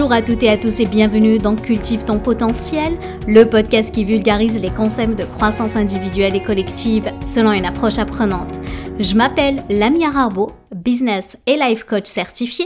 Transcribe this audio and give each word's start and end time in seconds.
Bonjour 0.00 0.14
à 0.14 0.22
toutes 0.22 0.42
et 0.42 0.48
à 0.48 0.56
tous 0.56 0.80
et 0.80 0.86
bienvenue 0.86 1.36
dans 1.36 1.54
Cultive 1.54 2.06
ton 2.06 2.18
potentiel, 2.18 2.96
le 3.28 3.44
podcast 3.44 3.94
qui 3.94 4.06
vulgarise 4.06 4.58
les 4.58 4.70
concepts 4.70 5.18
de 5.18 5.26
croissance 5.26 5.76
individuelle 5.76 6.34
et 6.34 6.42
collective 6.42 7.12
selon 7.26 7.52
une 7.52 7.66
approche 7.66 7.98
apprenante. 7.98 8.58
Je 8.98 9.14
m'appelle 9.14 9.62
Lamia 9.68 10.08
Harbo, 10.08 10.52
business 10.74 11.36
et 11.46 11.56
life 11.56 11.84
coach 11.84 12.06
certifié 12.06 12.64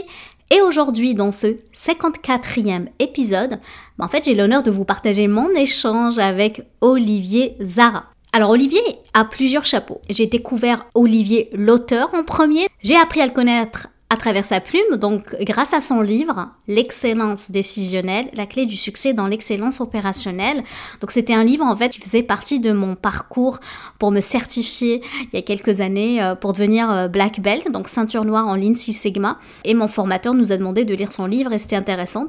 et 0.49 0.61
aujourd'hui, 0.61 1.13
dans 1.13 1.33
ce 1.33 1.47
54e 1.73 2.85
épisode, 2.99 3.59
en 3.99 4.07
fait, 4.07 4.23
j'ai 4.23 4.33
l'honneur 4.33 4.63
de 4.63 4.71
vous 4.71 4.85
partager 4.85 5.27
mon 5.27 5.49
échange 5.49 6.19
avec 6.19 6.61
Olivier 6.79 7.57
Zara. 7.61 8.05
Alors 8.31 8.51
Olivier 8.51 8.79
a 9.13 9.25
plusieurs 9.25 9.65
chapeaux. 9.65 9.99
J'ai 10.09 10.27
découvert 10.27 10.85
Olivier 10.93 11.49
l'auteur 11.51 12.13
en 12.13 12.23
premier. 12.23 12.67
J'ai 12.81 12.95
appris 12.95 13.19
à 13.19 13.25
le 13.25 13.33
connaître 13.33 13.89
à 14.09 14.17
travers 14.17 14.45
sa 14.45 14.59
plume, 14.59 14.97
donc 14.97 15.35
grâce 15.41 15.73
à 15.73 15.81
son 15.81 16.01
livre 16.01 16.49
L'excellence 16.67 17.49
décisionnelle, 17.49 18.29
la 18.33 18.45
clé 18.45 18.65
du 18.65 18.77
succès 18.77 19.13
dans 19.13 19.27
l'excellence 19.27 19.81
opérationnelle. 19.81 20.63
Donc 21.01 21.11
c'était 21.11 21.33
un 21.33 21.43
livre 21.43 21.65
en 21.65 21.75
fait 21.75 21.89
qui 21.89 21.99
faisait 21.99 22.23
partie 22.23 22.59
de 22.59 22.71
mon 22.71 22.95
parcours 22.95 23.59
pour 23.97 24.11
me 24.11 24.21
certifier 24.21 25.01
il 25.21 25.29
y 25.33 25.37
a 25.37 25.41
quelques 25.41 25.81
années 25.81 26.21
euh, 26.21 26.35
pour 26.35 26.53
devenir 26.53 26.91
euh, 26.91 27.07
black 27.07 27.39
belt, 27.39 27.71
donc 27.71 27.87
ceinture 27.87 28.25
noire 28.25 28.47
en 28.47 28.55
ligne 28.55 28.75
6 28.75 28.93
sigma. 28.93 29.39
Et 29.63 29.73
mon 29.73 29.87
formateur 29.87 30.33
nous 30.33 30.51
a 30.51 30.57
demandé 30.57 30.85
de 30.85 30.93
lire 30.93 31.11
son 31.11 31.25
livre 31.25 31.51
et 31.51 31.57
c'était 31.57 31.75
intéressant. 31.75 32.25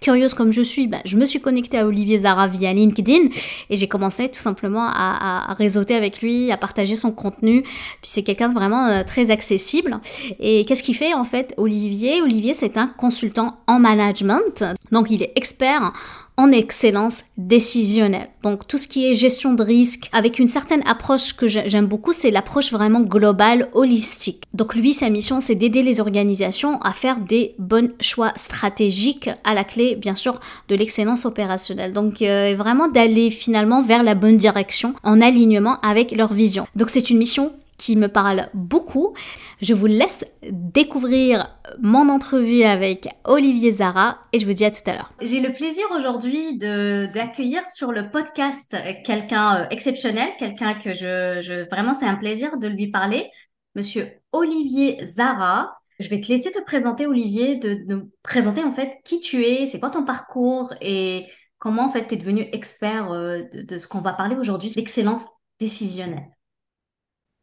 Curieuse 0.00 0.34
comme 0.34 0.52
je 0.52 0.62
suis, 0.62 0.86
bah, 0.86 0.98
je 1.04 1.16
me 1.16 1.24
suis 1.24 1.40
connectée 1.40 1.78
à 1.78 1.86
Olivier 1.86 2.18
Zara 2.18 2.46
via 2.46 2.72
LinkedIn 2.72 3.26
et 3.70 3.76
j'ai 3.76 3.88
commencé 3.88 4.28
tout 4.28 4.40
simplement 4.40 4.86
à, 4.86 5.54
réseauter 5.54 5.94
avec 5.94 6.20
lui, 6.20 6.50
à 6.50 6.56
partager 6.56 6.94
son 6.94 7.12
contenu. 7.12 7.62
Puis 7.62 7.70
c'est 8.02 8.22
quelqu'un 8.22 8.48
de 8.48 8.54
vraiment 8.54 8.86
euh, 8.86 9.02
très 9.04 9.30
accessible. 9.30 9.98
Et 10.40 10.64
qu'est-ce 10.64 10.82
qu'il 10.82 10.96
fait 10.96 11.14
en 11.14 11.24
fait, 11.24 11.54
Olivier? 11.56 12.22
Olivier, 12.22 12.54
c'est 12.54 12.76
un 12.76 12.86
consultant 12.86 13.58
en 13.66 13.78
management. 13.78 14.64
Donc 14.90 15.10
il 15.10 15.22
est 15.22 15.32
expert 15.36 15.92
en 16.36 16.50
excellence 16.50 17.22
décisionnelle. 17.38 18.28
Donc 18.42 18.66
tout 18.66 18.76
ce 18.76 18.88
qui 18.88 19.06
est 19.06 19.14
gestion 19.14 19.54
de 19.54 19.62
risque 19.62 20.08
avec 20.12 20.38
une 20.38 20.48
certaine 20.48 20.82
approche 20.86 21.34
que 21.34 21.46
j'aime 21.46 21.86
beaucoup, 21.86 22.12
c'est 22.12 22.30
l'approche 22.30 22.72
vraiment 22.72 23.00
globale, 23.00 23.68
holistique. 23.72 24.42
Donc 24.52 24.74
lui, 24.74 24.92
sa 24.92 25.10
mission, 25.10 25.40
c'est 25.40 25.54
d'aider 25.54 25.82
les 25.82 26.00
organisations 26.00 26.80
à 26.80 26.92
faire 26.92 27.20
des 27.20 27.54
bons 27.58 27.92
choix 28.00 28.32
stratégiques 28.36 29.30
à 29.44 29.54
la 29.54 29.64
clé, 29.64 29.94
bien 29.94 30.16
sûr, 30.16 30.40
de 30.68 30.74
l'excellence 30.74 31.24
opérationnelle. 31.24 31.92
Donc 31.92 32.20
euh, 32.20 32.54
vraiment 32.56 32.88
d'aller 32.88 33.30
finalement 33.30 33.82
vers 33.82 34.02
la 34.02 34.14
bonne 34.14 34.36
direction 34.36 34.94
en 35.04 35.20
alignement 35.20 35.78
avec 35.82 36.10
leur 36.10 36.32
vision. 36.32 36.66
Donc 36.74 36.90
c'est 36.90 37.10
une 37.10 37.18
mission 37.18 37.52
qui 37.78 37.96
me 37.96 38.08
parle 38.08 38.48
beaucoup. 38.54 39.14
Je 39.60 39.74
vous 39.74 39.86
laisse 39.86 40.26
découvrir 40.50 41.58
mon 41.80 42.08
entrevue 42.08 42.62
avec 42.62 43.08
Olivier 43.24 43.70
Zara 43.70 44.18
et 44.32 44.38
je 44.38 44.46
vous 44.46 44.52
dis 44.52 44.64
à 44.64 44.70
tout 44.70 44.82
à 44.86 44.92
l'heure. 44.92 45.12
J'ai 45.20 45.40
le 45.40 45.52
plaisir 45.52 45.84
aujourd'hui 45.96 46.58
d'accueillir 46.58 47.62
sur 47.70 47.92
le 47.92 48.10
podcast 48.10 48.76
quelqu'un 49.04 49.62
euh, 49.62 49.66
exceptionnel, 49.70 50.28
quelqu'un 50.38 50.74
que 50.74 50.92
je, 50.92 51.68
vraiment 51.70 51.94
c'est 51.94 52.06
un 52.06 52.16
plaisir 52.16 52.58
de 52.58 52.68
lui 52.68 52.90
parler, 52.90 53.30
monsieur 53.74 54.10
Olivier 54.32 55.04
Zara. 55.04 55.76
Je 56.00 56.08
vais 56.08 56.20
te 56.20 56.28
laisser 56.28 56.50
te 56.50 56.60
présenter 56.60 57.06
Olivier, 57.06 57.56
de, 57.56 57.84
nous 57.86 58.10
présenter 58.22 58.64
en 58.64 58.72
fait 58.72 58.98
qui 59.04 59.20
tu 59.20 59.44
es, 59.44 59.66
c'est 59.66 59.78
quoi 59.78 59.90
ton 59.90 60.04
parcours 60.04 60.74
et 60.80 61.26
comment 61.58 61.86
en 61.86 61.90
fait 61.90 62.08
tu 62.08 62.14
es 62.14 62.16
devenu 62.16 62.48
expert 62.52 63.12
euh, 63.12 63.42
de, 63.52 63.62
de 63.62 63.78
ce 63.78 63.86
qu'on 63.86 64.00
va 64.00 64.12
parler 64.12 64.36
aujourd'hui, 64.36 64.72
l'excellence 64.76 65.26
décisionnelle. 65.60 66.28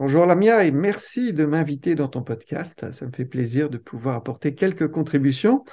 Bonjour 0.02 0.26
Lamia 0.26 0.66
et 0.66 0.72
merci 0.72 1.32
de 1.32 1.46
m'inviter 1.46 1.94
dans 1.94 2.08
ton 2.08 2.24
podcast. 2.24 2.92
Ça 2.92 3.06
me 3.06 3.12
fait 3.12 3.24
plaisir 3.24 3.70
de 3.70 3.78
pouvoir 3.78 4.16
apporter 4.16 4.56
quelques 4.56 4.88
contributions. 4.90 5.64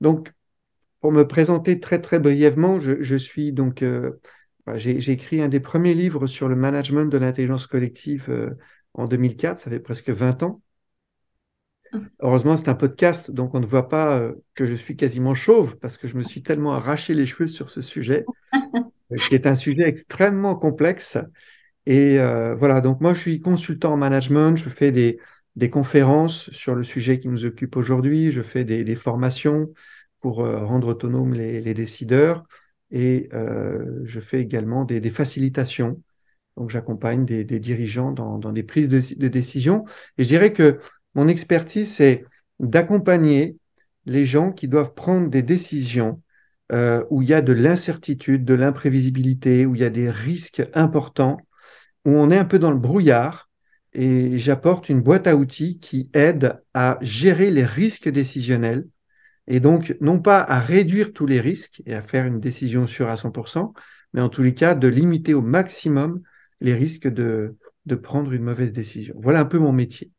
Donc, 0.00 0.32
pour 1.02 1.12
me 1.12 1.28
présenter 1.28 1.80
très 1.80 2.00
très 2.00 2.18
brièvement, 2.18 2.80
je, 2.80 3.16
suis 3.16 3.52
donc, 3.52 3.82
euh, 3.82 4.12
bah, 4.64 4.78
j'ai 4.78 5.10
écrit 5.10 5.42
un 5.42 5.50
des 5.50 5.60
premiers 5.60 5.92
livres 5.92 6.26
sur 6.26 6.48
le 6.48 6.56
management 6.56 7.12
de 7.12 7.18
l'intelligence 7.18 7.66
collective 7.66 8.30
euh, 8.30 8.56
en 8.94 9.06
2004, 9.06 9.58
ça 9.58 9.68
fait 9.68 9.80
presque 9.80 10.08
20 10.08 10.44
ans. 10.44 10.62
Heureusement, 12.20 12.56
c'est 12.56 12.70
un 12.70 12.74
podcast, 12.74 13.30
donc 13.30 13.54
on 13.54 13.60
ne 13.60 13.66
voit 13.66 13.90
pas 13.90 14.18
euh, 14.18 14.32
que 14.54 14.64
je 14.64 14.76
suis 14.76 14.96
quasiment 14.96 15.34
chauve 15.34 15.76
parce 15.76 15.98
que 15.98 16.08
je 16.08 16.16
me 16.16 16.22
suis 16.22 16.42
tellement 16.42 16.72
arraché 16.72 17.12
les 17.12 17.26
cheveux 17.26 17.48
sur 17.48 17.68
ce 17.68 17.82
sujet, 17.82 18.24
qui 19.28 19.34
est 19.34 19.46
un 19.46 19.54
sujet 19.54 19.86
extrêmement 19.86 20.56
complexe 20.56 21.18
et 21.86 22.18
euh, 22.18 22.54
voilà, 22.54 22.80
donc 22.80 23.00
moi 23.00 23.14
je 23.14 23.20
suis 23.20 23.40
consultant 23.40 23.92
en 23.92 23.96
management, 23.96 24.56
je 24.56 24.68
fais 24.68 24.90
des, 24.92 25.18
des 25.56 25.70
conférences 25.70 26.50
sur 26.50 26.74
le 26.74 26.82
sujet 26.82 27.20
qui 27.20 27.28
nous 27.28 27.44
occupe 27.44 27.76
aujourd'hui, 27.76 28.30
je 28.30 28.42
fais 28.42 28.64
des, 28.64 28.84
des 28.84 28.96
formations 28.96 29.68
pour 30.20 30.44
euh, 30.44 30.64
rendre 30.64 30.88
autonomes 30.88 31.34
les, 31.34 31.60
les, 31.60 31.74
décideurs 31.74 32.44
et 32.90 33.28
euh, 33.34 34.00
je 34.04 34.20
fais 34.20 34.40
également 34.40 34.84
des, 34.84 35.00
des 35.00 35.10
facilitations. 35.10 36.00
Donc 36.56 36.70
j'accompagne 36.70 37.24
des, 37.26 37.44
dirigeants 37.44 38.12
dans, 38.12 38.38
dans 38.38 38.52
des 38.52 38.62
prises 38.62 38.88
de, 38.88 39.00
de, 39.16 39.28
décision. 39.28 39.84
Et 40.18 40.22
je 40.22 40.28
dirais 40.28 40.52
que 40.52 40.78
mon 41.14 41.28
expertise, 41.28 41.92
c'est 41.92 42.24
d'accompagner 42.60 43.56
les 44.06 44.24
gens 44.24 44.52
qui 44.52 44.68
doivent 44.68 44.94
prendre 44.94 45.28
des 45.28 45.42
décisions 45.42 46.22
euh, 46.72 47.04
où 47.10 47.22
il 47.22 47.28
y 47.28 47.34
a 47.34 47.42
de 47.42 47.52
l'incertitude, 47.52 48.44
de 48.44 48.54
l'imprévisibilité, 48.54 49.66
où 49.66 49.74
il 49.74 49.80
y 49.80 49.84
a 49.84 49.90
des 49.90 50.10
risques 50.10 50.62
importants 50.74 51.38
où 52.04 52.10
on 52.10 52.30
est 52.30 52.38
un 52.38 52.44
peu 52.44 52.58
dans 52.58 52.70
le 52.70 52.78
brouillard 52.78 53.50
et 53.92 54.38
j'apporte 54.38 54.88
une 54.88 55.00
boîte 55.00 55.26
à 55.26 55.36
outils 55.36 55.78
qui 55.78 56.10
aide 56.14 56.60
à 56.74 56.98
gérer 57.00 57.50
les 57.50 57.64
risques 57.64 58.08
décisionnels 58.08 58.86
et 59.46 59.60
donc 59.60 59.96
non 60.00 60.20
pas 60.20 60.40
à 60.40 60.60
réduire 60.60 61.12
tous 61.12 61.26
les 61.26 61.40
risques 61.40 61.82
et 61.86 61.94
à 61.94 62.02
faire 62.02 62.26
une 62.26 62.40
décision 62.40 62.86
sûre 62.86 63.08
à 63.08 63.16
100%, 63.16 63.72
mais 64.12 64.20
en 64.20 64.28
tous 64.28 64.42
les 64.42 64.54
cas 64.54 64.74
de 64.74 64.88
limiter 64.88 65.34
au 65.34 65.42
maximum 65.42 66.22
les 66.60 66.74
risques 66.74 67.08
de, 67.08 67.56
prendre 68.02 68.32
une 68.32 68.42
mauvaise 68.42 68.72
décision. 68.72 69.14
Voilà 69.18 69.40
un 69.40 69.44
peu 69.44 69.58
mon 69.58 69.72
métier. 69.72 70.10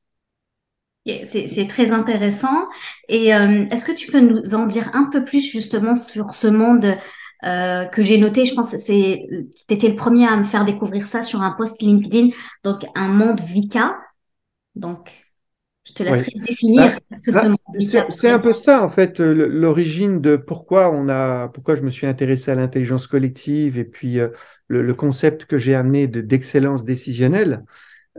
C'est 1.23 1.67
très 1.67 1.91
intéressant. 1.91 2.67
Et 3.09 3.33
euh, 3.33 3.65
est-ce 3.69 3.85
que 3.85 3.91
tu 3.91 4.11
peux 4.11 4.21
nous 4.21 4.55
en 4.55 4.65
dire 4.65 4.89
un 4.93 5.09
peu 5.11 5.23
plus 5.23 5.51
justement 5.51 5.95
sur 5.95 6.33
ce 6.33 6.47
monde 6.47 6.97
euh, 7.45 7.85
que 7.85 8.01
j'ai 8.01 8.17
noté, 8.17 8.45
je 8.45 8.55
pense 8.55 8.71
que 8.71 8.77
c'est, 8.77 9.27
tu 9.67 9.73
étais 9.73 9.89
le 9.89 9.95
premier 9.95 10.27
à 10.27 10.35
me 10.35 10.43
faire 10.43 10.65
découvrir 10.65 11.05
ça 11.05 11.21
sur 11.21 11.41
un 11.41 11.51
post 11.51 11.81
LinkedIn, 11.81 12.29
donc 12.63 12.85
un 12.95 13.07
monde 13.07 13.39
Vika. 13.39 13.97
Donc, 14.75 15.11
je 15.87 15.93
te 15.93 16.03
laisserai 16.03 16.39
définir 16.39 16.97
bah, 17.09 17.17
ce 17.23 17.99
C'est 18.09 18.29
un 18.29 18.39
peu 18.39 18.53
ça, 18.53 18.83
en 18.83 18.89
fait, 18.89 19.19
l'origine 19.19 20.19
de 20.21 20.35
pourquoi 20.35 20.91
on 20.91 21.07
a, 21.07 21.47
pourquoi 21.49 21.75
je 21.75 21.83
me 21.83 21.89
suis 21.89 22.07
intéressé 22.07 22.49
à 22.51 22.55
l'intelligence 22.55 23.05
collective 23.05 23.77
et 23.77 23.85
puis 23.85 24.19
euh, 24.19 24.29
le, 24.67 24.81
le, 24.81 24.93
concept 24.95 25.45
que 25.45 25.57
j'ai 25.57 25.75
amené 25.75 26.07
d'excellence 26.07 26.83
décisionnelle. 26.83 27.63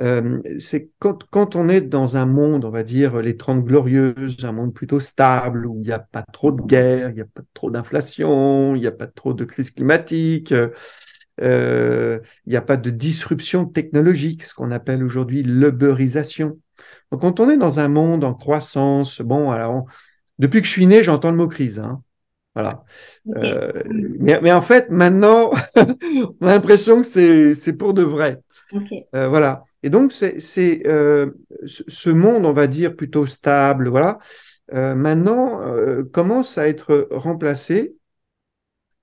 Euh, 0.01 0.43
c'est 0.59 0.91
quand, 0.99 1.25
quand, 1.31 1.57
on 1.57 1.69
est 1.69 1.81
dans 1.81 2.17
un 2.17 2.27
monde, 2.27 2.65
on 2.65 2.71
va 2.71 2.83
dire, 2.83 3.19
les 3.21 3.37
Trente 3.37 3.65
Glorieuses, 3.65 4.45
un 4.45 4.53
monde 4.53 4.75
plutôt 4.75 5.01
stable, 5.01 5.67
où 5.67 5.77
il 5.81 5.87
n'y 5.87 5.93
a 5.93 5.99
pas 5.99 6.23
trop 6.23 6.53
de 6.53 6.61
guerre, 6.63 7.11
il 7.11 7.15
n'y 7.15 7.23
a 7.23 7.27
pas 7.27 7.43
trop 7.55 7.71
d'inflation, 7.71 8.75
il 8.75 8.81
n'y 8.81 8.87
a 8.87 8.93
pas 8.93 9.07
trop 9.07 9.33
de 9.33 9.45
crise 9.45 9.71
climatique, 9.71 10.53
euh, 11.41 12.21
il 12.47 12.51
n'y 12.51 12.57
a 12.57 12.63
pas 12.63 12.77
de 12.77 12.91
disruption 12.91 13.67
technologique, 13.67 14.45
ce 14.45 14.55
qu'on 14.55 14.71
appelle 14.71 15.03
aujourd'hui 15.03 15.43
l'uberisation. 15.43 16.59
Donc 17.11 17.23
quand 17.23 17.41
on 17.41 17.51
est 17.51 17.57
dans 17.57 17.81
un 17.81 17.89
monde 17.89 18.25
en 18.25 18.35
croissance, 18.35 19.21
bon, 19.23 19.51
alors, 19.51 19.87
depuis 20.39 20.61
que 20.61 20.67
je 20.67 20.73
suis 20.73 20.87
né, 20.87 21.03
j'entends 21.03 21.31
le 21.31 21.37
mot 21.37 21.49
crise. 21.49 21.79
Hein. 21.79 22.03
Voilà. 22.57 22.85
Euh, 23.37 23.71
mais, 23.87 24.41
mais, 24.41 24.51
en 24.51 24.63
fait, 24.63 24.89
maintenant, 24.89 25.51
on 25.77 26.47
a 26.47 26.53
l'impression 26.53 27.03
que 27.03 27.53
c'est 27.53 27.73
pour 27.75 27.93
de 27.93 28.03
vrai. 28.03 28.41
Euh, 29.15 29.29
voilà. 29.29 29.65
Et 29.83 29.91
donc, 29.91 30.11
c'est 30.11 30.83
euh, 30.87 31.33
ce 31.67 32.09
monde, 32.09 32.47
on 32.47 32.55
va 32.55 32.67
dire, 32.67 32.97
plutôt 32.97 33.27
stable, 33.27 33.89
voilà, 33.89 34.19
maintenant 34.73 35.61
commence 36.13 36.57
à 36.57 36.67
être 36.67 37.09
remplacé 37.11 37.95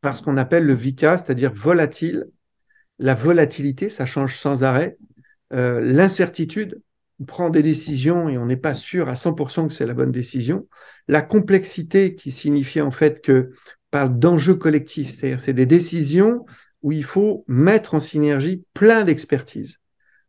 par 0.02 0.16
ce 0.16 0.24
qu'on 0.24 0.38
appelle 0.38 0.66
le 0.66 0.74
VICA, 0.74 1.16
c'est-à-dire 1.18 1.54
volatile. 1.54 2.26
La 2.98 3.14
volatilité, 3.14 3.90
ça 3.90 4.08
change 4.08 4.36
sans 4.36 4.64
arrêt. 4.64 4.98
L'incertitude, 5.52 6.82
on 7.24 7.26
prend 7.26 7.50
des 7.50 7.64
décisions 7.64 8.28
et 8.28 8.38
on 8.38 8.46
n'est 8.46 8.58
pas 8.58 8.74
sûr 8.74 9.08
à 9.08 9.14
100% 9.14 9.70
que 9.70 9.74
c'est 9.74 9.86
la 9.86 9.94
bonne 9.94 10.12
décision. 10.12 10.68
La 11.08 11.22
complexité 11.22 12.16
qui 12.16 12.32
signifie 12.32 12.82
en 12.82 12.92
fait 12.92 13.22
que 13.22 13.52
parle 13.92 14.20
d'enjeux 14.20 14.56
collectifs, 14.56 15.12
c'est-à-dire 15.12 15.40
c'est 15.40 15.54
des 15.54 15.66
décisions 15.66 16.46
où 16.82 16.92
il 16.92 17.06
faut 17.06 17.46
mettre 17.48 17.94
en 17.94 18.02
synergie 18.02 18.66
plein 18.74 19.06
d'expertise. 19.06 19.80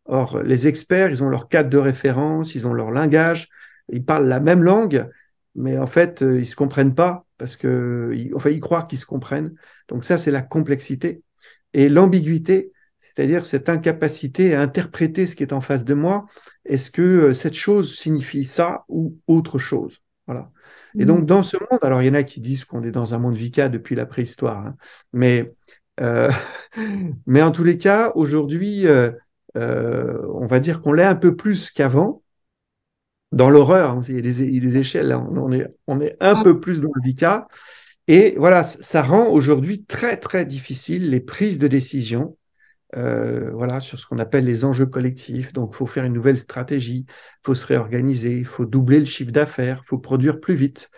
Or, 0.04 0.40
les 0.44 0.68
experts, 0.68 1.10
ils 1.10 1.24
ont 1.24 1.28
leur 1.28 1.48
cadre 1.48 1.68
de 1.68 1.78
référence, 1.78 2.54
ils 2.54 2.64
ont 2.64 2.72
leur 2.72 2.92
langage, 2.92 3.48
ils 3.88 4.04
parlent 4.04 4.28
la 4.28 4.38
même 4.38 4.62
langue, 4.62 5.08
mais 5.56 5.76
en 5.76 5.86
fait, 5.86 6.22
euh, 6.22 6.38
ils 6.38 6.46
se 6.46 6.54
comprennent 6.54 6.94
pas 6.94 7.26
parce 7.38 7.56
que, 7.56 8.14
enfin, 8.36 8.50
ils 8.50 8.60
croient 8.60 8.84
qu'ils 8.84 9.00
se 9.00 9.06
comprennent. 9.06 9.54
Donc 9.88 10.04
ça, 10.04 10.16
c'est 10.16 10.30
la 10.30 10.42
complexité 10.42 11.22
et 11.72 11.88
l'ambiguïté, 11.88 12.70
c'est-à-dire 13.04 13.44
cette 13.44 13.68
incapacité 13.68 14.54
à 14.54 14.62
interpréter 14.62 15.26
ce 15.26 15.36
qui 15.36 15.42
est 15.42 15.52
en 15.52 15.60
face 15.60 15.84
de 15.84 15.94
moi. 15.94 16.24
Est-ce 16.64 16.90
que 16.90 17.02
euh, 17.02 17.32
cette 17.32 17.54
chose 17.54 17.96
signifie 17.96 18.44
ça 18.44 18.84
ou 18.88 19.18
autre 19.26 19.58
chose? 19.58 20.00
Voilà. 20.26 20.50
Et 20.98 21.04
donc, 21.04 21.26
dans 21.26 21.42
ce 21.42 21.56
monde, 21.56 21.80
alors 21.82 22.02
il 22.02 22.06
y 22.06 22.10
en 22.10 22.14
a 22.14 22.22
qui 22.22 22.40
disent 22.40 22.64
qu'on 22.64 22.84
est 22.84 22.92
dans 22.92 23.14
un 23.14 23.18
monde 23.18 23.34
VICA 23.34 23.68
depuis 23.68 23.96
la 23.96 24.06
préhistoire, 24.06 24.58
hein, 24.58 24.76
mais, 25.12 25.52
euh, 26.00 26.30
mais 27.26 27.42
en 27.42 27.50
tous 27.50 27.64
les 27.64 27.78
cas, 27.78 28.12
aujourd'hui, 28.14 28.86
euh, 28.86 29.10
euh, 29.56 30.24
on 30.32 30.46
va 30.46 30.60
dire 30.60 30.80
qu'on 30.80 30.92
l'est 30.92 31.04
un 31.04 31.16
peu 31.16 31.34
plus 31.34 31.70
qu'avant. 31.70 32.22
Dans 33.32 33.50
l'horreur, 33.50 33.90
hein, 33.90 34.02
il, 34.08 34.14
y 34.14 34.18
a 34.18 34.20
des, 34.20 34.78
échelles, 34.78 35.10
hein, 35.10 35.26
on, 35.32 35.50
est, 35.50 35.66
on 35.88 36.00
est 36.00 36.16
un 36.20 36.44
peu 36.44 36.60
plus 36.60 36.80
dans 36.80 36.90
le 36.94 37.02
VICA. 37.02 37.48
Et 38.06 38.36
voilà, 38.38 38.62
ça 38.62 39.02
rend 39.02 39.28
aujourd'hui 39.28 39.82
très, 39.82 40.18
très 40.18 40.46
difficile 40.46 41.10
les 41.10 41.20
prises 41.20 41.58
de 41.58 41.66
décision 41.66 42.36
euh, 42.96 43.50
voilà, 43.52 43.80
sur 43.80 43.98
ce 43.98 44.06
qu'on 44.06 44.18
appelle 44.18 44.44
les 44.44 44.64
enjeux 44.64 44.86
collectifs. 44.86 45.52
Donc, 45.52 45.70
il 45.72 45.76
faut 45.76 45.86
faire 45.86 46.04
une 46.04 46.12
nouvelle 46.12 46.36
stratégie, 46.36 47.06
il 47.08 47.44
faut 47.44 47.54
se 47.54 47.66
réorganiser, 47.66 48.38
il 48.38 48.44
faut 48.44 48.66
doubler 48.66 48.98
le 48.98 49.04
chiffre 49.04 49.32
d'affaires, 49.32 49.80
il 49.84 49.88
faut 49.88 49.98
produire 49.98 50.40
plus 50.40 50.54
vite. 50.54 50.90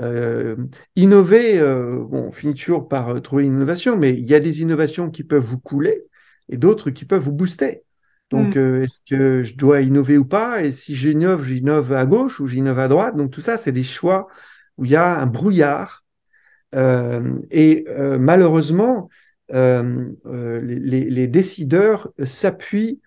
Euh, 0.00 0.54
innover, 0.94 1.58
euh, 1.58 2.04
bon, 2.04 2.26
on 2.26 2.30
finit 2.30 2.54
toujours 2.54 2.88
par 2.88 3.20
trouver 3.22 3.44
une 3.44 3.56
innovation, 3.56 3.96
mais 3.96 4.16
il 4.16 4.24
y 4.24 4.34
a 4.34 4.40
des 4.40 4.62
innovations 4.62 5.10
qui 5.10 5.24
peuvent 5.24 5.44
vous 5.44 5.58
couler 5.58 6.04
et 6.48 6.56
d'autres 6.56 6.90
qui 6.90 7.04
peuvent 7.04 7.22
vous 7.22 7.32
booster. 7.32 7.82
Donc, 8.30 8.54
mm. 8.54 8.82
est-ce 8.84 9.00
que 9.08 9.42
je 9.42 9.56
dois 9.56 9.80
innover 9.80 10.18
ou 10.18 10.24
pas? 10.24 10.62
Et 10.62 10.70
si 10.70 10.94
j'innove, 10.94 11.44
j'innove 11.44 11.92
à 11.92 12.06
gauche 12.06 12.38
ou 12.38 12.46
j'innove 12.46 12.78
à 12.78 12.86
droite? 12.86 13.16
Donc, 13.16 13.32
tout 13.32 13.40
ça, 13.40 13.56
c'est 13.56 13.72
des 13.72 13.82
choix 13.82 14.28
où 14.76 14.84
il 14.84 14.92
y 14.92 14.96
a 14.96 15.20
un 15.20 15.26
brouillard. 15.26 16.04
et 16.72 17.84
malheureusement, 18.20 19.08
euh, 19.08 19.19
les, 19.52 21.26
décideurs 21.26 22.10
s'appuient 22.24 23.00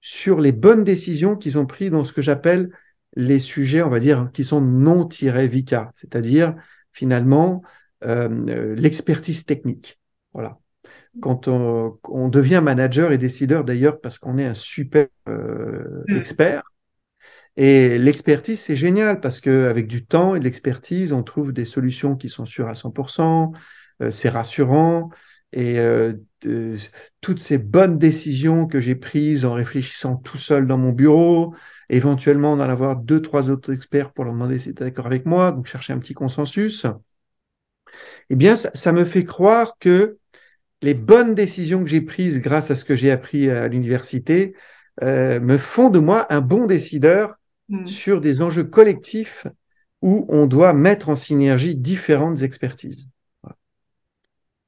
sur 0.00 0.40
les 0.40 0.52
bonnes 0.52 0.84
décisions 0.84 1.36
qu'ils 1.36 1.58
ont 1.58 1.66
prises 1.66 1.90
dans 1.90 2.04
ce 2.04 2.12
que 2.12 2.22
j'appelle 2.22 2.70
les 3.16 3.38
sujets, 3.38 3.82
on 3.82 3.88
va 3.88 4.00
dire, 4.00 4.30
qui 4.32 4.44
sont 4.44 4.60
non 4.60 5.06
tirés 5.06 5.48
VICA, 5.48 5.90
c'est-à-dire 5.94 6.54
finalement 6.92 7.62
euh, 8.04 8.74
l'expertise 8.76 9.44
technique. 9.44 9.98
Voilà. 10.32 10.58
Quand 11.20 11.48
on, 11.48 12.28
devient 12.28 12.60
manager 12.62 13.10
et 13.10 13.18
décideur, 13.18 13.64
d'ailleurs, 13.64 14.00
parce 14.00 14.18
qu'on 14.18 14.38
est 14.38 14.44
un 14.44 14.54
super 14.54 15.08
mm. 15.26 16.16
expert, 16.16 16.62
et 17.56 17.98
l'expertise, 17.98 18.60
c'est 18.60 18.76
génial 18.76 19.20
parce 19.20 19.40
qu'avec 19.40 19.88
du 19.88 20.06
temps 20.06 20.36
et 20.36 20.38
de 20.38 20.44
l'expertise, 20.44 21.12
on 21.12 21.24
trouve 21.24 21.52
des 21.52 21.64
solutions 21.64 22.14
qui 22.14 22.28
sont 22.28 22.46
sûres 22.46 22.68
à 22.68 22.74
100%, 22.74 23.52
c'est 24.10 24.28
rassurant, 24.28 25.10
et 25.52 25.78
euh, 25.78 26.12
toutes 27.20 27.40
ces 27.40 27.58
bonnes 27.58 27.98
décisions 27.98 28.66
que 28.66 28.80
j'ai 28.80 28.94
prises 28.94 29.44
en 29.44 29.54
réfléchissant 29.54 30.16
tout 30.16 30.38
seul 30.38 30.66
dans 30.66 30.78
mon 30.78 30.92
bureau, 30.92 31.54
éventuellement 31.88 32.56
d'en 32.56 32.68
avoir 32.68 32.96
deux, 32.96 33.22
trois 33.22 33.50
autres 33.50 33.72
experts 33.72 34.12
pour 34.12 34.24
leur 34.24 34.34
demander 34.34 34.58
si 34.58 34.74
tu 34.74 34.82
d'accord 34.82 35.06
avec 35.06 35.26
moi, 35.26 35.52
donc 35.52 35.66
chercher 35.66 35.92
un 35.92 35.98
petit 35.98 36.14
consensus, 36.14 36.86
eh 38.30 38.36
bien, 38.36 38.56
ça, 38.56 38.92
me 38.92 39.04
fait 39.04 39.24
croire 39.24 39.76
que 39.80 40.18
les 40.82 40.94
bonnes 40.94 41.34
décisions 41.34 41.82
que 41.82 41.90
j'ai 41.90 42.02
prises 42.02 42.40
grâce 42.40 42.70
à 42.70 42.76
ce 42.76 42.84
que 42.84 42.94
j'ai 42.94 43.10
appris 43.10 43.50
à 43.50 43.68
l'université 43.68 44.54
euh, 45.02 45.40
me 45.40 45.58
font 45.58 45.90
de 45.90 45.98
moi 45.98 46.26
un 46.32 46.40
bon 46.40 46.66
décideur 46.66 47.36
mmh. 47.68 47.86
sur 47.86 48.20
des 48.20 48.42
enjeux 48.42 48.64
collectifs 48.64 49.46
où 50.02 50.26
on 50.28 50.46
doit 50.46 50.74
mettre 50.74 51.08
en 51.08 51.16
synergie 51.16 51.74
différentes 51.74 52.42
expertises. 52.42 53.08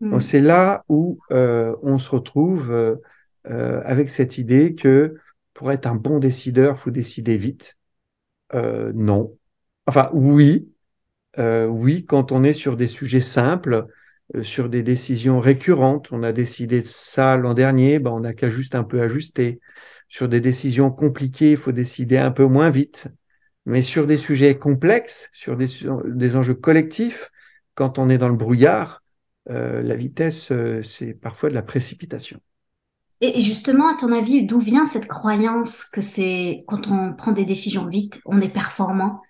Mm. 0.01 0.21
C'est 0.21 0.41
là 0.41 0.85
où 0.89 1.19
euh, 1.31 1.77
on 1.83 1.99
se 1.99 2.11
retrouve 2.11 2.73
euh, 2.73 2.97
euh, 3.49 3.83
avec 3.85 4.11
cette 4.11 4.39
idée 4.39 4.75
que 4.75 5.17
pour 5.55 5.73
être 5.73 5.87
un 5.87 5.95
bon 5.95 6.19
décideur, 6.19 6.79
faut 6.79 6.91
décider 6.91 7.37
vite. 7.37 7.77
non. 8.53 9.37
Enfin, 9.87 10.11
oui. 10.13 10.69
oui, 11.39 12.05
quand 12.07 12.33
on 12.33 12.45
est 12.45 12.53
sur 12.53 12.77
des 12.77 12.87
sujets 12.87 13.21
simples, 13.21 13.87
sur 14.43 14.69
des 14.69 14.83
décisions 14.83 15.41
récurrentes, 15.41 16.13
on 16.13 16.23
a 16.23 16.33
décidé 16.33 16.81
de 16.81 16.87
ça 16.87 17.37
l'an 17.37 17.53
dernier, 17.55 17.99
ben 17.99 18.11
on 18.13 18.21
n'a 18.21 18.33
qu'à 18.33 18.49
juste 18.49 18.75
un 18.75 18.85
peu 18.85 19.03
ajuster. 19.03 19.61
Sur 20.09 20.29
des 20.29 20.41
décisions 20.41 20.91
compliquées, 20.91 21.53
il 21.53 21.57
faut 21.57 21.73
décider 21.73 22.17
un 22.17 22.31
peu 22.31 22.45
moins 22.45 22.71
vite. 22.71 23.09
Mais 23.67 23.83
sur 23.83 24.07
des 24.07 24.17
sujets 24.17 24.59
complexes, 24.59 25.29
sur 25.33 25.57
des, 25.57 25.67
des 26.07 26.37
enjeux 26.37 26.55
collectifs, 26.55 27.31
quand 27.75 27.99
on 27.99 28.09
est 28.09 28.19
dans 28.19 28.29
le 28.29 28.37
brouillard, 28.37 29.00
euh, 29.51 29.83
la 29.83 29.97
vitesse, 29.97 30.53
euh, 30.53 30.83
c'est 30.83 31.15
parfois 31.15 31.49
de 31.49 31.55
la 31.55 31.63
précipitation. 31.63 32.41
Et 33.21 33.41
justement, 33.41 33.89
à 33.89 33.97
ton 33.97 34.13
avis, 34.13 34.47
d'où 34.47 34.59
vient 34.59 34.87
cette 34.87 35.07
croyance 35.07 35.85
que 35.85 36.01
c'est 36.01 36.65
quand 36.67 36.89
on 36.89 37.13
prend 37.13 37.33
des 37.33 37.45
décisions 37.45 37.87
vite, 37.87 38.21
on 38.25 38.41
est 38.41 38.49
performant? 38.49 39.21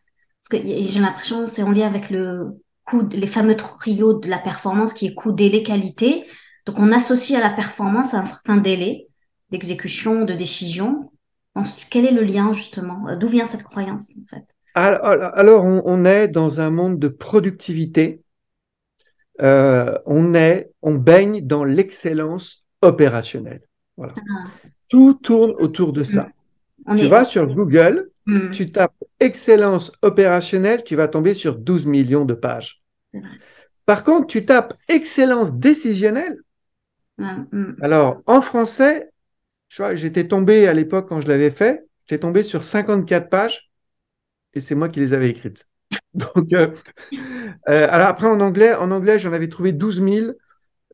Parce 0.40 0.62
que 0.62 0.68
j'ai 0.68 1.00
l'impression 1.00 1.46
c'est 1.46 1.62
en 1.62 1.72
lien 1.72 1.86
avec 1.86 2.08
le 2.10 2.60
coût, 2.86 3.08
les 3.10 3.26
fameux 3.26 3.56
trios 3.56 4.14
de 4.14 4.28
la 4.28 4.38
performance 4.38 4.92
qui 4.92 5.06
est 5.06 5.14
coût, 5.14 5.32
délai, 5.32 5.62
qualité. 5.62 6.24
Donc 6.66 6.78
on 6.78 6.92
associe 6.92 7.40
à 7.40 7.42
la 7.42 7.52
performance 7.52 8.14
un 8.14 8.26
certain 8.26 8.58
délai 8.58 9.08
d'exécution, 9.50 10.24
de 10.24 10.34
décision. 10.34 11.10
Quel 11.90 12.06
est 12.06 12.12
le 12.12 12.22
lien 12.22 12.52
justement? 12.52 13.16
D'où 13.16 13.26
vient 13.26 13.44
cette 13.44 13.64
croyance 13.64 14.12
en 14.22 14.36
fait? 14.36 14.44
Alors, 14.74 15.64
on, 15.64 16.04
est 16.04 16.28
dans 16.28 16.60
un 16.60 16.70
monde 16.70 16.98
de 16.98 17.08
productivité 17.08 18.22
euh, 19.42 19.98
on 20.06 20.34
est, 20.34 20.70
on 20.82 20.94
baigne 20.94 21.46
dans 21.46 21.64
l'excellence 21.64 22.64
opérationnelle. 22.82 23.62
Voilà. 23.96 24.14
Ah. 24.16 24.46
Tout 24.88 25.14
tourne 25.14 25.52
autour 25.58 25.92
de 25.92 26.04
ça. 26.04 26.28
Mm. 26.86 26.96
tu 26.96 27.06
vas 27.08 27.24
sur 27.24 27.46
Google, 27.46 28.10
mm. 28.26 28.50
tu 28.50 28.70
tapes 28.70 29.04
excellence 29.18 29.92
opérationnelle, 30.02 30.84
tu 30.84 30.96
vas 30.96 31.08
tomber 31.08 31.34
sur 31.34 31.56
12 31.56 31.86
millions 31.86 32.24
de 32.24 32.34
pages. 32.34 32.82
Par 33.86 34.04
contre, 34.04 34.26
tu 34.26 34.44
tapes 34.44 34.74
excellence 34.88 35.52
décisionnelle. 35.54 36.38
Mm. 37.18 37.74
Alors, 37.82 38.22
en 38.26 38.40
français, 38.40 39.10
j'étais 39.68 40.26
tombé 40.26 40.66
à 40.66 40.74
l'époque 40.74 41.08
quand 41.08 41.20
je 41.20 41.28
l'avais 41.28 41.50
fait, 41.50 41.86
j'étais 42.06 42.20
tombé 42.20 42.42
sur 42.42 42.64
54 42.64 43.28
pages 43.28 43.70
et 44.54 44.60
c'est 44.60 44.74
moi 44.74 44.88
qui 44.88 45.00
les 45.00 45.12
avais 45.12 45.30
écrites. 45.30 45.66
Donc, 46.14 46.52
euh, 46.52 46.68
euh, 47.68 47.86
alors 47.90 48.08
après, 48.08 48.26
en 48.26 48.40
anglais, 48.40 48.74
en 48.74 48.90
anglais 48.90 49.18
j'en 49.18 49.32
avais 49.32 49.48
trouvé 49.48 49.72
12 49.72 50.02
000, 50.02 50.32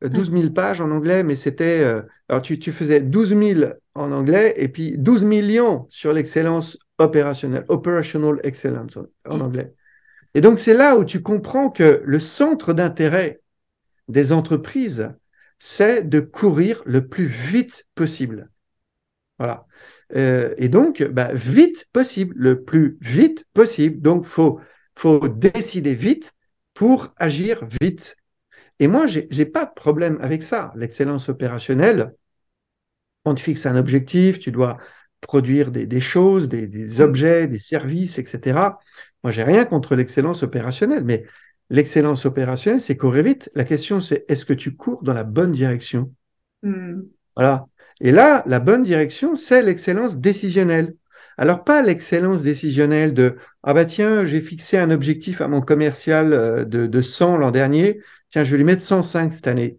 12 0.01 0.31
000 0.31 0.49
pages 0.51 0.81
en 0.81 0.91
anglais, 0.91 1.23
mais 1.23 1.35
c'était. 1.35 1.79
Euh, 1.81 2.01
alors, 2.29 2.41
tu, 2.41 2.59
tu, 2.59 2.71
faisais 2.71 2.99
12 2.99 3.29
000 3.29 3.71
en 3.95 4.11
anglais 4.11 4.53
et 4.57 4.67
puis 4.67 4.97
12 4.97 5.23
millions 5.23 5.87
sur 5.89 6.13
l'excellence 6.13 6.77
opérationnelle, 6.97 7.65
operational 7.67 8.39
excellence 8.43 8.97
en 9.25 9.39
anglais. 9.39 9.73
Et 10.33 10.41
donc, 10.41 10.59
c'est 10.59 10.73
là 10.73 10.97
où 10.97 11.05
tu 11.05 11.21
comprends 11.21 11.69
que 11.69 12.01
le 12.03 12.19
centre 12.19 12.73
d'intérêt 12.73 13.41
des 14.07 14.31
entreprises, 14.31 15.13
c'est 15.57 16.03
de 16.03 16.19
courir 16.19 16.83
le 16.85 17.07
plus 17.07 17.25
vite 17.25 17.87
possible. 17.95 18.49
Voilà. 19.39 19.67
et 20.13 20.67
donc, 20.67 21.03
bah, 21.03 21.31
vite 21.33 21.87
possible, 21.93 22.33
le 22.37 22.63
plus 22.63 22.97
vite 23.01 23.45
possible. 23.53 24.01
Donc, 24.01 24.25
faut 24.25 24.59
faut 24.97 25.27
décider 25.27 25.93
vite 25.93 26.33
pour 26.73 27.13
agir 27.17 27.67
vite. 27.81 28.17
Et 28.79 28.87
moi, 28.87 29.05
je 29.05 29.19
n'ai 29.19 29.45
pas 29.45 29.65
de 29.65 29.73
problème 29.75 30.17
avec 30.21 30.41
ça. 30.41 30.73
L'excellence 30.75 31.29
opérationnelle, 31.29 32.13
on 33.25 33.35
te 33.35 33.39
fixe 33.39 33.65
un 33.67 33.75
objectif, 33.75 34.39
tu 34.39 34.51
dois 34.51 34.77
produire 35.21 35.71
des, 35.71 36.01
choses, 36.01 36.49
des, 36.49 37.01
objets, 37.01 37.47
des 37.47 37.59
services, 37.59 38.17
etc. 38.17 38.79
Moi, 39.23 39.31
j'ai 39.31 39.43
rien 39.43 39.65
contre 39.65 39.95
l'excellence 39.95 40.41
opérationnelle, 40.41 41.03
mais 41.03 41.25
l'excellence 41.69 42.25
opérationnelle, 42.25 42.81
c'est 42.81 42.97
courir 42.97 43.23
vite. 43.23 43.51
La 43.53 43.65
question, 43.65 44.01
c'est 44.01 44.25
est-ce 44.27 44.45
que 44.45 44.53
tu 44.53 44.75
cours 44.75 45.03
dans 45.03 45.13
la 45.13 45.23
bonne 45.23 45.51
direction? 45.51 46.11
Hmm. 46.63 47.01
Voilà. 47.35 47.67
Et 47.99 48.11
là, 48.11 48.43
la 48.47 48.59
bonne 48.59 48.83
direction, 48.83 49.35
c'est 49.35 49.61
l'excellence 49.61 50.17
décisionnelle. 50.17 50.95
Alors, 51.37 51.63
pas 51.63 51.81
l'excellence 51.83 52.41
décisionnelle 52.41 53.13
de 53.13 53.37
Ah 53.61 53.73
bah 53.75 53.85
tiens, 53.85 54.25
j'ai 54.25 54.41
fixé 54.41 54.77
un 54.77 54.89
objectif 54.89 55.39
à 55.39 55.47
mon 55.47 55.61
commercial 55.61 56.33
euh, 56.33 56.65
de, 56.65 56.87
de 56.87 57.01
100 57.01 57.37
l'an 57.37 57.51
dernier, 57.51 58.01
tiens, 58.31 58.43
je 58.43 58.51
vais 58.51 58.57
lui 58.57 58.63
mettre 58.63 58.83
105 58.83 59.31
cette 59.31 59.47
année. 59.47 59.77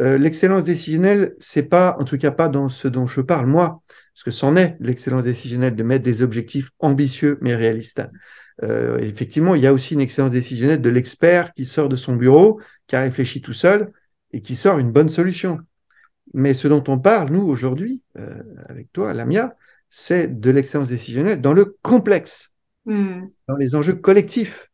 Euh, 0.00 0.18
l'excellence 0.18 0.64
décisionnelle, 0.64 1.34
c'est 1.40 1.64
pas, 1.64 1.96
en 1.98 2.04
tout 2.04 2.16
cas 2.16 2.30
pas 2.30 2.48
dans 2.48 2.68
ce 2.68 2.86
dont 2.86 3.06
je 3.06 3.20
parle 3.20 3.46
moi, 3.46 3.82
parce 4.14 4.22
que 4.24 4.30
c'en 4.30 4.56
est 4.56 4.76
l'excellence 4.78 5.24
décisionnelle 5.24 5.74
de 5.74 5.82
mettre 5.82 6.04
des 6.04 6.22
objectifs 6.22 6.70
ambitieux 6.78 7.38
mais 7.40 7.56
réalistes. 7.56 8.02
Euh, 8.62 8.98
effectivement, 8.98 9.56
il 9.56 9.62
y 9.62 9.66
a 9.66 9.72
aussi 9.72 9.94
une 9.94 10.00
excellence 10.00 10.30
décisionnelle 10.30 10.80
de 10.80 10.90
l'expert 10.90 11.52
qui 11.54 11.66
sort 11.66 11.88
de 11.88 11.96
son 11.96 12.14
bureau, 12.14 12.60
qui 12.86 12.94
a 12.94 13.00
réfléchi 13.00 13.42
tout 13.42 13.52
seul 13.52 13.90
et 14.32 14.42
qui 14.42 14.54
sort 14.54 14.78
une 14.78 14.92
bonne 14.92 15.08
solution. 15.08 15.58
Mais 16.34 16.54
ce 16.54 16.68
dont 16.68 16.84
on 16.86 16.98
parle, 17.00 17.30
nous, 17.30 17.42
aujourd'hui, 17.42 18.02
avec 18.68 18.92
toi, 18.92 19.12
Lamia, 19.12 19.56
c'est 19.96 20.40
de 20.40 20.50
l'excellence 20.50 20.88
décisionnelle 20.88 21.40
dans 21.40 21.52
le 21.52 21.76
complexe, 21.82 22.52
hmm. 22.84 23.26
dans 23.46 23.54
les 23.54 23.76
enjeux 23.76 23.94
collectifs, 23.94 24.68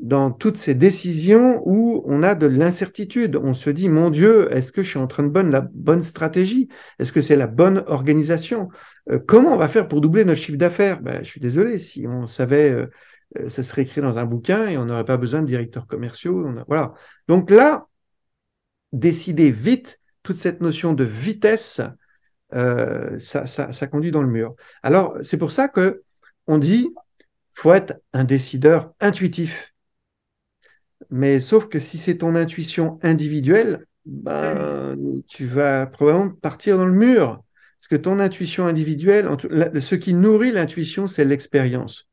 dans 0.00 0.32
toutes 0.32 0.58
ces 0.58 0.74
décisions 0.74 1.62
où 1.64 2.02
on 2.06 2.24
a 2.24 2.34
de 2.34 2.48
l'incertitude. 2.48 3.36
On 3.36 3.54
se 3.54 3.70
dit, 3.70 3.88
mon 3.88 4.10
Dieu, 4.10 4.52
est-ce 4.52 4.72
que 4.72 4.82
je 4.82 4.90
suis 4.90 4.98
en 4.98 5.06
train 5.06 5.22
de 5.22 5.28
bonne 5.28 5.52
la 5.52 5.60
bonne 5.60 6.02
stratégie? 6.02 6.68
Est-ce 6.98 7.12
que 7.12 7.20
c'est 7.20 7.36
la 7.36 7.46
bonne 7.46 7.84
organisation? 7.86 8.68
Euh, 9.12 9.20
Comment 9.24 9.54
on 9.54 9.58
va 9.58 9.68
faire 9.68 9.86
pour 9.86 10.00
doubler 10.00 10.24
notre 10.24 10.40
chiffre 10.40 10.58
d'affaires? 10.58 11.02
Ben, 11.02 11.22
Je 11.22 11.30
suis 11.30 11.40
désolé, 11.40 11.78
si 11.78 12.08
on 12.08 12.26
savait 12.26 12.70
euh, 12.70 12.86
euh, 13.38 13.48
ça 13.50 13.62
serait 13.62 13.82
écrit 13.82 14.00
dans 14.00 14.18
un 14.18 14.24
bouquin 14.24 14.66
et 14.66 14.76
on 14.76 14.86
n'aurait 14.86 15.04
pas 15.04 15.18
besoin 15.18 15.42
de 15.42 15.46
directeurs 15.46 15.86
commerciaux. 15.86 16.48
voilà. 16.66 16.94
Donc 17.28 17.48
là, 17.50 17.86
décider 18.92 19.52
vite, 19.52 20.00
toute 20.24 20.38
cette 20.38 20.60
notion 20.60 20.94
de 20.94 21.04
vitesse, 21.04 21.80
euh, 22.54 23.18
ça, 23.18 23.46
ça, 23.46 23.86
conduit 23.86 24.10
dans 24.10 24.22
le 24.22 24.28
mur. 24.28 24.54
Alors, 24.82 25.16
c'est 25.22 25.36
pour 25.36 25.50
ça 25.50 25.68
que 25.68 26.02
on 26.46 26.58
dit 26.58 26.88
faut 27.52 27.74
être 27.74 28.00
un 28.12 28.24
décideur 28.24 28.92
intuitif. 29.00 29.74
Mais 31.10 31.40
sauf 31.40 31.68
que 31.68 31.80
si 31.80 31.98
c'est 31.98 32.18
ton 32.18 32.34
intuition 32.34 32.98
individuelle, 33.02 33.86
ben, 34.06 34.96
tu 35.26 35.44
vas 35.44 35.86
probablement 35.86 36.30
partir 36.30 36.78
dans 36.78 36.86
le 36.86 36.92
mur. 36.92 37.42
Parce 37.78 37.88
que 37.88 37.96
ton 37.96 38.18
intuition 38.18 38.66
individuelle, 38.66 39.28
ce 39.80 39.94
qui 39.94 40.14
nourrit 40.14 40.52
l'intuition, 40.52 41.06
c'est 41.06 41.24
l'expérience. 41.24 42.08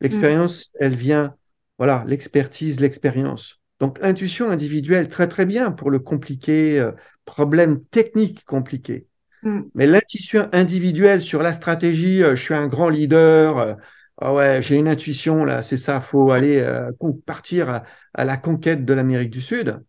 L'expérience, 0.00 0.70
elle 0.78 0.94
vient, 0.94 1.34
voilà, 1.78 2.04
l'expertise, 2.06 2.80
l'expérience. 2.80 3.60
Donc, 3.80 3.98
intuition 4.02 4.48
individuelle, 4.50 5.08
très 5.08 5.28
très 5.28 5.46
bien 5.46 5.72
pour 5.72 5.90
le 5.90 5.98
compliqué, 5.98 6.78
euh, 6.78 6.92
problème 7.24 7.84
technique 7.86 8.44
compliqué. 8.44 9.06
Mm. 9.42 9.60
Mais 9.74 9.86
l'intuition 9.86 10.48
individuelle 10.52 11.22
sur 11.22 11.42
la 11.42 11.52
stratégie, 11.52 12.22
euh, 12.22 12.34
je 12.34 12.42
suis 12.42 12.54
un 12.54 12.66
grand 12.66 12.88
leader, 12.88 13.58
euh, 13.58 13.74
ah 14.18 14.34
ouais, 14.34 14.60
j'ai 14.62 14.76
une 14.76 14.88
intuition 14.88 15.44
là, 15.44 15.62
c'est 15.62 15.78
ça, 15.78 16.00
faut 16.00 16.30
aller 16.30 16.62
partir 17.24 17.82
à, 18.14 18.24
la 18.24 18.36
conquête 18.36 18.84
de 18.84 18.92
l'Amérique 18.92 19.30
du 19.30 19.40
Sud. 19.40 19.80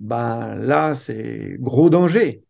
Ben 0.00 0.54
là, 0.56 0.94
c'est 0.94 1.56
gros 1.58 1.90
danger. 1.90 2.44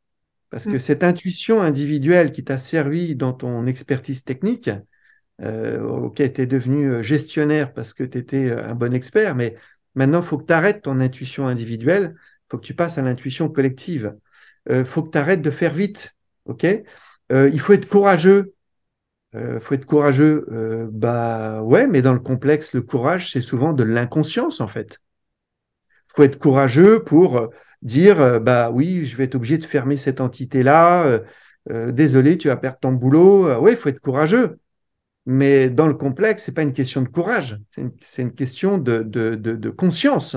Parce 0.51 0.65
que 0.67 0.77
mm. 0.77 0.81
cette 0.81 1.03
intuition 1.03 1.63
individuelle 1.63 2.33
qui 2.33 2.45
t'a 2.45 2.59
servi 2.59 3.17
dans 3.17 3.33
ton 3.33 3.67
expertise 3.67 4.23
technique, 4.23 4.71
euh, 5.41 5.81
ok, 5.83 6.17
tu 6.17 6.41
es 6.41 6.47
devenu 6.47 6.91
euh, 6.91 7.03
gestionnaire 7.03 7.73
parce 7.73 7.93
que 7.93 8.05
tu 8.05 8.19
étais 8.19 8.51
euh, 8.51 8.69
un 8.69 8.75
bon 8.75 8.95
expert, 8.95 9.35
mais 9.35 9.57
maintenant, 9.95 10.21
il 10.21 10.27
faut 10.27 10.39
que 10.39 10.47
tu 10.47 10.53
arrêtes 10.53 10.83
ton 10.83 11.01
intuition 11.01 11.49
individuelle, 11.49 12.15
il 12.17 12.47
faut 12.51 12.59
que 12.59 12.67
tu 12.67 12.75
passes 12.75 12.99
à 12.99 13.03
l'intuition 13.03 13.49
collective. 13.49 14.17
Il 14.71 14.85
faut 14.87 15.03
que 15.03 15.11
tu 15.11 15.19
arrêtes 15.19 15.43
de 15.43 15.51
faire 15.51 15.75
vite. 15.75 16.15
Ok 16.47 16.67
il 17.31 17.61
faut 17.61 17.73
être 17.73 17.89
courageux. 17.89 18.55
Il 19.33 19.59
faut 19.61 19.75
être 19.75 19.87
courageux. 19.87 20.47
bah 20.93 21.63
ouais, 21.63 21.87
mais 21.89 22.03
dans 22.03 22.13
le 22.13 22.21
complexe, 22.21 22.73
le 22.75 22.83
courage, 22.83 23.33
c'est 23.33 23.41
souvent 23.41 23.73
de 23.73 23.83
l'inconscience, 23.83 24.61
en 24.61 24.69
fait. 24.69 25.01
Il 26.11 26.15
faut 26.17 26.23
être 26.23 26.39
courageux 26.39 27.03
pour 27.03 27.51
dire 27.85 28.21
euh, 28.21 28.41
bah 28.41 28.71
oui, 28.71 29.07
je 29.07 29.17
vais 29.17 29.25
être 29.25 29.37
obligé 29.37 29.59
de 29.59 29.65
fermer 29.65 29.97
cette 29.97 30.21
entité-là. 30.21 31.07
Euh, 31.07 31.21
euh, 31.71 31.93
désolé, 31.93 32.37
tu 32.37 32.49
vas 32.49 32.57
perdre 32.57 32.79
ton 32.81 32.93
boulot. 32.93 33.61
oui, 33.61 33.73
il 33.73 33.77
faut 33.77 33.89
être 33.91 34.01
courageux. 34.01 34.59
Mais 35.27 35.71
dans 35.71 35.87
le 35.87 35.95
complexe, 35.95 36.45
c'est 36.45 36.53
pas 36.53 36.63
une 36.63 36.75
question 36.75 37.01
de 37.01 37.09
courage, 37.09 37.59
c'est 37.71 37.81
une, 38.23 38.35
question 38.35 38.77
de, 38.77 39.03
de, 39.03 39.71
conscience. 39.71 40.37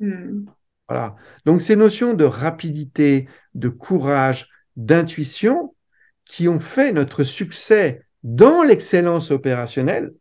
Hmm. 0.00 0.46
Voilà. 0.88 1.16
Donc 1.44 1.60
ces 1.60 1.76
notions 1.76 2.14
de 2.14 2.24
rapidité, 2.24 3.28
de 3.54 3.68
courage, 3.68 4.48
d'intuition, 4.76 5.74
qui 6.24 6.48
ont 6.48 6.60
fait 6.60 6.92
notre 6.92 7.24
succès 7.24 8.02
dans 8.22 8.62
l'excellence 8.62 9.30
opérationnelle, 9.30 10.14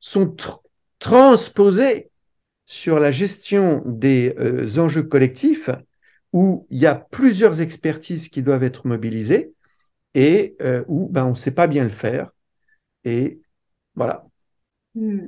sont 0.00 0.34
transposées 0.98 2.10
sur 2.66 3.00
la 3.00 3.10
gestion 3.10 3.82
des 3.86 4.34
enjeux 4.78 5.02
collectifs 5.02 5.70
où 6.32 6.66
il 6.70 6.78
y 6.78 6.86
a 6.86 6.94
plusieurs 6.94 7.60
expertises 7.60 8.28
qui 8.28 8.42
doivent 8.42 8.62
être 8.62 8.86
mobilisées 8.86 9.52
et 10.14 10.56
euh, 10.60 10.84
où 10.88 11.08
ben, 11.08 11.24
on 11.24 11.30
ne 11.30 11.34
sait 11.34 11.50
pas 11.50 11.66
bien 11.66 11.84
le 11.84 11.90
faire. 11.90 12.30
Et 13.04 13.40
voilà. 13.94 14.26
Hmm. 14.94 15.26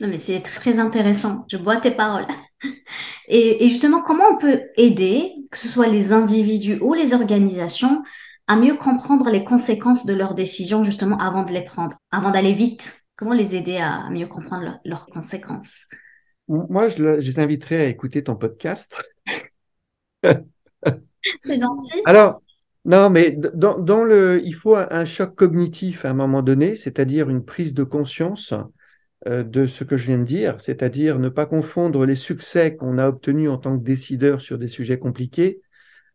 Non, 0.00 0.08
mais 0.08 0.18
c'est 0.18 0.40
très 0.40 0.78
intéressant. 0.78 1.44
Je 1.48 1.56
bois 1.56 1.80
tes 1.80 1.92
paroles. 1.92 2.26
Et, 3.28 3.68
justement, 3.68 4.02
comment 4.02 4.24
on 4.32 4.36
peut 4.36 4.62
aider, 4.76 5.32
que 5.52 5.58
ce 5.58 5.68
soit 5.68 5.86
les 5.86 6.12
individus 6.12 6.78
ou 6.80 6.94
les 6.94 7.12
organisations, 7.12 8.02
à 8.48 8.56
mieux 8.56 8.74
comprendre 8.74 9.30
les 9.30 9.44
conséquences 9.44 10.06
de 10.06 10.14
leurs 10.14 10.34
décisions 10.34 10.82
justement 10.82 11.18
avant 11.18 11.44
de 11.44 11.52
les 11.52 11.62
prendre, 11.62 11.96
avant 12.10 12.30
d'aller 12.30 12.54
vite. 12.54 13.04
Comment 13.16 13.34
les 13.34 13.54
aider 13.54 13.76
à 13.76 14.08
mieux 14.10 14.26
comprendre 14.26 14.80
leurs 14.84 15.06
conséquences? 15.06 15.86
Moi, 16.48 16.88
je, 16.88 17.04
les 17.04 17.38
inviterais 17.38 17.82
à 17.82 17.86
écouter 17.86 18.24
ton 18.24 18.34
podcast. 18.34 18.96
C'est 20.24 21.60
gentil. 21.60 22.02
Alors, 22.04 22.42
non, 22.84 23.10
mais 23.10 23.36
dans, 23.54 24.02
le, 24.02 24.42
il 24.44 24.54
faut 24.54 24.74
un, 24.74 25.04
choc 25.04 25.36
cognitif 25.36 26.04
à 26.04 26.10
un 26.10 26.14
moment 26.14 26.42
donné, 26.42 26.74
c'est-à-dire 26.74 27.28
une 27.30 27.44
prise 27.44 27.74
de 27.74 27.84
conscience 27.84 28.54
de 29.26 29.66
ce 29.66 29.84
que 29.84 29.96
je 29.96 30.06
viens 30.06 30.18
de 30.18 30.24
dire, 30.24 30.60
c'est-à-dire 30.60 31.18
ne 31.20 31.28
pas 31.28 31.46
confondre 31.46 32.04
les 32.04 32.16
succès 32.16 32.74
qu'on 32.74 32.98
a 32.98 33.08
obtenus 33.08 33.50
en 33.50 33.58
tant 33.58 33.78
que 33.78 33.84
décideur 33.84 34.40
sur 34.40 34.58
des 34.58 34.66
sujets 34.66 34.98
compliqués 34.98 35.60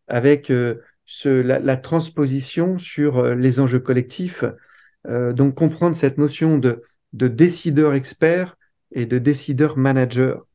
avec 0.08 0.50
euh, 0.50 0.76
la, 1.24 1.78
transposition 1.78 2.78
sur 2.78 3.20
euh, 3.20 3.36
les 3.36 3.60
enjeux 3.60 3.80
collectifs. 3.80 4.44
donc 5.08 5.56
comprendre 5.56 5.96
cette 5.96 6.18
notion 6.18 6.58
de, 6.58 6.82
de 7.14 7.28
décideur 7.28 7.94
expert 7.94 8.58
et 8.92 9.06
de 9.06 9.18
décideur 9.18 9.78
manager. 9.78 10.46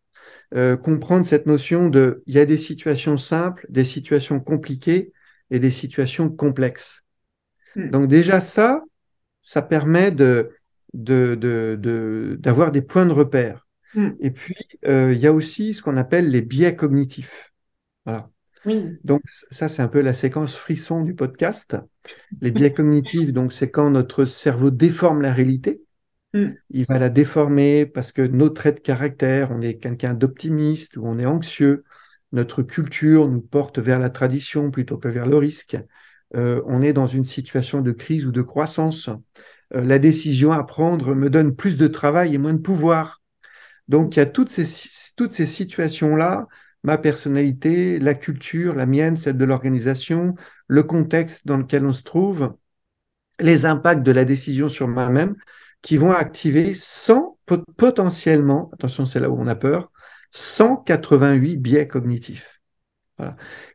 Euh, 0.54 0.76
comprendre 0.76 1.24
cette 1.24 1.46
notion 1.46 1.88
de 1.88 2.22
il 2.26 2.34
y 2.34 2.38
a 2.38 2.44
des 2.44 2.58
situations 2.58 3.16
simples, 3.16 3.64
des 3.70 3.86
situations 3.86 4.38
compliquées 4.38 5.12
et 5.50 5.58
des 5.58 5.70
situations 5.70 6.28
complexes. 6.28 7.02
Hmm. 7.74 7.90
Donc 7.90 8.08
déjà 8.08 8.40
ça, 8.40 8.82
ça 9.40 9.62
permet 9.62 10.12
de 10.12 10.50
d'avoir 10.94 12.72
des 12.72 12.82
points 12.82 13.06
de 13.06 13.12
repère. 13.12 13.66
Hmm. 13.94 14.10
Et 14.20 14.30
puis 14.30 14.56
euh, 14.86 15.12
il 15.12 15.20
y 15.20 15.26
a 15.26 15.32
aussi 15.32 15.74
ce 15.74 15.82
qu'on 15.82 15.96
appelle 15.96 16.30
les 16.30 16.42
biais 16.42 16.76
cognitifs. 16.76 17.52
Voilà. 18.04 18.30
Oui. 18.64 18.84
Donc 19.04 19.22
ça 19.26 19.68
c'est 19.68 19.82
un 19.82 19.88
peu 19.88 20.00
la 20.00 20.12
séquence 20.12 20.54
frisson 20.54 21.02
du 21.02 21.14
podcast. 21.14 21.76
Les 22.40 22.50
biais 22.50 22.72
cognitifs, 22.74 23.32
donc 23.32 23.52
c'est 23.52 23.70
quand 23.70 23.90
notre 23.90 24.24
cerveau 24.24 24.70
déforme 24.70 25.22
la 25.22 25.32
réalité. 25.32 25.82
Mm. 26.34 26.52
Il 26.70 26.86
va 26.86 26.98
la 26.98 27.10
déformer 27.10 27.86
parce 27.86 28.12
que 28.12 28.22
nos 28.22 28.48
traits 28.48 28.76
de 28.76 28.80
caractère, 28.80 29.50
on 29.50 29.60
est 29.60 29.78
quelqu'un 29.78 30.14
d'optimiste 30.14 30.96
ou 30.96 31.06
on 31.06 31.18
est 31.18 31.26
anxieux. 31.26 31.84
Notre 32.32 32.62
culture 32.62 33.28
nous 33.28 33.42
porte 33.42 33.78
vers 33.78 33.98
la 33.98 34.08
tradition 34.08 34.70
plutôt 34.70 34.96
que 34.96 35.08
vers 35.08 35.26
le 35.26 35.36
risque. 35.36 35.76
Euh, 36.34 36.62
on 36.66 36.80
est 36.80 36.94
dans 36.94 37.06
une 37.06 37.26
situation 37.26 37.82
de 37.82 37.92
crise 37.92 38.24
ou 38.24 38.32
de 38.32 38.40
croissance. 38.40 39.10
Euh, 39.74 39.82
la 39.82 39.98
décision 39.98 40.52
à 40.52 40.64
prendre 40.64 41.14
me 41.14 41.30
donne 41.30 41.54
plus 41.54 41.76
de 41.76 41.86
travail 41.86 42.34
et 42.34 42.38
moins 42.38 42.54
de 42.54 42.58
pouvoir. 42.58 43.22
Donc 43.88 44.16
il 44.16 44.20
y 44.20 44.22
a 44.22 44.26
toutes 44.26 44.50
ces, 44.50 44.64
toutes 45.16 45.32
ces 45.32 45.46
situations-là, 45.46 46.46
ma 46.82 46.98
personnalité, 46.98 47.98
la 47.98 48.14
culture, 48.14 48.74
la 48.74 48.86
mienne, 48.86 49.16
celle 49.16 49.36
de 49.36 49.44
l'organisation, 49.44 50.34
le 50.66 50.82
contexte 50.82 51.46
dans 51.46 51.56
lequel 51.56 51.86
on 51.86 51.92
se 51.92 52.02
trouve, 52.02 52.54
les 53.40 53.66
impacts 53.66 54.02
de 54.02 54.12
la 54.12 54.24
décision 54.24 54.68
sur 54.68 54.88
moi-même, 54.88 55.36
qui 55.82 55.96
vont 55.96 56.12
activer 56.12 56.74
100, 56.74 57.38
potentiellement, 57.76 58.70
attention, 58.72 59.04
c'est 59.04 59.20
là 59.20 59.30
où 59.30 59.40
on 59.40 59.48
a 59.48 59.56
peur, 59.56 59.90
188 60.30 61.56
biais 61.56 61.88
cognitifs, 61.88 62.60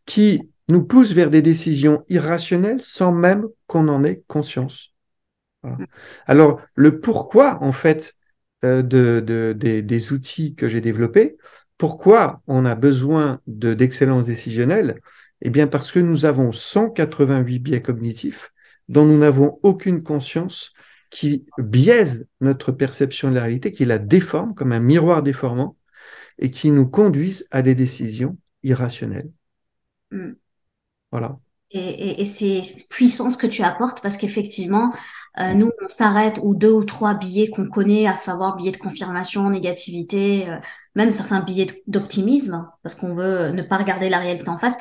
qui 0.06 0.50
nous 0.70 0.84
poussent 0.84 1.12
vers 1.12 1.30
des 1.30 1.42
décisions 1.42 2.04
irrationnelles 2.10 2.82
sans 2.82 3.12
même 3.12 3.46
qu'on 3.68 3.88
en 3.90 4.04
ait 4.04 4.24
conscience. 4.28 4.97
Alors, 6.26 6.62
le 6.76 7.00
pourquoi, 7.00 7.62
en 7.64 7.72
fait, 7.72 8.16
euh, 8.64 8.82
de, 8.82 9.54
des, 9.54 10.14
outils 10.14 10.56
que 10.56 10.70
j'ai 10.70 10.82
développés, 10.82 11.38
pourquoi 11.78 12.42
on 12.48 12.66
a 12.66 12.76
besoin 12.76 13.42
d'excellence 13.48 14.26
décisionnelle? 14.26 15.02
Eh 15.42 15.50
bien, 15.50 15.68
parce 15.68 15.92
que 15.92 16.00
nous 16.00 16.26
avons 16.26 16.52
188 16.52 17.60
biais 17.60 17.82
cognitifs 17.82 18.52
dont 18.90 19.06
nous 19.06 19.18
n'avons 19.18 19.60
aucune 19.64 20.02
conscience 20.02 20.74
qui 21.10 21.46
biaise 21.58 22.28
notre 22.42 22.72
perception 22.72 23.30
de 23.30 23.36
la 23.36 23.44
réalité, 23.44 23.72
qui 23.72 23.86
la 23.86 23.98
déforme 24.00 24.56
comme 24.56 24.72
un 24.72 24.80
miroir 24.80 25.24
déformant 25.24 25.78
et 26.40 26.52
qui 26.52 26.72
nous 26.72 26.88
conduisent 26.88 27.48
à 27.52 27.62
des 27.62 27.76
décisions 27.76 28.38
irrationnelles. 28.64 29.32
Hmm. 30.12 30.34
Voilà. 31.12 31.40
Et, 31.72 32.24
c'est 32.26 32.62
puissant 32.90 33.30
ce 33.30 33.38
que 33.38 33.48
tu 33.48 33.62
apportes 33.62 34.02
parce 34.02 34.18
qu'effectivement, 34.18 34.94
euh, 35.40 35.54
nous, 35.54 35.72
on 35.84 35.90
s'arrête 35.90 36.40
aux 36.42 36.56
deux 36.56 36.72
ou 36.72 36.84
trois 36.84 37.14
billets 37.14 37.50
qu'on 37.50 37.68
connaît, 37.68 38.08
à 38.08 38.18
savoir 38.20 38.56
billets 38.56 38.72
de 38.72 38.78
confirmation, 38.78 39.50
négativité, 39.50 40.50
euh, 40.50 40.58
même 40.96 41.12
certains 41.12 41.42
billets 41.42 41.84
d'optimisme, 41.88 42.68
parce 42.84 42.96
qu'on 42.96 43.14
veut 43.14 43.52
ne 43.52 43.62
pas 43.62 43.78
regarder 43.78 44.10
la 44.10 44.20
réalité 44.20 44.50
en 44.50 44.58
face. 44.58 44.78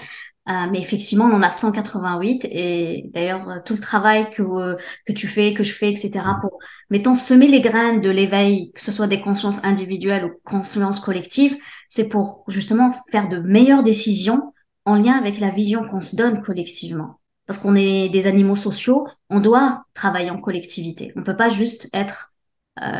Euh, 0.48 0.66
mais 0.70 0.78
effectivement, 0.78 1.24
on 1.24 1.34
en 1.34 1.42
a 1.42 1.50
188 1.50 2.46
et 2.52 3.10
d'ailleurs 3.12 3.48
euh, 3.50 3.58
tout 3.64 3.74
le 3.74 3.80
travail 3.80 4.30
que 4.30 4.42
euh, 4.42 4.76
que 5.04 5.12
tu 5.12 5.26
fais, 5.26 5.54
que 5.54 5.64
je 5.64 5.72
fais, 5.72 5.90
etc. 5.90 6.20
pour 6.40 6.60
mettons 6.88 7.16
semer 7.16 7.48
les 7.48 7.60
graines 7.60 8.00
de 8.00 8.10
l'éveil, 8.10 8.70
que 8.72 8.80
ce 8.80 8.92
soit 8.92 9.08
des 9.08 9.20
consciences 9.20 9.64
individuelles 9.64 10.24
ou 10.24 10.30
consciences 10.44 11.00
collectives, 11.00 11.56
c'est 11.88 12.08
pour 12.08 12.44
justement 12.46 12.92
faire 13.10 13.28
de 13.28 13.38
meilleures 13.38 13.82
décisions 13.82 14.52
en 14.84 14.94
lien 14.94 15.14
avec 15.14 15.40
la 15.40 15.50
vision 15.50 15.88
qu'on 15.88 16.00
se 16.00 16.14
donne 16.14 16.40
collectivement. 16.42 17.18
Parce 17.46 17.58
qu'on 17.58 17.76
est 17.76 18.08
des 18.08 18.26
animaux 18.26 18.56
sociaux, 18.56 19.06
on 19.30 19.40
doit 19.40 19.84
travailler 19.94 20.30
en 20.30 20.40
collectivité. 20.40 21.12
On 21.16 21.22
peut 21.22 21.36
pas 21.36 21.50
juste 21.50 21.88
être 21.94 22.34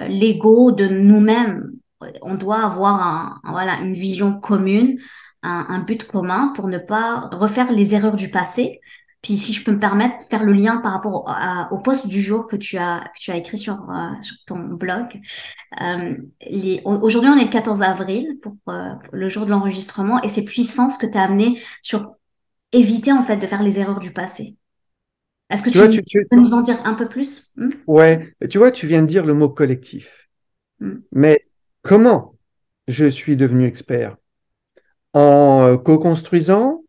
l'ego 0.08 0.72
de 0.72 0.86
nous-mêmes. 0.86 1.72
On 2.22 2.34
doit 2.34 2.64
avoir 2.64 3.40
une 3.82 3.94
vision 3.94 4.38
commune, 4.38 4.98
un, 5.42 5.80
but 5.80 6.06
commun 6.06 6.52
pour 6.54 6.68
ne 6.68 6.78
pas 6.78 7.28
refaire 7.32 7.72
les 7.72 7.94
erreurs 7.94 8.16
du 8.16 8.30
passé. 8.30 8.80
Puis 9.22 9.36
si 9.36 9.52
je 9.52 9.64
peux 9.64 9.72
me 9.72 9.80
permettre, 9.80 10.24
faire 10.30 10.44
le 10.44 10.52
lien 10.52 10.76
par 10.76 10.92
rapport 10.92 11.28
au, 11.72 11.78
poste 11.78 12.06
du 12.06 12.20
jour 12.20 12.46
que 12.46 12.54
tu 12.54 12.76
as, 12.76 13.10
écrit 13.28 13.58
sur, 13.58 13.86
sur 14.22 14.36
ton 14.46 14.58
blog. 14.58 15.20
Euh, 15.80 16.16
Aujourd'hui, 16.84 17.30
on 17.30 17.36
est 17.36 17.44
le 17.44 17.50
14 17.50 17.82
avril 17.82 18.38
pour, 18.40 18.56
pour 18.64 18.74
le 19.10 19.28
jour 19.28 19.46
de 19.46 19.50
l'enregistrement 19.50 20.22
et 20.22 20.28
c'est 20.28 20.44
puissant 20.44 20.90
ce 20.90 20.98
que 20.98 21.06
tu 21.06 21.18
as 21.18 21.22
amené 21.22 21.60
sur 21.82 22.15
éviter 22.72 23.12
en 23.12 23.22
fait 23.22 23.36
de 23.36 23.46
faire 23.46 23.62
les 23.62 23.78
erreurs 23.78 24.00
du 24.00 24.12
passé. 24.12 24.56
Est-ce 25.50 25.62
que 25.62 25.70
tu, 25.70 26.02
peux 26.28 26.36
nous 26.36 26.54
en 26.54 26.62
dire 26.62 26.76
un 26.84 26.94
peu 26.94 27.08
plus? 27.08 27.50
Hmm? 27.56 27.70
Ouais, 27.86 28.34
tu 28.50 28.58
vois, 28.58 28.72
tu 28.72 28.86
viens 28.86 29.02
de 29.02 29.06
dire 29.06 29.24
le 29.24 29.34
mot 29.34 29.48
collectif. 29.48 30.28
Hmm. 30.80 30.98
Mais 31.12 31.40
comment 31.82 32.34
je 32.88 33.06
suis 33.06 33.36
devenu 33.36 33.64
expert? 33.64 34.16
En 35.12 35.66
euh, 35.66 35.76
co-construisant, 35.76 36.82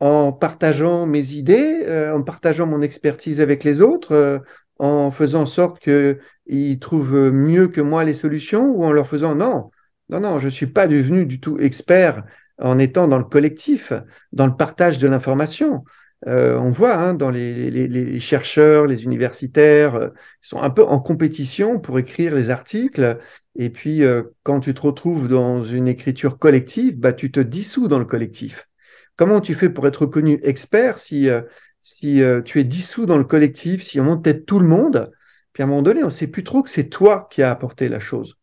en 0.00 0.32
partageant 0.32 1.06
mes 1.06 1.32
idées, 1.32 1.84
euh, 1.86 2.16
en 2.16 2.22
partageant 2.22 2.66
mon 2.66 2.80
expertise 2.80 3.40
avec 3.40 3.62
les 3.62 3.82
autres, 3.82 4.12
euh, 4.12 4.38
en 4.78 5.10
faisant 5.10 5.42
en 5.42 5.46
sorte 5.46 5.80
qu'ils 5.80 6.78
trouvent 6.78 7.30
mieux 7.30 7.68
que 7.68 7.80
moi 7.80 8.04
les 8.04 8.14
solutions 8.14 8.70
ou 8.70 8.84
en 8.84 8.92
leur 8.92 9.08
faisant 9.08 9.34
non, 9.34 9.70
non, 10.08 10.20
non, 10.20 10.38
je 10.38 10.46
ne 10.46 10.50
suis 10.50 10.66
pas 10.66 10.86
devenu 10.86 11.26
du 11.26 11.40
tout 11.40 11.58
expert 11.58 12.24
en 12.58 12.78
étant 12.78 13.08
dans 13.08 13.18
le 13.18 13.24
collectif, 13.24 13.92
dans 14.32 14.46
le 14.46 14.56
partage 14.56 14.98
de 14.98 15.08
l'information. 15.08 15.84
Euh, 16.26 16.58
on 16.58 16.70
voit 16.70 16.96
hein, 16.96 17.14
dans 17.14 17.30
les, 17.30 18.18
chercheurs, 18.18 18.86
les 18.86 19.04
universitaires, 19.04 19.94
euh, 19.94 20.08
ils 20.42 20.48
sont 20.48 20.60
un 20.60 20.70
peu 20.70 20.82
en 20.82 20.98
compétition 20.98 21.78
pour 21.78 21.98
écrire 21.98 22.34
les 22.34 22.50
articles. 22.50 23.18
Et 23.54 23.70
puis, 23.70 24.02
euh, 24.02 24.22
quand 24.42 24.60
tu 24.60 24.74
te 24.74 24.80
retrouves 24.80 25.28
dans 25.28 25.62
une 25.62 25.86
écriture 25.86 26.38
collective, 26.38 26.98
bah, 26.98 27.12
tu 27.12 27.30
te 27.30 27.40
dissous 27.40 27.86
dans 27.88 27.98
le 27.98 28.04
collectif. 28.04 28.68
Comment 29.16 29.40
tu 29.40 29.54
fais 29.54 29.68
pour 29.68 29.86
être 29.86 30.02
reconnu 30.02 30.40
expert 30.42 30.98
si, 30.98 31.28
si 31.80 32.22
tu 32.44 32.60
es 32.60 32.64
dissous 32.64 33.04
dans 33.04 33.18
le 33.18 33.24
collectif, 33.24 33.82
si 33.82 33.98
on 33.98 34.04
monte 34.04 34.22
peut-être 34.22 34.46
tout 34.46 34.60
le 34.60 34.68
monde? 34.68 35.10
Puis 35.52 35.64
à 35.64 35.66
un 35.66 35.68
moment 35.68 35.82
donné, 35.82 36.02
on 36.04 36.06
ne 36.06 36.10
sait 36.10 36.28
plus 36.28 36.44
trop 36.44 36.62
que 36.62 36.70
c'est 36.70 36.88
toi 36.88 37.26
qui 37.28 37.42
as 37.42 37.50
apporté 37.50 37.88
la 37.88 37.98
chose. 37.98 38.36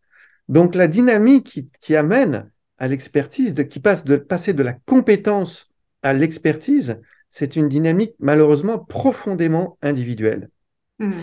Donc 0.49 0.75
la 0.75 0.89
dynamique 0.89 1.61
qui 1.79 1.95
amène 1.95 2.51
à 2.85 2.87
l'expertise, 2.87 3.55
de, 3.55 3.63
qui 3.63 3.79
passe 3.79 4.05
de 4.05 4.15
passer 4.15 4.53
de 4.53 4.61
la 4.61 4.73
compétence 4.73 5.71
à 6.03 6.13
l'expertise, 6.13 7.01
c'est 7.31 7.55
une 7.55 7.67
dynamique 7.67 8.13
malheureusement 8.19 8.77
profondément 8.77 9.79
individuelle. 9.81 10.51
Mmh. 10.99 11.13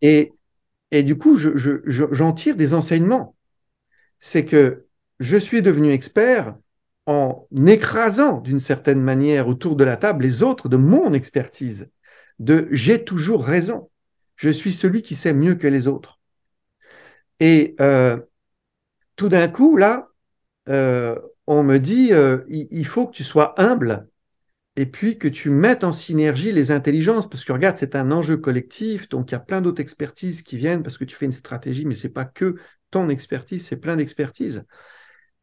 Et, 0.00 0.32
et, 0.90 1.04
du 1.04 1.16
coup, 1.16 1.36
j'en 1.36 1.52
je, 1.54 1.78
je, 1.86 2.32
tire 2.32 2.56
des 2.56 2.74
enseignements. 2.74 3.36
C'est 4.18 4.44
que 4.44 4.86
je 5.20 5.36
suis 5.36 5.62
devenu 5.62 5.92
expert 5.92 6.56
en 7.06 7.46
écrasant 7.66 8.40
d'une 8.40 8.60
certaine 8.60 9.00
manière 9.00 9.46
autour 9.46 9.76
de 9.76 9.84
la 9.84 9.96
table 9.96 10.24
les 10.24 10.42
autres 10.42 10.68
de 10.68 10.76
mon 10.76 11.12
expertise, 11.12 11.88
de 12.40 12.66
j'ai 12.72 13.04
toujours 13.04 13.44
raison, 13.44 13.90
je 14.34 14.50
suis 14.50 14.72
celui 14.72 15.02
qui 15.02 15.14
sait 15.14 15.32
mieux 15.32 15.54
que 15.54 15.68
les 15.68 15.86
autres. 15.86 16.18
Et 17.38 17.76
euh, 17.80 18.18
tout 19.14 19.28
d'un 19.28 19.46
coup, 19.46 19.76
là, 19.76 20.11
euh, 20.68 21.18
on 21.46 21.62
me 21.62 21.78
dit, 21.78 22.12
euh, 22.12 22.44
il, 22.48 22.86
faut 22.86 23.06
que 23.06 23.14
tu 23.14 23.24
sois 23.24 23.54
humble 23.60 24.06
et 24.76 24.86
puis 24.86 25.18
que 25.18 25.28
tu 25.28 25.50
mettes 25.50 25.84
en 25.84 25.92
synergie 25.92 26.52
les 26.52 26.70
intelligences, 26.70 27.28
parce 27.28 27.44
que 27.44 27.52
regarde, 27.52 27.76
c'est 27.76 27.94
un 27.94 28.10
enjeu 28.10 28.36
collectif, 28.36 29.08
donc 29.08 29.30
il 29.30 29.32
y 29.32 29.36
a 29.36 29.40
plein 29.40 29.60
d'autres 29.60 29.82
expertises 29.82 30.42
qui 30.42 30.56
viennent 30.56 30.82
parce 30.82 30.98
que 30.98 31.04
tu 31.04 31.14
fais 31.14 31.26
une 31.26 31.32
stratégie, 31.32 31.84
mais 31.84 31.94
c'est 31.94 32.08
pas 32.08 32.24
que 32.24 32.56
ton 32.90 33.08
expertise, 33.08 33.66
c'est 33.66 33.76
plein 33.76 33.96
d'expertises. 33.96 34.64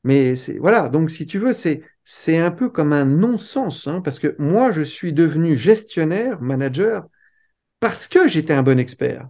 Mais 0.04 0.36
c'est 0.36 0.58
voilà, 0.58 0.90
donc 0.90 1.12
si 1.12 1.28
tu 1.28 1.40
veux, 1.40 1.54
c'est 1.54 1.84
c'est 2.06 2.38
un 2.38 2.52
peu 2.52 2.70
comme 2.70 2.94
un 2.94 3.06
non-sens, 3.06 3.88
hein, 3.88 4.02
parce 4.02 4.18
que 4.18 4.36
moi, 4.40 4.72
je 4.72 4.82
suis 4.82 5.14
devenu 5.14 5.58
gestionnaire, 5.58 6.42
manager, 6.42 7.08
parce 7.80 8.08
que 8.08 8.28
j'étais 8.28 8.54
un 8.54 8.64
bon 8.64 8.80
expert. 8.80 9.30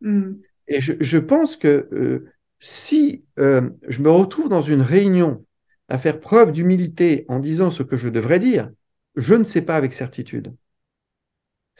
Mmh. 0.00 0.32
Et 0.68 0.80
je, 0.80 0.94
je, 1.00 1.18
pense 1.18 1.56
que 1.56 1.88
euh, 1.92 2.30
si 2.60 3.24
euh, 3.38 3.70
je 3.88 4.02
me 4.02 4.10
retrouve 4.10 4.48
dans 4.48 4.62
une 4.62 4.82
réunion 4.82 5.44
à 5.88 5.98
faire 5.98 6.20
preuve 6.20 6.52
d'humilité 6.52 7.24
en 7.28 7.40
disant 7.40 7.70
ce 7.70 7.82
que 7.82 7.96
je 7.96 8.08
devrais 8.08 8.38
dire, 8.38 8.70
je 9.16 9.34
ne 9.34 9.44
sais 9.44 9.62
pas 9.62 9.76
avec 9.76 9.92
certitude 9.92 10.54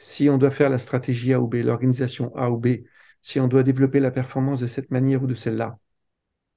si 0.01 0.29
on 0.29 0.37
doit 0.39 0.51
faire 0.51 0.69
la 0.69 0.79
stratégie 0.79 1.31
A 1.33 1.39
ou 1.39 1.47
B, 1.47 1.55
l'organisation 1.63 2.35
A 2.35 2.49
ou 2.49 2.57
B, 2.57 2.67
si 3.21 3.39
on 3.39 3.47
doit 3.47 3.61
développer 3.61 3.99
la 3.99 4.09
performance 4.09 4.59
de 4.59 4.65
cette 4.67 4.89
manière 4.89 5.21
ou 5.23 5.27
de 5.27 5.35
celle-là. 5.35 5.77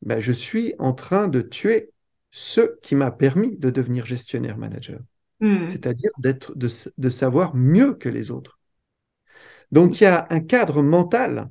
Ben, 0.01 0.19
je 0.19 0.33
suis 0.33 0.75
en 0.79 0.95
train 0.95 1.29
de 1.29 1.43
tuer 1.43 1.91
ce 2.31 2.79
qui 2.81 2.95
m'a 2.95 3.11
permis 3.11 3.57
de 3.59 3.69
devenir 3.69 4.07
gestionnaire 4.07 4.57
manager, 4.57 5.01
hmm. 5.41 5.69
c'est-à-dire 5.69 6.11
d'être, 6.19 6.57
de, 6.57 6.69
de 6.97 7.11
savoir 7.11 7.55
mieux 7.55 7.95
que 7.95 8.09
les 8.09 8.31
autres. 8.31 8.59
Donc 9.71 10.01
il 10.01 10.05
y 10.05 10.07
a 10.07 10.27
un 10.31 10.41
cadre 10.41 10.83
mental 10.83 11.51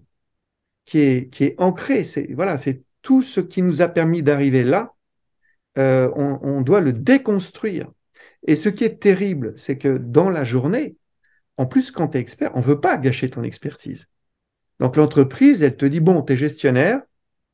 qui 0.86 1.00
est, 1.00 1.30
qui 1.34 1.46
est 1.46 1.56
ancré. 1.58 2.04
C'est 2.04 2.34
voilà, 2.34 2.58
c'est 2.58 2.84
tout 3.02 3.22
ce 3.22 3.40
qui 3.40 3.62
nous 3.62 3.82
a 3.82 3.88
permis 3.88 4.24
d'arriver 4.24 4.64
là. 4.64 4.94
Euh, 5.78 6.10
on, 6.16 6.62
doit 6.62 6.82
le 6.82 6.94
déconstruire. 6.94 7.92
Et 8.46 8.56
ce 8.56 8.70
qui 8.70 8.84
est 8.84 9.00
terrible, 9.00 9.54
c'est 9.58 9.78
que 9.78 9.98
dans 9.98 10.30
la 10.30 10.44
journée, 10.44 10.98
en 11.58 11.66
plus, 11.66 11.90
quand 11.90 12.10
tu 12.10 12.18
es 12.18 12.22
expert, 12.22 12.52
on 12.56 12.60
ne 12.60 12.64
veut 12.64 12.80
pas 12.80 12.98
gâcher 12.98 13.30
ton 13.30 13.42
expertise. 13.42 14.08
Donc 14.80 14.98
l'entreprise, 14.98 15.64
elle 15.64 15.76
te 15.76 15.86
dit, 15.86 16.00
bon, 16.00 16.22
tu 16.22 16.34
es 16.34 16.38
gestionnaire, 16.38 17.02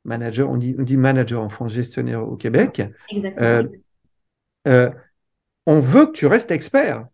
manager, 0.03 0.49
on 0.49 0.57
dit, 0.57 0.75
on 0.77 0.83
dit, 0.83 0.97
manager 0.97 1.41
en 1.41 1.47
France, 1.47 1.71
gestionnaire 1.73 2.27
au 2.27 2.35
Québec. 2.35 2.81
Euh, 3.39 3.63
euh, 4.67 4.89
on 5.65 5.79
veut 5.79 6.07
que 6.07 6.11
tu 6.11 6.25
restes 6.25 6.51
expert, 6.51 7.07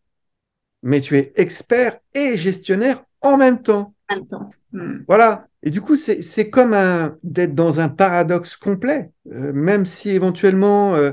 mais 0.81 1.01
tu 1.01 1.17
es 1.17 1.33
expert 1.35 1.99
et 2.13 2.37
gestionnaire 2.37 3.03
en 3.21 3.37
même 3.37 3.61
temps. 3.61 3.93
En 4.09 4.15
même 4.15 4.27
temps. 4.27 4.49
Hmm. 4.71 5.03
Voilà. 5.07 5.47
Et 5.65 5.71
du 5.71 5.81
coup, 5.81 5.95
c'est 5.95 6.49
comme 6.51 6.75
d'être 7.23 7.55
dans 7.55 7.79
un 7.79 7.89
paradoxe 7.89 8.55
complet, 8.55 9.09
euh, 9.31 9.51
même 9.51 9.85
si 9.85 10.11
éventuellement 10.11 10.95
euh, 10.95 11.11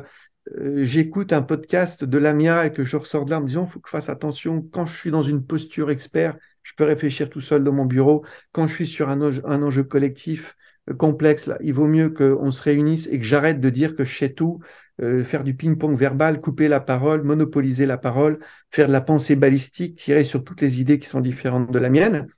euh, 0.59 0.85
j'écoute 0.85 1.33
un 1.33 1.41
podcast 1.41 2.05
de 2.05 2.19
Lamia 2.19 2.67
et 2.67 2.73
que 2.73 2.85
je 2.85 2.99
ressors 2.99 3.25
de 3.25 3.31
là 3.31 3.38
en 3.38 3.41
me 3.41 3.47
disant, 3.47 3.65
faut 3.65 3.81
que 3.81 3.88
je 3.88 3.93
fasse 3.93 4.11
attention, 4.11 4.61
quand 4.71 4.85
je 4.85 4.95
suis 4.95 5.11
dans 5.11 5.23
une 5.23 5.43
posture 5.43 5.91
expert, 5.91 6.37
je 6.62 6.75
peux 6.77 6.85
réfléchir 6.85 7.31
tout 7.31 7.41
seul 7.41 7.65
dans 7.65 7.73
mon 7.73 7.87
bureau. 7.87 8.27
Quand 8.53 8.67
je 8.67 8.75
suis 8.75 8.87
sur 8.87 9.09
un, 9.09 9.23
enjeu 9.23 9.85
collectif 9.85 10.55
complexe, 10.99 11.49
il 11.62 11.73
vaut 11.73 11.87
mieux 11.87 12.11
qu'on 12.11 12.51
se 12.51 12.62
réunisse 12.62 13.09
et 13.11 13.19
que 13.19 13.25
j'arrête 13.25 13.59
de 13.59 13.71
dire 13.71 13.97
que 13.97 14.05
je 14.05 14.15
sais 14.15 14.35
tout, 14.35 14.61
faire 14.99 15.43
du 15.43 15.55
ping-pong 15.55 15.97
verbal, 15.97 16.41
couper 16.41 16.69
la 16.69 16.79
parole, 16.79 17.23
monopoliser 17.23 17.87
la 17.87 17.97
parole, 17.97 18.38
faire 18.71 18.87
de 18.87 18.93
la 18.93 19.01
pensée 19.01 19.35
balistique, 19.35 19.97
tirer 19.97 20.23
sur 20.23 20.45
toutes 20.45 20.61
les 20.61 20.81
idées 20.81 20.99
qui 20.99 21.09
sont 21.09 21.21
différentes 21.21 21.73
de 21.73 21.79
la 21.79 21.88
mienne 21.88 22.29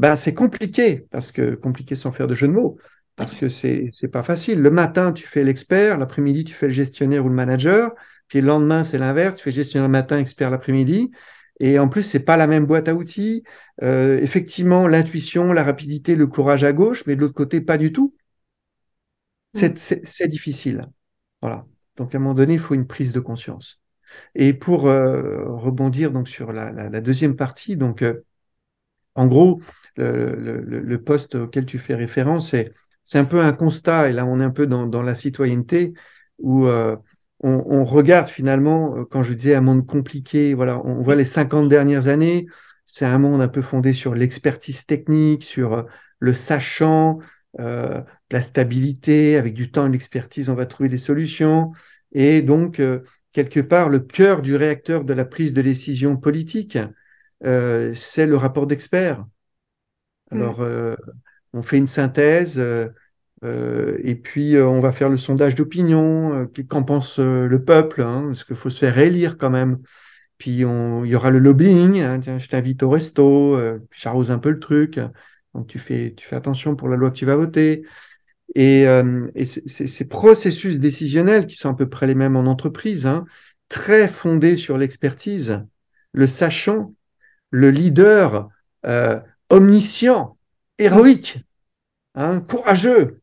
ben, 0.00 0.16
c'est 0.16 0.32
compliqué, 0.32 1.06
parce 1.10 1.30
que 1.30 1.54
compliqué 1.54 1.94
sans 1.94 2.10
faire 2.10 2.26
de 2.26 2.34
jeu 2.34 2.48
de 2.48 2.54
mots, 2.54 2.78
parce 3.16 3.34
que 3.34 3.50
c'est 3.50 3.88
c'est 3.90 4.08
pas 4.08 4.22
facile. 4.22 4.62
Le 4.62 4.70
matin, 4.70 5.12
tu 5.12 5.26
fais 5.26 5.44
l'expert, 5.44 5.98
l'après-midi, 5.98 6.44
tu 6.44 6.54
fais 6.54 6.68
le 6.68 6.72
gestionnaire 6.72 7.26
ou 7.26 7.28
le 7.28 7.34
manager, 7.34 7.92
puis 8.26 8.40
le 8.40 8.46
lendemain, 8.46 8.82
c'est 8.82 8.96
l'inverse, 8.96 9.36
tu 9.36 9.42
fais 9.42 9.50
gestionnaire 9.50 9.88
le 9.88 9.92
matin, 9.92 10.18
expert 10.18 10.50
l'après-midi. 10.50 11.10
Et 11.58 11.78
en 11.78 11.88
plus, 11.88 12.02
c'est 12.02 12.20
pas 12.20 12.38
la 12.38 12.46
même 12.46 12.64
boîte 12.64 12.88
à 12.88 12.94
outils. 12.94 13.44
Euh, 13.82 14.18
effectivement, 14.22 14.88
l'intuition, 14.88 15.52
la 15.52 15.64
rapidité, 15.64 16.16
le 16.16 16.26
courage 16.26 16.64
à 16.64 16.72
gauche, 16.72 17.04
mais 17.06 17.14
de 17.14 17.20
l'autre 17.20 17.34
côté, 17.34 17.60
pas 17.60 17.76
du 17.76 17.92
tout. 17.92 18.14
C'est 19.52 19.74
mm. 20.24 20.28
difficile. 20.28 20.86
Voilà. 21.42 21.66
Donc, 21.96 22.14
à 22.14 22.16
un 22.16 22.20
moment 22.22 22.32
donné, 22.32 22.54
il 22.54 22.58
faut 22.58 22.74
une 22.74 22.86
prise 22.86 23.12
de 23.12 23.20
conscience. 23.20 23.82
Et 24.34 24.54
pour 24.54 24.88
euh, 24.88 25.44
rebondir 25.44 26.10
donc 26.10 26.26
sur 26.26 26.52
la, 26.52 26.72
la, 26.72 27.00
deuxième 27.02 27.36
partie, 27.36 27.76
donc 27.76 28.00
euh, 28.00 28.24
en 29.14 29.26
gros, 29.26 29.60
le, 29.96 30.96
poste 30.96 31.34
auquel 31.34 31.66
tu 31.66 31.78
fais 31.78 31.94
référence, 31.94 32.54
c'est 33.04 33.18
un 33.18 33.24
peu 33.24 33.40
un 33.40 33.52
constat, 33.52 34.08
et 34.10 34.12
là 34.12 34.24
on 34.26 34.40
est 34.40 34.44
un 34.44 34.50
peu 34.50 34.66
dans, 34.66 35.02
la 35.02 35.14
citoyenneté, 35.14 35.92
où 36.38 36.66
euh, 36.66 36.96
on, 37.40 37.84
regarde 37.84 38.28
finalement, 38.28 38.96
euh, 38.96 39.04
quand 39.04 39.22
je 39.22 39.34
disais 39.34 39.54
un 39.54 39.60
monde 39.60 39.86
compliqué, 39.86 40.54
voilà, 40.54 40.80
on 40.84 41.02
voit 41.02 41.16
les 41.16 41.24
50 41.24 41.68
dernières 41.68 42.08
années, 42.08 42.46
c'est 42.86 43.04
un 43.04 43.18
monde 43.18 43.40
un 43.40 43.48
peu 43.48 43.62
fondé 43.62 43.92
sur 43.92 44.14
l'expertise 44.14 44.86
technique, 44.86 45.42
sur 45.42 45.74
euh, 45.74 45.82
le 46.18 46.34
sachant, 46.34 47.18
la 47.58 48.40
stabilité, 48.40 49.36
avec 49.36 49.54
du 49.54 49.72
temps 49.72 49.86
et 49.86 49.88
de 49.88 49.94
l'expertise, 49.94 50.50
on 50.50 50.54
va 50.54 50.66
trouver 50.66 50.88
des 50.88 50.98
solutions. 50.98 51.72
Et 52.12 52.42
donc, 52.42 52.80
quelque 53.32 53.58
part, 53.58 53.88
le 53.88 53.98
cœur 53.98 54.40
du 54.40 54.54
réacteur 54.54 55.02
de 55.04 55.12
la 55.12 55.24
prise 55.24 55.52
de 55.52 55.60
décision 55.60 56.16
politique, 56.16 56.78
c'est 57.42 58.26
le 58.26 58.36
rapport 58.36 58.66
d'experts. 58.66 59.24
Mm. 60.30 60.36
Alors, 60.36 60.60
euh, 60.60 60.94
on 61.52 61.62
fait 61.62 61.78
une 61.78 61.86
synthèse 61.86 62.58
euh, 62.58 62.88
euh, 63.42 63.98
et 64.02 64.14
puis 64.14 64.56
on 64.58 64.80
va 64.80 64.92
faire 64.92 65.08
le 65.08 65.16
sondage 65.16 65.54
d'opinion. 65.54 66.48
Qu'en 66.68 66.82
pense 66.82 67.18
le 67.18 67.64
peuple 67.64 68.02
hein, 68.02 68.24
Parce 68.26 68.44
qu'il 68.44 68.56
faut 68.56 68.70
se 68.70 68.78
faire 68.78 68.98
élire 68.98 69.38
quand 69.38 69.50
même. 69.50 69.78
Puis 70.38 70.50
il 70.52 71.06
y 71.06 71.14
aura 71.14 71.30
le 71.30 71.38
lobbying. 71.38 72.00
Hein, 72.00 72.20
tiens, 72.20 72.38
je 72.38 72.48
t'invite 72.48 72.82
au 72.82 72.90
resto. 72.90 73.58
j'arrose 73.90 74.30
un 74.30 74.38
peu 74.38 74.50
le 74.50 74.60
truc. 74.60 75.00
Donc 75.54 75.66
tu 75.66 75.78
fais, 75.78 76.14
tu 76.16 76.26
fais 76.26 76.36
attention 76.36 76.76
pour 76.76 76.88
la 76.88 76.96
loi 76.96 77.10
que 77.10 77.16
tu 77.16 77.26
vas 77.26 77.36
voter. 77.36 77.84
Et, 78.54 78.86
euh, 78.88 79.30
et 79.34 79.46
ces 79.46 80.08
processus 80.08 80.78
décisionnels 80.78 81.46
qui 81.46 81.56
sont 81.56 81.70
à 81.70 81.74
peu 81.74 81.88
près 81.88 82.06
les 82.06 82.14
mêmes 82.14 82.36
en 82.36 82.46
entreprise, 82.46 83.06
hein, 83.06 83.24
très 83.68 84.08
fondés 84.08 84.56
sur 84.56 84.76
l'expertise, 84.76 85.62
le 86.12 86.26
sachant, 86.26 86.94
le 87.50 87.70
leader 87.70 88.48
euh, 88.86 89.20
omniscient, 89.50 90.38
héroïque, 90.78 91.38
hein, 92.14 92.40
courageux, 92.40 93.20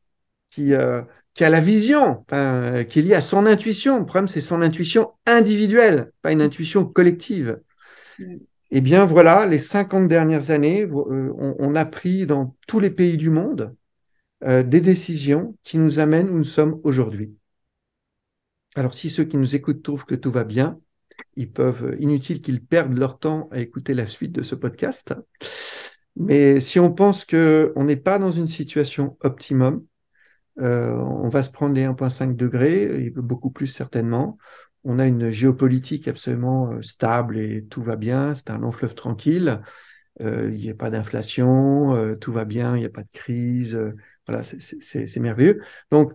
qui, 0.49 0.73
euh, 0.73 1.01
qui 1.33 1.43
a 1.43 1.49
la 1.49 1.59
vision, 1.59 2.23
enfin, 2.27 2.83
qui 2.83 2.99
est 2.99 3.03
lié 3.03 3.13
à 3.13 3.21
son 3.21 3.45
intuition. 3.45 3.99
Le 3.99 4.05
problème, 4.05 4.27
c'est 4.27 4.41
son 4.41 4.61
intuition 4.61 5.11
individuelle, 5.25 6.11
pas 6.21 6.31
une 6.31 6.41
intuition 6.41 6.85
collective. 6.85 7.59
Mm. 8.19 8.37
Eh 8.71 8.81
bien, 8.81 9.05
voilà, 9.05 9.45
les 9.45 9.59
50 9.59 10.07
dernières 10.07 10.51
années, 10.51 10.83
euh, 10.83 11.33
on, 11.59 11.75
a 11.75 11.85
pris 11.85 12.25
dans 12.25 12.55
tous 12.67 12.79
les 12.79 12.89
pays 12.89 13.15
du 13.15 13.29
monde 13.29 13.75
euh, 14.43 14.61
des 14.61 14.81
décisions 14.81 15.55
qui 15.63 15.77
nous 15.77 15.99
amènent 15.99 16.29
où 16.29 16.37
nous 16.37 16.43
sommes 16.43 16.81
aujourd'hui. 16.83 17.33
Alors, 18.75 18.93
si 18.93 19.09
ceux 19.09 19.23
qui 19.23 19.37
nous 19.37 19.55
écoutent 19.55 19.83
trouvent 19.83 20.05
que 20.05 20.15
tout 20.15 20.31
va 20.31 20.43
bien, 20.43 20.79
ils 21.35 21.51
peuvent, 21.51 21.95
inutile 21.99 22.41
qu'ils 22.41 22.63
perdent 22.63 22.97
leur 22.97 23.19
temps 23.19 23.49
à 23.51 23.59
écouter 23.59 23.93
la 23.93 24.05
suite 24.05 24.31
de 24.31 24.43
ce 24.43 24.55
podcast. 24.55 25.13
Mais 26.15 26.59
si 26.59 26.79
on 26.79 26.91
pense 26.91 27.25
qu'on 27.25 27.83
n'est 27.83 27.95
pas 27.95 28.17
dans 28.17 28.31
une 28.31 28.47
situation 28.47 29.17
optimum, 29.21 29.85
euh, 30.59 30.91
on 30.91 31.29
va 31.29 31.43
se 31.43 31.51
prendre 31.51 31.75
les 31.75 31.83
1,5 31.83 32.35
degrés, 32.35 33.11
beaucoup 33.15 33.51
plus 33.51 33.67
certainement. 33.67 34.37
On 34.83 34.99
a 34.99 35.05
une 35.05 35.29
géopolitique 35.29 36.07
absolument 36.07 36.71
euh, 36.71 36.81
stable 36.81 37.37
et 37.37 37.65
tout 37.65 37.83
va 37.83 37.95
bien, 37.95 38.33
c'est 38.33 38.49
un 38.49 38.57
long 38.57 38.71
fleuve 38.71 38.95
tranquille. 38.95 39.61
Euh, 40.21 40.49
il 40.51 40.59
n'y 40.59 40.71
a 40.71 40.73
pas 40.73 40.89
d'inflation, 40.89 42.15
tout 42.19 42.31
va 42.31 42.45
bien, 42.45 42.75
il 42.75 42.79
n'y 42.79 42.85
a 42.85 42.89
pas 42.89 43.03
de 43.03 43.11
crise. 43.13 43.79
voilà, 44.25 44.41
c'est 44.43 45.19
merveilleux. 45.19 45.61
Donc, 45.91 46.13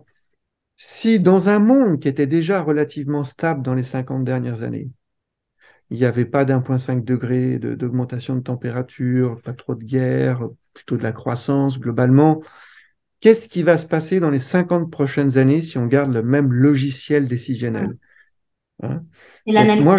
si 0.75 1.19
dans 1.19 1.49
un 1.49 1.59
monde 1.59 1.99
qui 1.99 2.07
était 2.07 2.27
déjà 2.27 2.61
relativement 2.61 3.23
stable 3.23 3.61
dans 3.61 3.73
les 3.73 3.83
50 3.83 4.23
dernières 4.23 4.63
années, 4.63 4.89
il 5.89 5.97
n'y 5.97 6.05
avait 6.05 6.25
pas 6.25 6.45
d'1,5 6.45 7.03
degré 7.03 7.59
d'augmentation 7.59 8.35
de, 8.35 8.41
température, 8.41 9.39
pas 9.41 9.53
trop 9.53 9.75
de 9.75 9.83
guerre, 9.83 10.47
plutôt 10.73 10.97
de 10.97 11.03
la 11.03 11.11
croissance 11.11 11.79
globalement, 11.79 12.41
Qu'est-ce 13.23 13.47
qui 13.47 13.63
va 13.63 13.77
se 13.77 13.85
passer 13.85 14.19
dans 14.19 14.29
les 14.29 14.41
50 14.41 14.91
prochaines 14.91 15.37
années 15.37 15.61
si 15.61 15.77
on 15.77 15.85
garde 15.85 16.11
le 16.11 16.21
même 16.21 16.51
logiciel 16.51 17.25
décisionnel 17.25 17.95
hein? 18.81 19.01
Et 19.45 19.53
l'analyse 19.53 19.85
Moi, 19.85 19.95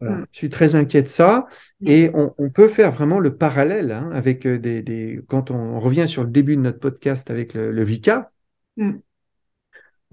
je 0.00 0.24
suis, 0.32 0.50
très 0.50 0.74
inquiet 0.74 1.02
de 1.02 1.06
ça. 1.06 1.46
Et 1.84 2.10
on, 2.14 2.50
peut 2.50 2.66
faire 2.66 2.90
vraiment 2.90 3.20
le 3.20 3.36
parallèle 3.36 3.92
hein, 3.92 4.10
avec 4.12 4.44
euh, 4.44 4.58
des, 4.58 5.20
Quand 5.28 5.52
on 5.52 5.78
revient 5.78 6.08
sur 6.08 6.24
le 6.24 6.30
début 6.30 6.56
de 6.56 6.62
notre 6.62 6.80
podcast 6.80 7.30
avec 7.30 7.54
le, 7.54 7.84
VICA, 7.84 8.32
mm. 8.76 8.94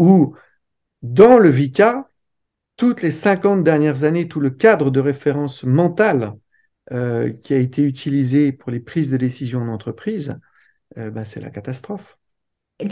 Où 0.04 0.36
dans 1.02 1.38
le 1.38 1.50
VICA, 1.50 2.08
toutes 2.78 3.02
les 3.02 3.12
50 3.12 3.63
dernières 3.63 4.04
années, 4.04 4.28
tout 4.28 4.39
le 4.39 4.50
cadre 4.50 4.89
de 4.89 5.00
référence 5.00 5.63
mentale 5.63 6.34
euh, 6.92 7.32
qui 7.44 7.54
a 7.54 7.58
été 7.58 7.82
utilisé 7.82 8.52
pour 8.52 8.72
les 8.72 8.80
prises 8.80 9.10
de 9.10 9.18
décision 9.18 9.62
en 9.62 9.68
entreprise, 9.68 10.38
euh, 10.98 11.10
ben, 11.10 11.24
c'est 11.24 11.39
la 11.39 11.50
catastrophe. 11.50 12.18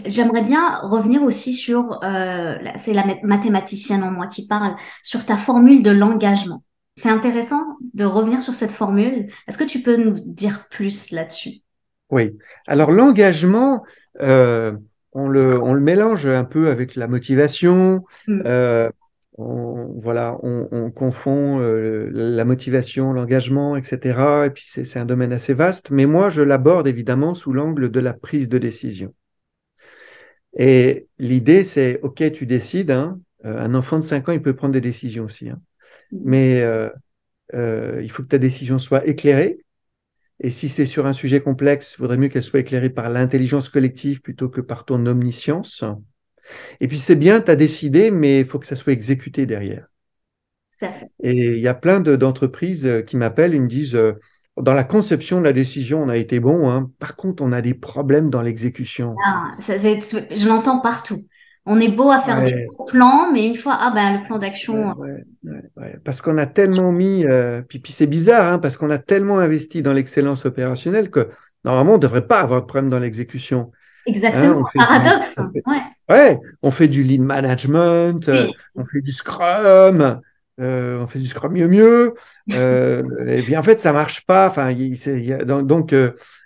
J'aimerais 0.05 0.43
bien 0.43 0.77
revenir 0.81 1.23
aussi 1.23 1.53
sur, 1.53 1.99
euh, 2.03 2.55
c'est 2.77 2.93
la 2.93 3.05
mathématicienne 3.23 4.03
en 4.03 4.11
moi 4.11 4.27
qui 4.27 4.47
parle, 4.47 4.75
sur 5.03 5.25
ta 5.25 5.37
formule 5.37 5.81
de 5.81 5.91
l'engagement. 5.91 6.63
C'est 6.95 7.09
intéressant 7.09 7.77
de 7.93 8.05
revenir 8.05 8.41
sur 8.41 8.53
cette 8.53 8.71
formule. 8.71 9.27
Est-ce 9.47 9.57
que 9.57 9.63
tu 9.63 9.81
peux 9.81 9.95
nous 9.95 10.13
dire 10.13 10.67
plus 10.69 11.11
là-dessus? 11.11 11.61
Oui. 12.09 12.37
Alors 12.67 12.91
l'engagement, 12.91 13.83
on, 15.13 15.27
le, 15.27 15.61
on, 15.61 15.73
le, 15.73 15.81
mélange 15.81 16.25
un 16.25 16.43
peu 16.43 16.69
avec 16.69 16.95
la 16.95 17.07
motivation. 17.07 18.03
Hmm 18.27 18.41
on, 19.37 19.99
voilà, 20.01 20.37
on, 20.43 20.91
confond 20.91 21.59
euh, 21.59 22.09
la 22.11 22.45
motivation, 22.45 23.13
l'engagement, 23.13 23.75
etc. 23.75 24.45
Et 24.45 24.49
puis 24.49 24.65
c'est 24.65 24.99
un 24.99 25.05
domaine 25.05 25.33
assez 25.33 25.53
vaste, 25.53 25.89
mais 25.89 26.05
moi 26.05 26.29
je 26.29 26.41
l'aborde 26.41 26.87
évidemment 26.87 27.33
sous 27.33 27.53
l'angle 27.53 27.89
de 27.89 27.99
la 27.99 28.13
prise 28.13 28.49
de 28.49 28.57
décision. 28.57 29.13
Et 30.57 31.07
l'idée 31.17 31.63
c'est, 31.63 31.99
ok, 32.01 32.31
tu 32.33 32.45
décides, 32.45 32.91
hein, 32.91 33.19
euh, 33.45 33.57
un 33.57 33.73
enfant 33.73 33.99
de 33.99 34.03
5 34.03 34.29
ans, 34.29 34.31
il 34.33 34.41
peut 34.41 34.55
prendre 34.55 34.73
des 34.73 34.81
décisions 34.81 35.25
aussi, 35.25 35.49
hein. 35.49 35.61
mmh. 36.11 36.17
mais 36.25 36.61
euh, 36.61 38.01
il 38.01 38.11
faut 38.11 38.23
que 38.23 38.27
ta 38.27 38.37
décision 38.37 38.77
soit 38.79 39.05
éclairée. 39.07 39.59
Et 40.43 40.49
si 40.49 40.69
c'est 40.69 40.87
sur 40.87 41.05
un 41.05 41.13
sujet 41.13 41.39
complexe, 41.39 41.95
il 41.97 42.01
vaudrait 42.01 42.17
mieux 42.17 42.27
qu'elle 42.27 42.43
soit 42.43 42.59
éclairée 42.59 42.89
par 42.89 43.09
l'intelligence 43.09 43.69
collective 43.69 44.21
plutôt 44.21 44.49
que 44.49 44.59
par 44.59 44.85
ton 44.85 45.05
omniscience. 45.05 45.83
Et 46.79 46.87
puis 46.87 46.99
c'est 46.99 47.15
bien, 47.15 47.41
tu 47.41 47.51
as 47.51 47.55
décidé, 47.55 48.09
mais 48.09 48.41
il 48.41 48.47
faut 48.47 48.57
que 48.57 48.65
ça 48.65 48.75
soit 48.75 48.93
exécuté 48.93 49.45
derrière. 49.45 49.85
Et 51.19 51.45
il 51.45 51.59
y 51.59 51.67
a 51.67 51.75
plein 51.75 51.99
d'entreprises 51.99 52.87
euh, 52.87 53.01
qui 53.01 53.15
m'appellent 53.15 53.53
et 53.53 53.59
me 53.59 53.67
disent, 53.67 53.93
euh, 53.93 54.13
dans 54.57 54.73
la 54.73 54.83
conception 54.83 55.37
de 55.37 55.43
la 55.43 55.53
décision, 55.53 56.01
on 56.01 56.09
a 56.09 56.17
été 56.17 56.39
bon, 56.39 56.69
hein. 56.69 56.89
par 56.97 57.15
contre, 57.15 57.43
on 57.43 57.51
a 57.51 57.61
des 57.61 57.75
problèmes 57.75 58.31
dans 58.31 58.41
l'exécution. 58.41 59.15
Ah, 59.23 59.53
je 59.59 60.47
l'entends 60.47 60.79
partout. 60.79 61.27
On 61.65 61.79
est 61.79 61.89
beau 61.89 62.09
à 62.09 62.19
faire 62.19 62.41
des 62.41 62.67
plans, 62.87 63.31
mais 63.31 63.45
une 63.45 63.55
fois, 63.55 63.77
ah 63.79 63.91
ben 63.93 64.19
le 64.19 64.23
plan 64.25 64.39
d'action. 64.39 64.95
parce 66.03 66.21
qu'on 66.21 66.37
a 66.37 66.47
tellement 66.47 66.91
mis, 66.91 67.23
euh, 67.25 67.61
puis, 67.61 67.79
puis 67.79 67.93
c'est 67.93 68.07
bizarre, 68.07 68.51
hein, 68.51 68.59
parce 68.59 68.77
qu'on 68.77 68.89
a 68.89 68.97
tellement 68.97 69.37
investi 69.37 69.83
dans 69.83 69.93
l'excellence 69.93 70.45
opérationnelle 70.45 71.11
que 71.11 71.29
normalement, 71.63 71.93
on 71.93 71.97
ne 71.97 72.01
devrait 72.01 72.25
pas 72.25 72.39
avoir 72.39 72.61
de 72.61 72.65
problème 72.65 72.89
dans 72.89 72.99
l'exécution. 72.99 73.71
Exactement, 74.05 74.65
hein, 74.65 74.85
paradoxe. 74.85 75.39
ouais. 76.09 76.39
on 76.63 76.71
fait 76.71 76.87
du 76.87 77.03
lean 77.03 77.23
management, 77.23 78.27
euh, 78.29 78.47
on 78.75 78.83
fait 78.83 79.01
du 79.01 79.11
scrum, 79.11 80.21
euh, 80.59 80.99
on 80.99 81.07
fait 81.07 81.19
du 81.19 81.27
scrum 81.27 81.53
mieux 81.53 81.67
mieux. 81.67 82.15
Euh, 82.53 83.03
et 83.27 83.41
bien 83.43 83.59
en 83.59 83.63
fait, 83.63 83.79
ça 83.79 83.93
marche 83.93 84.25
pas. 84.25 84.49
Enfin, 84.49 84.73
donc, 85.43 85.95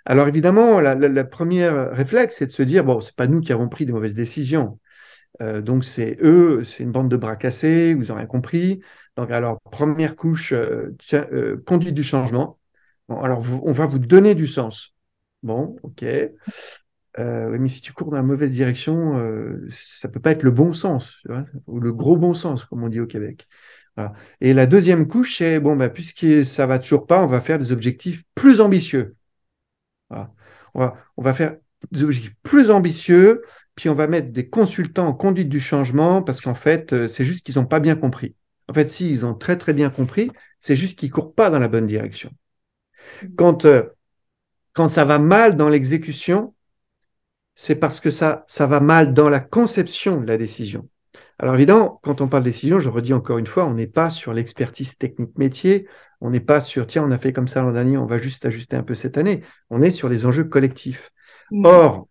alors 0.04 0.28
évidemment, 0.28 0.80
la, 0.80 1.24
première 1.24 1.92
réflexe, 1.92 2.36
c'est 2.38 2.46
de 2.46 2.52
se 2.52 2.62
dire 2.62 2.84
bon, 2.84 3.00
c'est 3.00 3.16
pas 3.16 3.26
nous 3.26 3.40
qui 3.40 3.52
avons 3.52 3.68
pris 3.68 3.86
des 3.86 3.92
mauvaises 3.92 4.14
décisions. 4.14 4.78
Donc 5.40 5.84
c'est 5.84 6.16
eux, 6.22 6.64
c'est 6.64 6.82
une 6.82 6.92
bande 6.92 7.10
de 7.10 7.16
bras 7.16 7.36
cassés. 7.36 7.94
Vous 7.94 8.10
aurez 8.10 8.26
compris. 8.26 8.80
Donc 9.16 9.30
alors 9.30 9.60
première 9.70 10.16
couche, 10.16 10.54
conduite 11.66 11.94
du 11.94 12.04
changement. 12.04 12.58
Bon, 13.08 13.20
alors 13.20 13.44
on 13.62 13.72
va 13.72 13.86
vous 13.86 13.98
donner 13.98 14.34
du 14.34 14.46
sens. 14.46 14.94
Bon, 15.42 15.76
ok. 15.82 16.04
Euh, 17.18 17.56
mais 17.58 17.68
si 17.68 17.80
tu 17.80 17.92
cours 17.92 18.10
dans 18.10 18.16
la 18.16 18.22
mauvaise 18.22 18.50
direction, 18.50 19.18
euh, 19.18 19.68
ça 19.70 20.08
peut 20.08 20.20
pas 20.20 20.32
être 20.32 20.42
le 20.42 20.50
bon 20.50 20.74
sens, 20.74 21.16
ou 21.66 21.80
le 21.80 21.92
gros 21.92 22.16
bon 22.16 22.34
sens, 22.34 22.64
comme 22.64 22.82
on 22.82 22.88
dit 22.88 23.00
au 23.00 23.06
Québec. 23.06 23.46
Et 24.42 24.52
la 24.52 24.66
deuxième 24.66 25.08
couche, 25.08 25.38
c'est 25.38 25.58
bon, 25.58 25.74
bah, 25.74 25.88
puisque 25.88 26.44
ça 26.44 26.66
va 26.66 26.78
toujours 26.78 27.06
pas, 27.06 27.24
on 27.24 27.26
va 27.26 27.40
faire 27.40 27.58
des 27.58 27.72
objectifs 27.72 28.24
plus 28.34 28.60
ambitieux. 28.60 29.16
On 30.10 30.90
va 31.16 31.32
faire 31.32 31.56
des 31.90 32.02
objectifs 32.02 32.34
plus 32.42 32.70
ambitieux, 32.70 33.42
puis 33.76 33.88
on 33.88 33.94
va 33.94 34.08
mettre 34.08 34.32
des 34.32 34.48
consultants 34.48 35.06
en 35.06 35.12
conduite 35.14 35.48
du 35.48 35.60
changement, 35.60 36.22
parce 36.22 36.40
qu'en 36.40 36.54
fait, 36.54 36.92
euh, 36.92 37.08
c'est 37.08 37.24
juste 37.24 37.44
qu'ils 37.44 37.56
n'ont 37.56 37.66
pas 37.66 37.80
bien 37.80 37.94
compris. 37.94 38.34
En 38.68 38.74
fait, 38.74 38.90
si 38.90 39.10
ils 39.10 39.24
ont 39.24 39.34
très 39.34 39.58
très 39.58 39.74
bien 39.74 39.90
compris, 39.90 40.32
c'est 40.60 40.76
juste 40.76 40.98
qu'ils 40.98 41.10
courent 41.10 41.34
pas 41.34 41.50
dans 41.50 41.60
la 41.60 41.68
bonne 41.68 41.86
direction. 41.86 42.30
Quand, 43.36 43.64
euh, 43.64 43.84
quand 44.72 44.88
ça 44.88 45.04
va 45.04 45.18
mal 45.18 45.56
dans 45.56 45.68
l'exécution, 45.68 46.54
c'est 47.54 47.76
parce 47.76 48.00
que 48.00 48.10
ça, 48.10 48.44
ça 48.48 48.66
va 48.66 48.80
mal 48.80 49.14
dans 49.14 49.28
la 49.28 49.40
conception 49.40 50.20
de 50.20 50.26
la 50.26 50.36
décision. 50.36 50.88
Alors 51.38 51.54
évidemment, 51.54 52.00
quand 52.02 52.20
on 52.22 52.28
parle 52.28 52.44
de 52.44 52.48
décision, 52.48 52.80
je 52.80 52.88
redis 52.88 53.12
encore 53.12 53.38
une 53.38 53.46
fois, 53.46 53.66
on 53.66 53.74
n'est 53.74 53.86
pas 53.86 54.08
sur 54.08 54.32
l'expertise 54.32 54.96
technique 54.96 55.36
métier, 55.36 55.86
on 56.20 56.30
n'est 56.30 56.40
pas 56.40 56.60
sur, 56.60 56.86
tiens, 56.86 57.04
on 57.04 57.10
a 57.10 57.18
fait 57.18 57.32
comme 57.32 57.48
ça 57.48 57.60
l'an 57.60 57.72
dernier, 57.72 57.98
on 57.98 58.06
va 58.06 58.18
juste 58.18 58.46
ajuster 58.46 58.76
un 58.76 58.82
peu 58.82 58.94
cette 58.94 59.18
année, 59.18 59.42
on 59.68 59.82
est 59.82 59.90
sur 59.90 60.08
les 60.08 60.24
enjeux 60.24 60.44
collectifs. 60.44 61.12
Or, 61.62 62.08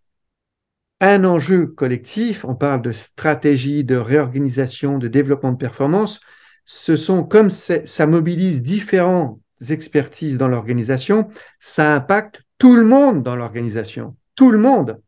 un 1.01 1.25
enjeu 1.25 1.67
collectif, 1.67 2.45
on 2.45 2.55
parle 2.55 2.81
de 2.81 2.91
stratégie, 2.91 3.83
de 3.83 3.95
réorganisation, 3.95 4.97
de 4.97 5.07
développement 5.07 5.51
de 5.51 5.57
performance, 5.57 6.21
ce 6.65 6.95
sont 6.95 7.23
comme 7.23 7.49
ça 7.49 8.07
mobilise 8.07 8.63
différentes 8.63 9.39
expertises 9.69 10.37
dans 10.37 10.47
l'organisation, 10.47 11.27
ça 11.59 11.95
impacte 11.95 12.43
tout 12.57 12.75
le 12.75 12.85
monde 12.85 13.23
dans 13.23 13.35
l'organisation, 13.35 14.15
tout 14.35 14.51
le 14.51 14.57
monde. 14.57 14.99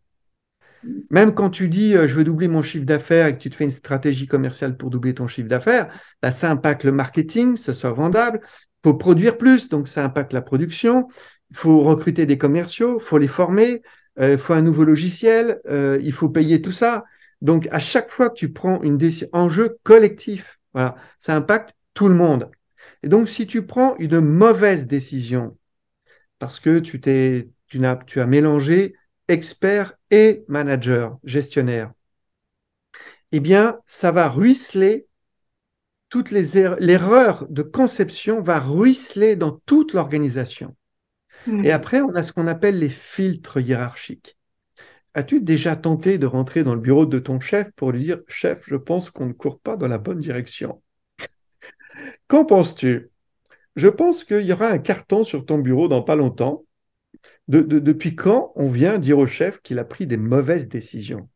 Même 1.09 1.33
quand 1.33 1.49
tu 1.49 1.67
dis 1.67 1.97
euh, 1.97 2.07
je 2.07 2.15
veux 2.15 2.23
doubler 2.23 2.47
mon 2.47 2.61
chiffre 2.61 2.85
d'affaires 2.85 3.27
et 3.27 3.35
que 3.35 3.41
tu 3.41 3.49
te 3.49 3.55
fais 3.55 3.63
une 3.63 3.71
stratégie 3.71 4.27
commerciale 4.27 4.77
pour 4.77 4.89
doubler 4.89 5.13
ton 5.13 5.27
chiffre 5.27 5.47
d'affaires, 5.47 5.91
bah, 6.21 6.31
ça 6.31 6.51
impacte 6.51 6.83
le 6.83 6.91
marketing, 6.91 7.57
ça 7.57 7.73
soit 7.73 7.91
vendable. 7.91 8.41
Il 8.43 8.89
faut 8.89 8.93
produire 8.93 9.37
plus, 9.37 9.69
donc 9.69 9.87
ça 9.87 10.03
impacte 10.03 10.33
la 10.33 10.41
production. 10.41 11.07
Il 11.49 11.57
faut 11.57 11.81
recruter 11.81 12.25
des 12.25 12.37
commerciaux, 12.37 12.99
faut 12.99 13.17
les 13.17 13.27
former, 13.27 13.81
il 14.19 14.37
faut 14.37 14.53
un 14.53 14.61
nouveau 14.61 14.83
logiciel, 14.83 15.61
euh, 15.67 15.99
il 16.01 16.13
faut 16.13 16.29
payer 16.29 16.61
tout 16.61 16.71
ça. 16.71 17.05
Donc 17.41 17.67
à 17.71 17.79
chaque 17.79 18.11
fois 18.11 18.29
que 18.29 18.35
tu 18.35 18.51
prends 18.51 18.81
une 18.81 18.97
décision, 18.97 19.29
enjeu 19.31 19.77
collectif, 19.83 20.59
ça 21.19 21.35
impacte 21.35 21.75
tout 21.93 22.07
le 22.07 22.15
monde. 22.15 22.49
Et 23.03 23.09
donc 23.09 23.29
si 23.29 23.47
tu 23.47 23.65
prends 23.65 23.95
une 23.97 24.19
mauvaise 24.21 24.87
décision 24.87 25.57
parce 26.39 26.59
que 26.59 26.79
tu 26.79 26.99
t'es 26.99 27.49
tu 27.67 27.83
as, 27.85 27.95
tu 28.07 28.21
as 28.21 28.25
mélangé 28.25 28.95
expert 29.27 29.93
et 30.09 30.45
manager, 30.47 31.17
gestionnaire. 31.23 31.91
Eh 33.31 33.39
bien, 33.39 33.79
ça 33.85 34.11
va 34.11 34.29
ruisseler 34.29 35.07
toutes 36.09 36.31
erreurs, 36.57 36.77
l'erreur 36.79 37.45
de 37.49 37.61
conception 37.61 38.41
va 38.41 38.59
ruisseler 38.59 39.35
dans 39.35 39.59
toute 39.65 39.93
l'organisation. 39.93 40.75
Et 41.63 41.71
après, 41.71 42.01
on 42.01 42.13
a 42.15 42.23
ce 42.23 42.31
qu'on 42.31 42.47
appelle 42.47 42.79
les 42.79 42.89
filtres 42.89 43.59
hiérarchiques. 43.59 44.37
As-tu 45.13 45.41
déjà 45.41 45.75
tenté 45.75 46.17
de 46.17 46.27
rentrer 46.27 46.63
dans 46.63 46.75
le 46.75 46.81
bureau 46.81 47.05
de 47.05 47.19
ton 47.19 47.39
chef 47.39 47.71
pour 47.71 47.91
lui 47.91 48.01
dire, 48.01 48.19
chef, 48.27 48.63
je 48.67 48.75
pense 48.75 49.09
qu'on 49.09 49.25
ne 49.25 49.33
court 49.33 49.59
pas 49.59 49.75
dans 49.75 49.87
la 49.87 49.97
bonne 49.97 50.19
direction 50.19 50.81
Qu'en 52.27 52.45
penses-tu? 52.45 53.09
Je 53.75 53.87
pense 53.87 54.23
qu'il 54.23 54.41
y 54.41 54.53
aura 54.53 54.69
un 54.69 54.77
carton 54.77 55.23
sur 55.23 55.45
ton 55.45 55.57
bureau 55.57 55.87
dans 55.87 56.01
pas 56.01 56.15
longtemps. 56.15 56.65
depuis 57.47 58.15
quand 58.15 58.51
on 58.55 58.69
vient 58.69 58.97
dire 58.97 59.17
au 59.17 59.27
chef 59.27 59.61
qu'il 59.61 59.79
a 59.79 59.85
pris 59.85 60.05
des 60.07 60.17
mauvaises 60.17 60.67
décisions? 60.67 61.29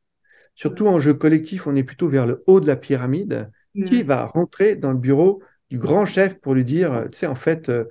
Surtout 0.54 0.88
en 0.88 1.00
jeu 1.00 1.13
collectif, 1.13 1.65
on 1.65 1.76
est 1.76 1.84
plutôt 1.84 2.10
vers 2.10 2.26
le 2.26 2.43
haut 2.45 2.60
de 2.60 2.67
la 2.67 2.76
pyramide. 2.76 3.50
Qui 3.74 4.04
va 4.04 4.26
rentrer 4.26 4.76
dans 4.76 4.91
le 4.91 4.97
bureau 4.97 5.41
du 5.69 5.80
grand 5.80 6.06
chef 6.06 6.38
pour 6.41 6.54
lui 6.54 6.65
dire, 6.65 7.06
tu 7.10 7.19
sais, 7.19 7.26
en 7.26 7.36
fait, 7.36 7.69
euh, 7.69 7.86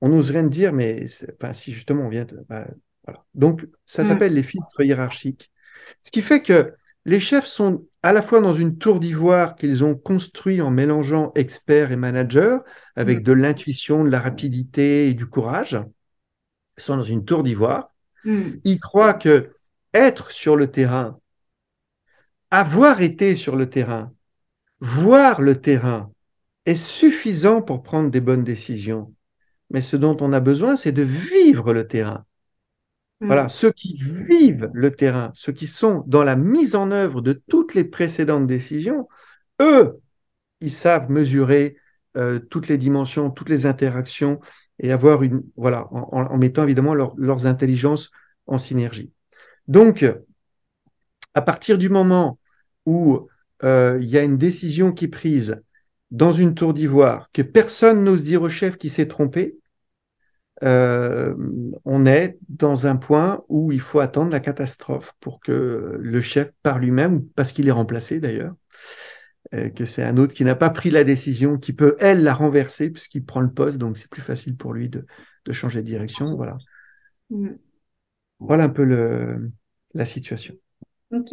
on 0.00 0.08
n'ose 0.08 0.30
rien 0.30 0.42
dire, 0.44 0.72
mais 0.72 1.06
enfin, 1.40 1.52
si 1.52 1.72
justement 1.72 2.04
on 2.04 2.08
vient 2.08 2.24
de... 2.24 2.38
bah, 2.48 2.66
voilà. 3.04 3.24
Donc, 3.34 3.66
ça 3.86 4.02
Hmm. 4.02 4.08
s'appelle 4.08 4.34
les 4.34 4.42
filtres 4.42 4.80
hiérarchiques. 4.82 5.52
Ce 6.00 6.10
qui 6.10 6.22
fait 6.22 6.42
que 6.42 6.74
les 7.04 7.20
chefs 7.20 7.46
sont 7.46 7.86
à 8.02 8.12
la 8.12 8.22
fois 8.22 8.40
dans 8.40 8.54
une 8.54 8.78
tour 8.78 9.00
d'ivoire 9.00 9.56
qu'ils 9.56 9.84
ont 9.84 9.94
construit 9.94 10.60
en 10.60 10.70
mélangeant 10.70 11.32
experts 11.36 11.92
et 11.92 11.96
managers, 11.96 12.58
avec 12.96 13.22
Mm. 13.22 13.22
de 13.22 13.32
l'intuition, 13.32 14.04
de 14.04 14.10
la 14.10 14.20
rapidité 14.20 15.08
et 15.08 15.14
du 15.14 15.26
courage. 15.26 15.78
Ils 16.78 16.82
sont 16.82 16.96
dans 16.96 17.02
une 17.02 17.24
tour 17.26 17.42
d'ivoire. 17.42 17.90
Hmm. 18.24 18.60
Ils 18.64 18.80
croient 18.80 19.14
que 19.14 19.52
être 19.94 20.30
sur 20.32 20.56
le 20.56 20.70
terrain, 20.70 21.18
avoir 22.50 23.02
été 23.02 23.36
sur 23.36 23.54
le 23.54 23.70
terrain, 23.70 24.12
voir 24.80 25.42
le 25.42 25.60
terrain 25.60 26.12
est 26.66 26.76
suffisant 26.76 27.62
pour 27.62 27.82
prendre 27.84 28.10
des 28.10 28.22
bonnes 28.22 28.44
décisions. 28.44 29.14
Mais 29.70 29.80
ce 29.80 29.96
dont 29.96 30.16
on 30.20 30.32
a 30.32 30.40
besoin, 30.40 30.76
c'est 30.76 30.92
de 30.92 31.02
vivre 31.02 31.72
le 31.72 31.86
terrain. 31.86 32.24
Hmm. 33.20 33.26
Voilà, 33.26 33.48
ceux 33.48 33.72
qui 33.72 33.96
vivent 33.96 34.70
le 34.72 34.90
terrain, 34.90 35.30
ceux 35.34 35.52
qui 35.52 35.66
sont 35.66 36.04
dans 36.06 36.22
la 36.24 36.36
mise 36.36 36.74
en 36.74 36.90
œuvre 36.90 37.20
de 37.20 37.32
toutes 37.32 37.74
les 37.74 37.84
précédentes 37.84 38.46
décisions, 38.46 39.08
eux, 39.60 39.98
ils 40.60 40.72
savent 40.72 41.10
mesurer 41.10 41.76
euh, 42.16 42.38
toutes 42.38 42.68
les 42.68 42.78
dimensions, 42.78 43.30
toutes 43.30 43.48
les 43.48 43.66
interactions 43.66 44.40
et 44.78 44.92
avoir 44.92 45.22
une, 45.22 45.42
voilà, 45.56 45.88
en, 45.92 46.36
mettant 46.36 46.64
évidemment 46.64 46.94
leur- 46.94 47.14
leurs 47.16 47.46
intelligences 47.46 48.10
en 48.46 48.58
synergie. 48.58 49.10
Donc, 49.68 50.04
à 51.34 51.42
partir 51.42 51.78
du 51.78 51.88
moment 51.88 52.38
où 52.84 53.28
euh, 53.64 53.98
il 54.00 54.08
y 54.08 54.18
a 54.18 54.22
une 54.22 54.38
décision 54.38 54.92
qui 54.92 55.06
est 55.06 55.08
prise 55.08 55.62
dans 56.10 56.32
une 56.32 56.54
tour 56.54 56.74
d'ivoire, 56.74 57.30
que 57.32 57.42
personne 57.42 58.04
n'ose 58.04 58.22
dire 58.22 58.42
au 58.42 58.48
chef 58.48 58.76
qui 58.78 58.90
s'est 58.90 59.08
trompé, 59.08 59.56
euh, 60.62 61.34
on 61.84 62.06
est 62.06 62.38
dans 62.48 62.86
un 62.86 62.96
point 62.96 63.44
où 63.48 63.72
il 63.72 63.80
faut 63.80 64.00
attendre 64.00 64.30
la 64.30 64.40
catastrophe 64.40 65.12
pour 65.20 65.40
que 65.40 65.96
le 66.00 66.20
chef 66.20 66.50
par 66.62 66.78
lui-même, 66.78 67.26
parce 67.36 67.52
qu'il 67.52 67.68
est 67.68 67.72
remplacé 67.72 68.20
d'ailleurs, 68.20 68.54
euh, 69.54 69.70
que 69.70 69.84
c'est 69.84 70.02
un 70.02 70.16
autre 70.16 70.34
qui 70.34 70.44
n'a 70.44 70.54
pas 70.56 70.70
pris 70.70 70.90
la 70.90 71.04
décision, 71.04 71.58
qui 71.58 71.72
peut, 71.72 71.96
elle, 72.00 72.22
la 72.22 72.34
renverser, 72.34 72.90
puisqu'il 72.90 73.24
prend 73.24 73.40
le 73.40 73.52
poste, 73.52 73.78
donc 73.78 73.98
c'est 73.98 74.10
plus 74.10 74.22
facile 74.22 74.56
pour 74.56 74.72
lui 74.74 74.88
de, 74.88 75.06
de 75.46 75.52
changer 75.52 75.82
de 75.82 75.86
direction. 75.86 76.34
Voilà, 76.36 76.58
Hmm. 77.30 77.56
voilà 78.38 78.64
un 78.64 78.68
peu 78.70 78.84
le, 78.84 79.50
la 79.94 80.06
situation. 80.06 80.54
Ok. 81.10 81.28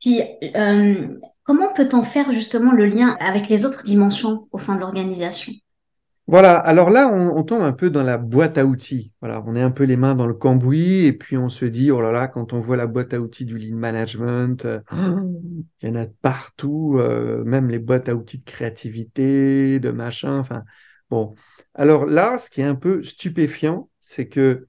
Puis, 0.00 0.22
euh, 0.56 1.18
comment 1.48 1.72
peut-on 1.72 2.02
faire 2.02 2.30
justement 2.30 2.72
le 2.72 2.84
lien 2.84 3.16
avec 3.20 3.48
les 3.48 3.64
autres 3.64 3.82
dimensions 3.82 4.48
au 4.52 4.58
sein 4.58 4.74
de 4.74 4.80
l'organisation? 4.80 5.54
Voilà, 6.26 6.58
alors 6.58 6.90
là, 6.90 7.10
on, 7.10 7.42
tombe 7.42 7.62
un 7.62 7.72
peu 7.72 7.88
dans 7.88 8.02
la 8.02 8.18
boîte 8.18 8.58
à 8.58 8.66
outils. 8.66 9.12
Voilà, 9.22 9.42
on 9.46 9.56
est 9.56 9.62
un 9.62 9.70
peu 9.70 9.84
les 9.84 9.96
mains 9.96 10.14
dans 10.14 10.26
le 10.26 10.34
cambouis 10.34 11.06
et 11.06 11.14
puis 11.14 11.38
on 11.38 11.48
se 11.48 11.64
dit, 11.64 11.90
oh 11.90 12.02
là 12.02 12.12
là, 12.12 12.28
quand 12.28 12.52
on 12.52 12.58
voit 12.58 12.76
la 12.76 12.86
boîte 12.86 13.14
à 13.14 13.20
outils 13.20 13.46
du 13.46 13.56
lean 13.56 13.78
management, 13.78 14.66
euh, 14.66 14.80
il 15.80 15.88
y 15.88 15.90
en 15.90 15.94
a 15.94 16.04
partout, 16.20 16.98
euh, 16.98 17.42
même 17.44 17.70
les 17.70 17.78
boîtes 17.78 18.10
à 18.10 18.14
outils 18.14 18.40
de 18.40 18.44
créativité, 18.44 19.80
de 19.80 19.90
machin. 19.90 20.40
Enfin, 20.40 20.64
bon. 21.08 21.34
Alors 21.72 22.04
là, 22.04 22.36
ce 22.36 22.50
qui 22.50 22.60
est 22.60 22.64
un 22.64 22.74
peu 22.74 23.02
stupéfiant, 23.02 23.88
c'est 24.02 24.28
que 24.28 24.66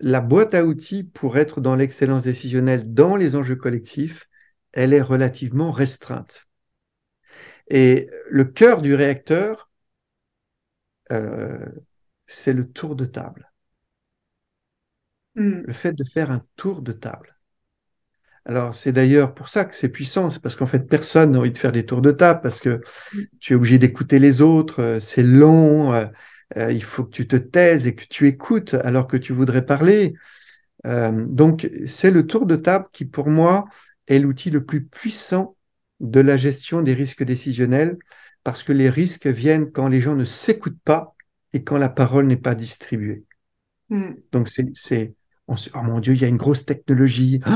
la 0.00 0.20
boîte 0.20 0.54
à 0.54 0.64
outils 0.64 1.04
pour 1.04 1.38
être 1.38 1.60
dans 1.60 1.76
l'excellence 1.76 2.24
décisionnelle 2.24 2.92
dans 2.92 3.14
les 3.14 3.36
enjeux 3.36 3.54
collectifs, 3.54 4.26
elle 4.76 4.92
est 4.92 5.02
relativement 5.02 5.72
restreinte. 5.72 6.48
Et 7.68 8.08
le 8.30 8.44
cœur 8.44 8.82
du 8.82 8.94
réacteur, 8.94 9.70
euh, 11.10 11.58
c'est 12.26 12.52
le 12.52 12.70
tour 12.70 12.94
de 12.94 13.06
table. 13.06 13.50
Hmm. 15.34 15.62
Le 15.64 15.72
fait 15.72 15.92
de 15.94 16.04
faire 16.04 16.30
un 16.30 16.44
tour 16.56 16.82
de 16.82 16.92
table. 16.92 17.36
Alors, 18.44 18.74
c'est 18.74 18.92
d'ailleurs 18.92 19.34
pour 19.34 19.48
ça 19.48 19.64
que 19.64 19.74
c'est 19.74 19.88
puissant, 19.88 20.30
c'est 20.30 20.40
parce 20.40 20.54
qu'en 20.54 20.66
fait, 20.66 20.80
personne 20.80 21.32
n'a 21.32 21.40
envie 21.40 21.50
de 21.50 21.58
faire 21.58 21.72
des 21.72 21.84
tours 21.84 22.02
de 22.02 22.12
table 22.12 22.40
parce 22.42 22.60
que 22.60 22.80
tu 23.40 23.54
es 23.54 23.56
obligé 23.56 23.78
d'écouter 23.78 24.18
les 24.18 24.42
autres, 24.42 24.80
euh, 24.82 25.00
c'est 25.00 25.22
long, 25.24 25.94
euh, 25.94 26.06
euh, 26.56 26.70
il 26.72 26.82
faut 26.84 27.04
que 27.04 27.10
tu 27.10 27.26
te 27.26 27.36
taises 27.36 27.86
et 27.88 27.94
que 27.94 28.04
tu 28.08 28.28
écoutes 28.28 28.74
alors 28.74 29.08
que 29.08 29.16
tu 29.16 29.32
voudrais 29.32 29.64
parler. 29.66 30.14
Euh, 30.86 31.24
donc, 31.28 31.68
c'est 31.86 32.10
le 32.10 32.26
tour 32.26 32.46
de 32.46 32.56
table 32.56 32.86
qui, 32.92 33.04
pour 33.04 33.28
moi, 33.28 33.66
est 34.08 34.18
l'outil 34.18 34.50
le 34.50 34.64
plus 34.64 34.84
puissant 34.86 35.56
de 36.00 36.20
la 36.20 36.36
gestion 36.36 36.82
des 36.82 36.94
risques 36.94 37.24
décisionnels 37.24 37.98
parce 38.44 38.62
que 38.62 38.72
les 38.72 38.90
risques 38.90 39.26
viennent 39.26 39.70
quand 39.72 39.88
les 39.88 40.00
gens 40.00 40.14
ne 40.16 40.24
s'écoutent 40.24 40.80
pas 40.84 41.14
et 41.52 41.64
quand 41.64 41.78
la 41.78 41.88
parole 41.88 42.26
n'est 42.26 42.36
pas 42.36 42.54
distribuée. 42.54 43.24
Hmm. 43.90 44.14
Donc, 44.32 44.48
c'est, 44.48 44.68
c'est, 44.74 45.14
on 45.48 45.56
se- 45.56 45.70
oh 45.74 45.82
mon 45.82 46.00
Dieu, 46.00 46.14
il 46.14 46.20
y 46.22 46.24
a 46.24 46.28
une 46.28 46.36
grosse 46.36 46.64
technologie. 46.66 47.40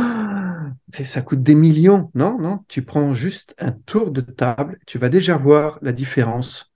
Ah, 0.93 1.05
ça 1.05 1.23
coûte 1.23 1.43
des 1.43 1.55
millions. 1.55 2.11
Non, 2.15 2.39
non, 2.39 2.65
tu 2.69 2.83
prends 2.83 3.15
juste 3.15 3.55
un 3.59 3.73
tour 3.73 4.11
de 4.13 4.21
table. 4.21 4.79
Tu 4.87 4.99
vas 4.99 5.09
déjà 5.09 5.37
voir 5.37 5.79
la 5.83 5.93
différence 5.93 6.73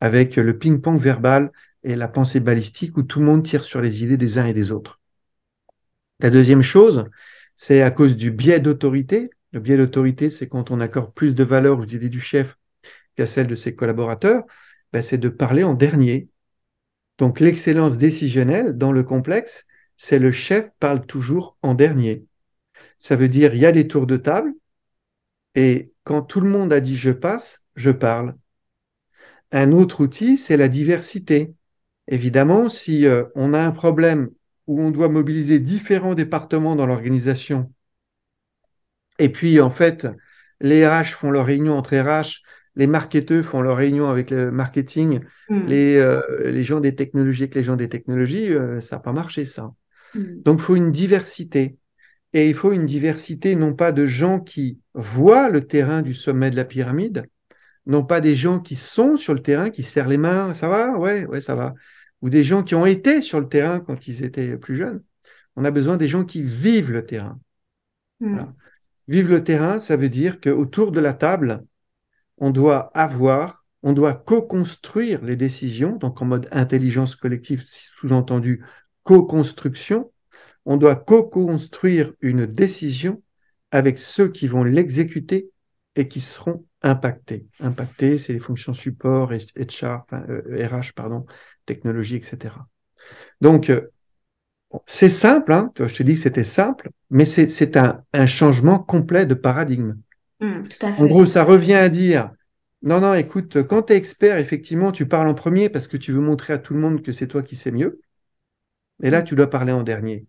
avec 0.00 0.36
le 0.36 0.58
ping-pong 0.58 0.98
verbal 0.98 1.52
et 1.84 1.96
la 1.96 2.08
pensée 2.08 2.40
balistique 2.40 2.96
où 2.96 3.02
tout 3.02 3.20
le 3.20 3.26
monde 3.26 3.44
tire 3.44 3.64
sur 3.64 3.80
les 3.80 4.02
idées 4.04 4.16
des 4.16 4.38
uns 4.38 4.46
et 4.46 4.54
des 4.54 4.72
autres. 4.72 5.00
La 6.20 6.30
deuxième 6.30 6.62
chose, 6.62 7.04
c'est 7.60 7.82
à 7.82 7.90
cause 7.90 8.16
du 8.16 8.30
biais 8.30 8.60
d'autorité. 8.60 9.30
Le 9.50 9.58
biais 9.58 9.76
d'autorité, 9.76 10.30
c'est 10.30 10.48
quand 10.48 10.70
on 10.70 10.80
accorde 10.80 11.12
plus 11.12 11.34
de 11.34 11.42
valeur 11.42 11.80
aux 11.80 11.84
idées 11.84 12.08
du 12.08 12.20
chef 12.20 12.56
qu'à 13.16 13.26
celles 13.26 13.48
de 13.48 13.56
ses 13.56 13.74
collaborateurs, 13.74 14.44
ben, 14.92 15.02
c'est 15.02 15.18
de 15.18 15.28
parler 15.28 15.64
en 15.64 15.74
dernier. 15.74 16.28
Donc 17.18 17.40
l'excellence 17.40 17.96
décisionnelle 17.96 18.78
dans 18.78 18.92
le 18.92 19.02
complexe, 19.02 19.66
c'est 19.96 20.20
le 20.20 20.30
chef 20.30 20.70
parle 20.78 21.04
toujours 21.04 21.58
en 21.62 21.74
dernier. 21.74 22.24
Ça 23.00 23.16
veut 23.16 23.28
dire 23.28 23.52
il 23.52 23.60
y 23.60 23.66
a 23.66 23.72
des 23.72 23.88
tours 23.88 24.06
de 24.06 24.18
table 24.18 24.54
et 25.56 25.92
quand 26.04 26.22
tout 26.22 26.40
le 26.40 26.48
monde 26.48 26.72
a 26.72 26.78
dit 26.78 26.96
je 26.96 27.10
passe, 27.10 27.64
je 27.74 27.90
parle. 27.90 28.36
Un 29.50 29.72
autre 29.72 30.02
outil, 30.04 30.36
c'est 30.36 30.56
la 30.56 30.68
diversité. 30.68 31.54
Évidemment, 32.06 32.68
si 32.68 33.04
euh, 33.04 33.24
on 33.34 33.52
a 33.52 33.60
un 33.60 33.72
problème 33.72 34.30
où 34.68 34.80
on 34.80 34.92
doit 34.92 35.08
mobiliser 35.08 35.58
différents 35.58 36.14
départements 36.14 36.76
dans 36.76 36.86
l'organisation, 36.86 37.72
et 39.18 39.28
puis 39.30 39.60
en 39.60 39.70
fait, 39.70 40.06
les 40.60 40.86
RH 40.86 41.12
font 41.14 41.30
leur 41.30 41.46
réunion 41.46 41.76
entre 41.76 41.96
RH, 41.96 42.42
les 42.76 42.86
marketeurs 42.86 43.44
font 43.44 43.60
leur 43.60 43.76
réunion 43.76 44.08
avec 44.08 44.30
le 44.30 44.50
marketing, 44.50 45.20
Hmm. 45.48 45.66
les, 45.66 45.96
euh, 45.96 46.20
les 46.44 46.62
gens 46.62 46.80
des 46.80 46.94
technologies 46.94 47.44
avec 47.44 47.54
les 47.54 47.64
gens 47.64 47.76
des 47.76 47.88
technologies, 47.88 48.52
euh, 48.52 48.80
ça 48.82 48.96
n'a 48.96 49.00
pas 49.00 49.12
marché 49.12 49.46
ça. 49.46 49.72
Hmm. 50.14 50.42
Donc 50.44 50.60
il 50.60 50.62
faut 50.62 50.76
une 50.76 50.92
diversité. 50.92 51.78
Et 52.34 52.48
il 52.48 52.54
faut 52.54 52.72
une 52.72 52.86
diversité 52.86 53.56
non 53.56 53.74
pas 53.74 53.92
de 53.92 54.06
gens 54.06 54.40
qui 54.40 54.80
voient 54.94 55.48
le 55.48 55.66
terrain 55.66 56.02
du 56.02 56.14
sommet 56.14 56.50
de 56.50 56.56
la 56.56 56.66
pyramide, 56.66 57.26
non 57.86 58.04
pas 58.04 58.20
des 58.20 58.36
gens 58.36 58.60
qui 58.60 58.76
sont 58.76 59.16
sur 59.16 59.34
le 59.34 59.42
terrain, 59.42 59.70
qui 59.70 59.82
se 59.82 59.92
serrent 59.92 60.08
les 60.08 60.18
mains, 60.18 60.54
ça 60.54 60.68
va, 60.68 60.98
ouais, 60.98 61.24
ouais, 61.26 61.40
ça 61.40 61.54
va, 61.54 61.74
ou 62.22 62.30
des 62.30 62.44
gens 62.44 62.62
qui 62.62 62.74
ont 62.74 62.86
été 62.86 63.22
sur 63.22 63.40
le 63.40 63.48
terrain 63.48 63.80
quand 63.80 64.08
ils 64.08 64.24
étaient 64.24 64.56
plus 64.56 64.76
jeunes. 64.76 65.02
On 65.56 65.64
a 65.64 65.70
besoin 65.70 65.96
des 65.96 66.08
gens 66.08 66.24
qui 66.24 66.42
vivent 66.42 66.90
le 66.90 67.04
terrain. 67.04 67.38
Hmm. 68.20 68.30
Voilà. 68.30 68.54
Vivre 69.08 69.30
le 69.30 69.42
terrain, 69.42 69.78
ça 69.78 69.96
veut 69.96 70.10
dire 70.10 70.40
qu'autour 70.40 70.92
de 70.92 71.00
la 71.00 71.14
table, 71.14 71.64
on 72.36 72.50
doit 72.50 72.90
avoir, 72.94 73.64
on 73.82 73.92
doit 73.92 74.14
co-construire 74.14 75.24
les 75.24 75.36
décisions, 75.36 75.96
donc 75.96 76.20
en 76.20 76.26
mode 76.26 76.48
intelligence 76.50 77.16
collective, 77.16 77.64
sous-entendu 77.66 78.64
co-construction. 79.04 80.12
On 80.66 80.76
doit 80.76 80.96
co-construire 80.96 82.12
une 82.20 82.44
décision 82.44 83.22
avec 83.70 83.98
ceux 83.98 84.28
qui 84.28 84.46
vont 84.46 84.64
l'exécuter 84.64 85.50
et 85.96 86.08
qui 86.08 86.20
seront 86.20 86.66
impactés. 86.82 87.46
Impactés, 87.60 88.18
c'est 88.18 88.32
les 88.32 88.38
fonctions 88.38 88.74
support, 88.74 89.32
HR, 89.32 90.02
enfin, 90.04 90.24
euh, 90.28 90.68
RH, 90.68 90.92
pardon, 90.94 91.26
technologie, 91.68 92.16
etc. 92.16 92.54
Donc, 93.40 93.70
euh, 93.70 93.92
c'est 94.86 95.10
simple, 95.10 95.52
hein, 95.52 95.72
je 95.78 95.94
te 95.94 96.02
dis 96.02 96.14
que 96.14 96.20
c'était 96.20 96.44
simple, 96.44 96.90
mais 97.10 97.24
c'est 97.24 97.76
un, 97.76 98.02
un, 98.12 98.26
changement 98.26 98.78
complet 98.78 99.24
de 99.24 99.34
paradigme. 99.34 99.96
Mmh, 100.40 100.62
tout 100.62 100.86
à 100.86 100.92
fait. 100.92 101.02
En 101.02 101.06
gros, 101.06 101.26
ça 101.26 101.44
revient 101.44 101.74
à 101.74 101.88
dire, 101.88 102.30
non, 102.82 103.00
non, 103.00 103.14
écoute, 103.14 103.62
quand 103.62 103.84
tu 103.84 103.92
es 103.92 103.96
expert, 103.96 104.36
effectivement, 104.38 104.92
tu 104.92 105.06
parles 105.06 105.28
en 105.28 105.34
premier 105.34 105.68
parce 105.68 105.86
que 105.86 105.96
tu 105.96 106.12
veux 106.12 106.20
montrer 106.20 106.52
à 106.52 106.58
tout 106.58 106.74
le 106.74 106.80
monde 106.80 107.02
que 107.02 107.12
c'est 107.12 107.28
toi 107.28 107.42
qui 107.42 107.56
sais 107.56 107.70
mieux. 107.70 108.00
Et 109.02 109.10
là, 109.10 109.22
mmh. 109.22 109.24
tu 109.24 109.34
dois 109.36 109.50
parler 109.50 109.72
en 109.72 109.82
dernier. 109.82 110.26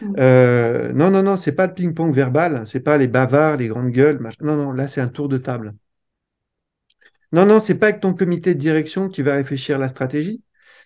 Mmh. 0.00 0.14
Euh, 0.18 0.92
non, 0.92 1.10
non, 1.10 1.22
non, 1.22 1.36
c'est 1.36 1.54
pas 1.54 1.66
le 1.66 1.74
ping-pong 1.74 2.14
verbal, 2.14 2.66
c'est 2.66 2.80
pas 2.80 2.96
les 2.96 3.08
bavards, 3.08 3.58
les 3.58 3.68
grandes 3.68 3.90
gueules. 3.90 4.20
Non, 4.40 4.56
non, 4.56 4.72
là, 4.72 4.88
c'est 4.88 5.00
un 5.00 5.08
tour 5.08 5.28
de 5.28 5.38
table. 5.38 5.74
Non, 7.34 7.46
non, 7.46 7.58
c'est 7.58 7.74
pas 7.74 7.88
avec 7.88 8.00
ton 8.00 8.14
comité 8.14 8.54
de 8.54 8.60
direction 8.60 9.08
que 9.08 9.12
tu 9.12 9.24
vas 9.24 9.34
réfléchir 9.34 9.74
à 9.74 9.78
la 9.80 9.88
stratégie. 9.88 10.40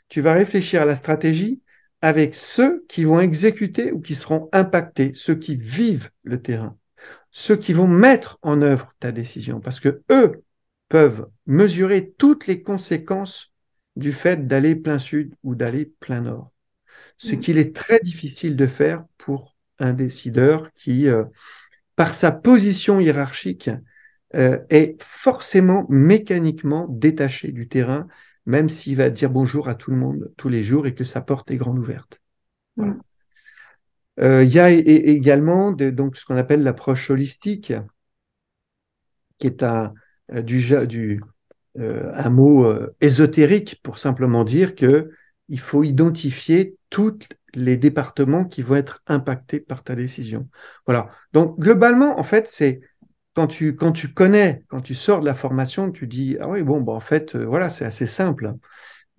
Tu 0.08 0.22
vas 0.22 0.32
réfléchir 0.32 0.80
à 0.80 0.86
la 0.86 0.94
stratégie 0.94 1.60
avec 2.00 2.34
ceux 2.34 2.86
qui 2.88 3.04
vont 3.04 3.20
exécuter 3.20 3.92
ou 3.92 4.00
qui 4.00 4.14
seront 4.14 4.48
impactés, 4.52 5.12
ceux 5.14 5.34
qui 5.34 5.56
vivent 5.56 6.08
le 6.22 6.40
terrain, 6.40 6.78
ceux 7.30 7.56
qui 7.56 7.74
vont 7.74 7.86
mettre 7.86 8.38
en 8.40 8.62
œuvre 8.62 8.94
ta 8.98 9.12
décision, 9.12 9.60
parce 9.60 9.78
que 9.78 10.00
eux 10.10 10.42
peuvent 10.88 11.28
mesurer 11.44 12.14
toutes 12.16 12.46
les 12.46 12.62
conséquences 12.62 13.52
du 13.96 14.12
fait 14.12 14.46
d'aller 14.46 14.74
plein 14.74 14.98
sud 14.98 15.34
ou 15.42 15.54
d'aller 15.54 15.92
plein 16.00 16.22
nord. 16.22 16.50
Ce 17.18 17.34
mm. 17.34 17.40
qu'il 17.40 17.58
est 17.58 17.76
très 17.76 18.00
difficile 18.00 18.56
de 18.56 18.66
faire 18.66 19.04
pour 19.18 19.54
un 19.78 19.92
décideur 19.92 20.72
qui, 20.72 21.08
euh, 21.08 21.24
par 21.94 22.14
sa 22.14 22.32
position 22.32 23.00
hiérarchique, 23.00 23.68
euh, 24.34 24.58
est 24.70 25.02
forcément 25.02 25.86
mécaniquement 25.88 26.86
détaché 26.88 27.50
du 27.52 27.68
terrain 27.68 28.06
même 28.48 28.70
s'il 28.70 28.96
va 28.96 29.10
dire 29.10 29.28
bonjour 29.28 29.68
à 29.68 29.74
tout 29.74 29.90
le 29.90 29.98
monde 29.98 30.32
tous 30.38 30.48
les 30.48 30.64
jours 30.64 30.86
et 30.86 30.94
que 30.94 31.04
sa 31.04 31.20
porte 31.20 31.50
est 31.50 31.58
grande 31.58 31.78
ouverte. 31.78 32.20
Mm. 32.76 32.94
Euh, 34.20 34.42
il 34.42 34.52
y 34.52 34.58
a 34.58 34.70
également 34.70 35.70
donc, 35.70 36.16
ce 36.16 36.24
qu'on 36.24 36.36
appelle 36.36 36.62
l'approche 36.62 37.10
holistique, 37.10 37.72
qui 39.38 39.46
est 39.46 39.62
un, 39.62 39.92
euh, 40.32 40.42
du, 40.42 41.20
euh, 41.78 42.10
un 42.14 42.30
mot 42.30 42.66
ésotérique 43.00 43.80
pour 43.82 43.98
simplement 43.98 44.44
dire 44.44 44.74
que 44.74 45.10
il 45.50 45.60
faut 45.60 45.84
identifier 45.84 46.76
tous 46.90 47.18
les 47.54 47.76
départements 47.76 48.44
qui 48.44 48.62
vont 48.62 48.76
être 48.76 49.02
impactés 49.06 49.60
par 49.60 49.84
ta 49.84 49.94
décision. 49.94 50.48
Voilà. 50.86 51.10
Donc 51.34 51.58
globalement, 51.60 52.18
en 52.18 52.22
fait, 52.22 52.48
c'est 52.48 52.80
quand 53.38 53.46
tu, 53.46 53.76
quand 53.76 53.92
tu 53.92 54.08
connais, 54.12 54.64
quand 54.66 54.80
tu 54.80 54.96
sors 54.96 55.20
de 55.20 55.24
la 55.24 55.34
formation, 55.36 55.92
tu 55.92 56.08
dis 56.08 56.36
Ah 56.40 56.48
oui, 56.48 56.64
bon, 56.64 56.80
bah, 56.80 56.92
en 56.92 56.98
fait, 56.98 57.36
euh, 57.36 57.44
voilà, 57.44 57.70
c'est 57.70 57.84
assez 57.84 58.08
simple. 58.08 58.52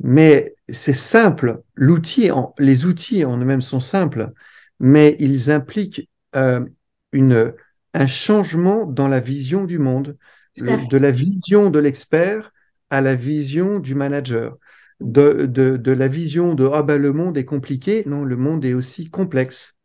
Mais 0.04 0.56
c'est 0.68 0.92
simple, 0.92 1.62
l'outil, 1.74 2.30
les 2.58 2.84
outils 2.84 3.24
en 3.24 3.38
eux-mêmes 3.38 3.62
sont 3.62 3.80
simples, 3.80 4.34
mais 4.82 5.16
ils 5.20 5.50
impliquent 5.52 6.10
euh, 6.36 6.66
une, 7.14 7.54
un 7.94 8.08
changement 8.08 8.86
dans 8.86 9.08
la 9.08 9.22
vision 9.22 9.64
du 9.64 9.80
monde, 9.80 10.18
de 10.58 10.98
la 10.98 11.12
vision 11.12 11.70
de 11.70 11.80
l'expert 11.80 12.52
à 12.90 13.00
la 13.00 13.16
vision 13.16 13.80
du 13.80 13.96
manager, 13.96 14.58
de, 15.00 15.46
de, 15.46 15.78
de 15.78 15.92
la 15.94 16.10
vision 16.10 16.56
de 16.56 16.70
ah 16.74 16.84
ben 16.84 17.02
le 17.02 17.14
monde 17.14 17.38
est 17.38 17.46
compliqué, 17.46 18.04
non, 18.06 18.26
le 18.26 18.36
monde 18.36 18.66
est 18.66 18.74
aussi 18.74 19.10
complexe. 19.10 19.78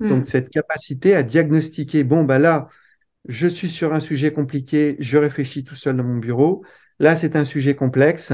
Hmm. 0.00 0.08
Donc 0.08 0.28
cette 0.28 0.48
capacité 0.48 1.14
à 1.14 1.22
diagnostiquer, 1.22 2.02
bon 2.02 2.24
ben 2.24 2.38
là, 2.38 2.70
je 3.26 3.46
suis 3.48 3.70
sur 3.70 3.94
un 3.94 4.00
sujet 4.00 4.32
compliqué, 4.32 4.96
je 4.98 5.18
réfléchis 5.18 5.64
tout 5.64 5.74
seul 5.74 5.96
dans 5.96 6.04
mon 6.04 6.18
bureau. 6.18 6.64
Là, 6.98 7.16
c'est 7.16 7.36
un 7.36 7.44
sujet 7.44 7.74
complexe. 7.74 8.32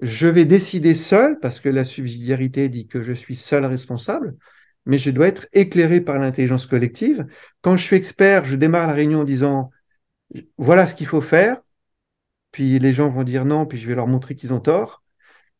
Je 0.00 0.28
vais 0.28 0.44
décider 0.44 0.94
seul 0.94 1.38
parce 1.40 1.60
que 1.60 1.68
la 1.68 1.84
subsidiarité 1.84 2.68
dit 2.68 2.86
que 2.86 3.02
je 3.02 3.12
suis 3.12 3.36
seul 3.36 3.64
responsable, 3.64 4.36
mais 4.86 4.98
je 4.98 5.10
dois 5.10 5.28
être 5.28 5.46
éclairé 5.52 6.00
par 6.00 6.18
l'intelligence 6.18 6.66
collective. 6.66 7.26
Quand 7.62 7.76
je 7.76 7.84
suis 7.84 7.96
expert, 7.96 8.44
je 8.44 8.56
démarre 8.56 8.86
la 8.86 8.92
réunion 8.92 9.20
en 9.20 9.24
disant 9.24 9.70
voilà 10.56 10.86
ce 10.86 10.94
qu'il 10.94 11.06
faut 11.06 11.20
faire. 11.20 11.60
Puis 12.52 12.78
les 12.78 12.92
gens 12.92 13.10
vont 13.10 13.24
dire 13.24 13.44
non, 13.44 13.66
puis 13.66 13.78
je 13.78 13.88
vais 13.88 13.94
leur 13.94 14.06
montrer 14.06 14.36
qu'ils 14.36 14.52
ont 14.52 14.60
tort. 14.60 15.02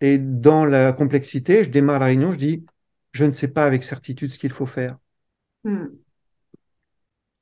Et 0.01 0.19
dans 0.19 0.65
la 0.65 0.93
complexité, 0.93 1.65
je 1.65 1.71
démarre 1.71 1.99
la 1.99 2.07
réunion, 2.07 2.33
je 2.33 2.39
dis 2.39 2.67
je 3.13 3.25
ne 3.25 3.31
sais 3.31 3.49
pas 3.49 3.65
avec 3.65 3.83
certitude 3.83 4.33
ce 4.33 4.39
qu'il 4.39 4.53
faut 4.53 4.67
faire. 4.67 4.97
Hmm. 5.65 5.87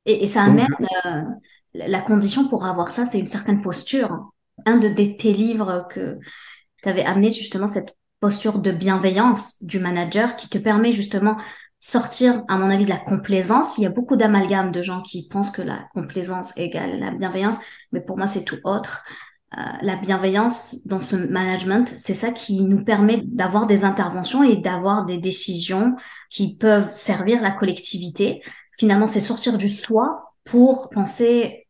Et, 0.06 0.26
ça 0.26 0.44
amène 0.44 0.66
euh, 1.04 1.22
la 1.74 2.00
condition 2.00 2.48
pour 2.48 2.64
avoir 2.64 2.90
ça, 2.90 3.04
c'est 3.06 3.18
une 3.18 3.26
certaine 3.26 3.60
posture. 3.60 4.30
Un 4.64 4.76
de 4.76 4.88
tes 4.88 5.32
livres 5.32 5.86
que 5.90 6.18
tu 6.82 6.88
avais 6.88 7.04
amené 7.04 7.30
justement 7.30 7.66
cette 7.66 7.96
posture 8.20 8.60
de 8.60 8.70
bienveillance 8.70 9.62
du 9.62 9.78
manager 9.78 10.36
qui 10.36 10.48
te 10.48 10.58
permet 10.58 10.92
justement 10.92 11.36
sortir, 11.78 12.42
à 12.48 12.56
mon 12.56 12.70
avis, 12.70 12.84
de 12.84 12.90
la 12.90 12.98
complaisance. 12.98 13.76
Il 13.78 13.82
y 13.82 13.86
a 13.86 13.90
beaucoup 13.90 14.16
d'amalgames 14.16 14.72
de 14.72 14.80
gens 14.80 15.02
qui 15.02 15.28
pensent 15.28 15.50
que 15.50 15.62
la 15.62 15.88
complaisance 15.92 16.56
égale 16.56 16.98
la 16.98 17.10
bienveillance, 17.10 17.58
mais 17.92 18.00
pour 18.00 18.16
moi, 18.16 18.26
c'est 18.26 18.44
tout 18.44 18.58
autre. 18.64 19.04
Euh, 19.56 19.62
la 19.82 19.96
bienveillance 19.96 20.86
dans 20.86 21.00
ce 21.00 21.16
management, 21.16 21.88
c'est 21.88 22.14
ça 22.14 22.30
qui 22.32 22.64
nous 22.64 22.82
permet 22.82 23.22
d'avoir 23.24 23.66
des 23.66 23.84
interventions 23.84 24.42
et 24.42 24.56
d'avoir 24.56 25.04
des 25.04 25.18
décisions 25.18 25.94
qui 26.30 26.56
peuvent 26.56 26.92
servir 26.92 27.40
la 27.42 27.52
collectivité 27.52 28.42
finalement, 28.76 29.06
c'est 29.06 29.20
sortir 29.20 29.56
du 29.56 29.68
soi 29.68 30.34
pour 30.44 30.90
penser 30.90 31.66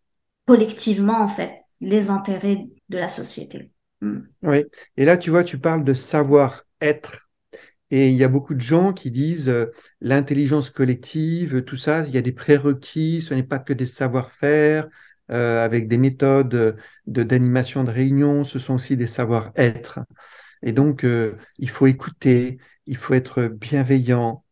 collectivement, 0.47 1.21
en 1.21 1.29
fait, 1.29 1.53
les 1.81 2.11
intérêts 2.11 2.66
de 2.88 2.99
la 2.99 3.09
société. 3.09 3.71
Hmm. 4.01 4.21
Oui, 4.42 4.64
et 4.97 5.05
là, 5.05 5.16
tu 5.16 5.31
vois, 5.31 5.45
tu 5.45 5.59
parles 5.59 5.85
de 5.85 5.95
savoir-être. 5.95 7.29
Et 7.90 8.11
il 8.11 8.16
y 8.16 8.25
a 8.25 8.29
beaucoup 8.29 8.55
de 8.55 8.61
gens 8.61 8.92
qui 8.92 9.11
disent 9.11 9.49
euh, 9.49 9.66
l'intelligence 10.01 10.71
collective, 10.71 11.62
tout 11.62 11.77
ça, 11.77 12.05
il 12.07 12.14
y 12.14 12.19
a 12.19 12.23
des 12.23 12.33
prérequis, 12.33 13.23
ce 13.23 13.33
n'est 13.33 13.45
pas 13.45 13.61
que 13.61 13.73
des 13.73 13.87
savoir-faire, 13.87 14.88
euh, 15.31 15.64
avec 15.64 15.88
des 15.88 15.99
méthodes 15.99 16.49
de 17.07 17.23
d'animation 17.23 17.85
de, 17.85 17.90
réunion, 17.90 18.45
ce 18.45 18.59
sont 18.59 18.75
aussi 18.75 18.97
des 18.97 19.07
savoir-être. 19.07 20.01
Et 20.62 20.73
donc, 20.73 21.05
euh, 21.05 21.37
il 21.59 21.71
faut 21.71 21.87
écouter, 21.87 22.59
il 22.87 22.97
faut 22.97 23.14
être 23.14 23.45
bienveillant, 23.49 24.45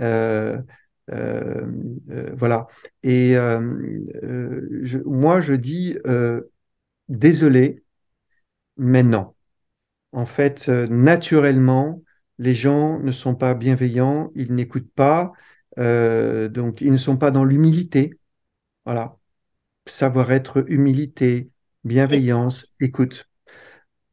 euh, 0.00 0.56
euh, 0.56 0.62
voilà. 1.10 2.66
Et 3.02 3.36
euh, 3.36 3.60
moi, 5.04 5.40
je 5.40 5.54
dis 5.54 5.96
désolé, 7.08 7.82
mais 8.76 9.02
non. 9.02 9.34
En 10.12 10.26
fait, 10.26 10.68
naturellement, 10.68 12.02
les 12.38 12.54
gens 12.54 12.98
ne 13.00 13.12
sont 13.12 13.34
pas 13.34 13.54
bienveillants, 13.54 14.32
ils 14.34 14.52
n'écoutent 14.54 14.92
pas, 14.94 15.32
donc 15.76 16.80
ils 16.80 16.92
ne 16.92 16.96
sont 16.96 17.16
pas 17.16 17.30
dans 17.30 17.44
l'humilité. 17.44 18.18
Voilà. 18.84 19.16
Savoir 19.86 20.32
être 20.32 20.64
humilité, 20.70 21.50
bienveillance, 21.84 22.66
écoute. 22.80 23.28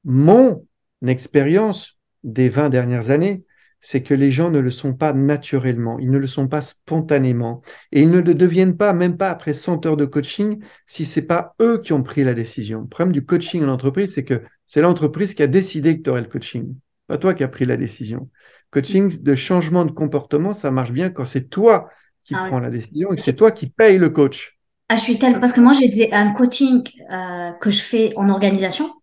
Mon 0.04 0.66
expérience 1.06 1.98
des 2.24 2.50
20 2.50 2.70
dernières 2.70 3.10
années, 3.10 3.44
c'est 3.80 4.02
que 4.02 4.14
les 4.14 4.32
gens 4.32 4.50
ne 4.50 4.60
le 4.60 4.72
sont 4.72 4.94
pas 4.94 5.14
naturellement, 5.14 6.00
ils 6.00 6.10
ne 6.10 6.18
le 6.18 6.28
sont 6.28 6.48
pas 6.48 6.62
spontanément, 6.62 7.62
et 7.92 8.02
ils 8.02 8.10
ne 8.10 8.20
le 8.20 8.34
deviennent 8.34 8.76
pas, 8.76 8.94
même 8.94 9.18
pas 9.18 9.30
après 9.30 9.54
100 9.54 9.86
heures 9.86 9.98
de 9.98 10.06
coaching, 10.06 10.60
si 10.86 11.06
c'est 11.06 11.22
pas 11.22 11.56
eux 11.62 11.80
qui 11.80 11.94
ont 11.94 12.04
pris 12.04 12.24
la 12.24 12.34
décision. 12.34 12.82
Le 12.82 12.88
problème 12.88 13.14
du 13.14 13.26
coaching 13.26 13.64
en 13.64 13.70
entreprise, 13.70 14.14
c'est 14.14 14.24
que 14.24 14.42
c'est 14.66 14.82
l'entreprise 14.82 15.34
qui 15.34 15.44
a 15.44 15.48
décidé 15.48 15.98
que 15.98 16.04
tu 16.04 16.10
aurais 16.10 16.22
le 16.22 16.28
coaching, 16.28 16.76
pas 17.08 17.18
toi 17.18 17.34
qui 17.34 17.44
as 17.44 17.48
pris 17.48 17.66
la 17.66 17.78
décision. 17.78 18.30
Coaching 18.72 19.22
de 19.22 19.36
changement 19.36 19.86
de 19.86 19.92
comportement, 19.92 20.54
ça 20.54 20.72
marche 20.72 20.92
bien 20.92 21.10
quand 21.10 21.26
c'est 21.26 21.50
toi 21.50 21.90
qui 22.26 22.36
ah 22.36 22.46
prends 22.48 22.60
la 22.60 22.70
décision 22.70 23.14
et 23.14 23.18
c'est 23.18 23.36
toi 23.36 23.52
qui 23.52 23.70
payes 23.70 23.98
le 23.98 24.10
coach. 24.10 24.58
Ah, 24.90 24.96
je 24.96 25.02
suis 25.02 25.18
tellement 25.18 25.40
parce 25.40 25.54
que 25.54 25.62
moi 25.62 25.74
j'ai 25.74 26.12
un 26.14 26.34
coaching 26.34 26.84
euh, 27.12 27.52
que 27.62 27.72
je 27.72 27.82
fais 27.82 28.14
en 28.18 28.30
organisation, 28.30 28.94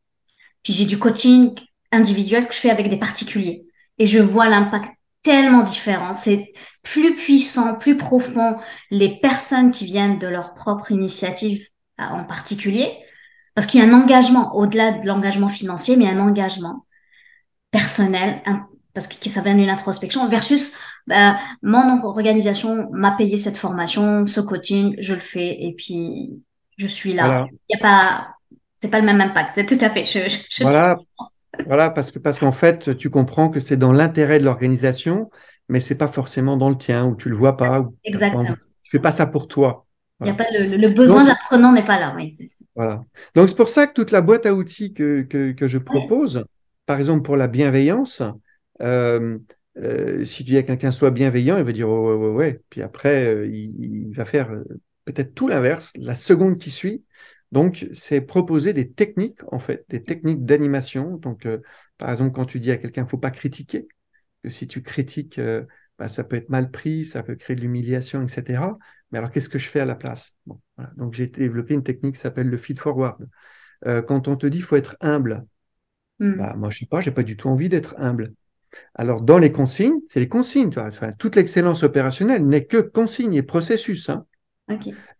puis 0.62 0.72
j'ai 0.72 0.85
du 0.85 0.99
coaching 0.99 1.55
individuel 1.93 2.47
que 2.47 2.55
je 2.55 2.59
fais 2.59 2.70
avec 2.70 2.89
des 2.91 2.99
particuliers 2.99 3.64
et 3.99 4.07
je 4.07 4.19
vois 4.19 4.49
l'impact 4.49 4.91
tellement 5.23 5.63
différent. 5.63 6.15
C'est 6.15 6.53
plus 6.83 7.15
puissant, 7.15 7.77
plus 7.77 7.97
profond. 7.97 8.57
Les 8.91 9.21
personnes 9.21 9.71
qui 9.71 9.85
viennent 9.85 10.19
de 10.19 10.27
leur 10.27 10.55
propre 10.55 10.93
initiative 10.93 11.67
euh, 12.01 12.05
en 12.05 12.25
particulier, 12.25 12.93
parce 13.55 13.67
qu'il 13.67 13.81
y 13.81 13.85
a 13.85 13.87
un 13.87 13.93
engagement 13.93 14.55
au-delà 14.55 14.93
de 14.93 15.07
l'engagement 15.07 15.49
financier, 15.49 15.97
mais 15.97 16.09
un 16.09 16.19
engagement 16.19 16.87
personnel, 17.71 18.43
parce 18.93 19.09
que 19.09 19.31
ça 19.31 19.41
vient 19.41 19.55
d'une 19.55 19.71
introspection, 19.71 20.29
versus 20.29 20.75
bah, 21.07 21.37
mon 21.63 22.03
organisation 22.03 22.89
m'a 22.93 23.13
payé 23.13 23.37
cette 23.37 23.57
formation, 23.57 24.27
ce 24.27 24.41
coaching, 24.41 24.95
je 24.99 25.15
le 25.15 25.21
fais, 25.21 25.65
et 25.65 25.75
puis 25.77 26.43
je 26.77 26.87
suis 26.87 27.13
là. 27.13 27.47
Il 27.69 27.77
y 27.77 27.77
a 27.77 27.81
pas, 27.81 28.29
c'est 28.77 28.91
pas 28.91 29.01
le 29.01 29.07
même 29.07 29.21
impact. 29.21 29.67
Tout 29.69 29.83
à 29.85 29.91
fait. 29.91 30.05
Je, 30.05 30.29
je, 30.51 30.63
voilà. 30.63 30.99
Voilà, 31.67 31.91
parce 31.91 32.11
que 32.11 32.19
parce 32.19 32.39
qu'en 32.39 32.53
fait, 32.53 32.97
tu 32.97 33.11
comprends 33.11 33.49
que 33.49 33.61
c'est 33.61 33.77
dans 33.77 33.93
l'intérêt 33.93 34.39
de 34.39 34.45
l'organisation, 34.45 35.31
mais 35.69 35.81
c'est 35.81 35.97
pas 35.97 36.09
forcément 36.09 36.57
dans 36.57 36.71
le 36.71 36.77
tien, 36.77 37.07
ou 37.07 37.17
tu 37.17 37.29
le 37.29 37.37
vois 37.37 37.57
pas. 37.57 37.81
Ou, 37.81 37.97
Exactement. 38.05 38.55
Tu 38.83 38.91
fais 38.91 38.99
pas 38.99 39.13
ça 39.13 39.27
pour 39.27 39.49
toi. 39.49 39.87
Il 40.21 40.29
y 40.29 40.31
a 40.31 40.35
pas 40.35 40.47
le, 40.53 40.77
le 40.77 40.89
besoin 40.89 41.25
d'apprenant 41.25 41.73
n'est 41.73 41.85
pas 41.85 41.99
là. 41.99 42.15
Oui, 42.17 42.33
voilà. 42.77 43.03
Donc 43.35 43.49
c'est 43.49 43.57
pour 43.57 43.69
ça 43.69 43.87
que 43.87 43.93
toute 43.93 44.11
la 44.11 44.21
boîte 44.21 44.47
à 44.47 44.55
outils 44.55 44.95
que, 44.95 45.23
que, 45.23 45.53
que 45.53 45.67
je 45.67 45.79
propose, 45.79 46.45
par 46.87 46.99
exemple 46.99 47.23
pour 47.23 47.37
la 47.37 47.49
bienveillance, 47.49 48.23
euh, 48.81 49.39
euh, 49.77 50.25
si 50.25 50.37
tu 50.37 50.43
dis 50.45 50.57
à 50.57 50.63
quelqu'un 50.63 50.93
soit 50.93 51.11
bienveillant, 51.11 51.59
il 51.59 51.65
va 51.65 51.73
dire 51.73 51.89
ouais, 51.89 52.15
ouais, 52.15 52.29
ouais, 52.29 52.61
Puis 52.71 52.83
après, 52.83 53.27
euh, 53.27 53.47
il, 53.49 54.13
va 54.15 54.25
faire 54.25 54.51
peut-être 55.05 55.35
tout 55.35 55.49
l'inverse, 55.49 55.93
la 55.97 56.15
seconde 56.15 56.59
qui 56.59 56.71
suit. 56.71 57.05
Donc, 57.55 57.87
c'est 57.95 58.21
proposer 58.21 58.73
des 58.73 58.91
techniques, 58.91 59.41
en 59.53 59.61
fait, 59.61 59.85
des 59.89 60.03
techniques 60.03 60.45
d'animation. 60.45 61.19
Donc, 61.19 61.47
par 61.99 62.11
exemple, 62.11 62.33
quand 62.33 62.47
tu 62.47 62.59
dis 62.59 62.73
à 62.73 62.77
quelqu'un, 62.77 63.07
faut 63.07 63.17
pas 63.17 63.31
critiquer, 63.31 63.87
que 64.43 64.51
si 64.51 64.67
tu 64.67 64.83
critiques, 64.83 65.41
bah, 65.97 66.09
ça 66.09 66.25
peut 66.25 66.35
être 66.35 66.49
mal 66.49 66.73
pris, 66.73 67.05
ça 67.05 67.23
peut 67.23 67.37
créer 67.37 67.55
de 67.55 67.61
l'humiliation, 67.61 68.27
etc. 68.27 68.77
Mais 69.13 69.19
alors, 69.19 69.31
qu'est-ce 69.31 69.49
que 69.49 69.61
je 69.61 69.69
fais 69.69 69.79
à 69.79 69.85
la 69.85 69.95
place? 69.95 70.35
Bon, 70.47 70.61
voilà. 70.77 70.91
Donc, 70.97 71.15
j'ai 71.15 71.29
développé 71.29 71.75
une 71.75 71.85
technique 71.85 72.17
qui 72.17 72.21
s'appelle 72.21 72.49
le 72.49 72.57
feed 72.57 72.81
forward. 72.81 73.25
quand 73.85 74.27
on 74.27 74.35
te 74.35 74.49
dit, 74.49 74.61
faut 74.61 74.75
être 74.75 74.97
humble, 75.01 75.47
hmm. 76.19 76.33
bah, 76.33 76.55
moi, 76.57 76.71
je 76.71 76.81
sais 76.81 76.87
pas, 76.87 77.01
j'ai 77.01 77.13
pas 77.13 77.23
du 77.23 77.37
tout 77.37 77.49
envie 77.49 77.69
d'être 77.69 77.95
humble. 77.99 78.35
Alors, 78.97 79.23
dans 79.23 79.39
les 79.39 79.53
consignes, 79.53 80.01
c'est 80.09 80.19
les 80.19 80.29
consignes. 80.29 80.71
Tu 80.71 80.81
vois. 80.81 81.13
toute 81.13 81.37
l'excellence 81.37 81.85
opérationnelle 81.85 82.45
n'est 82.45 82.65
que 82.65 82.79
consignes 82.79 83.35
et 83.35 83.45
processus. 83.45 84.09
Hein. 84.09 84.27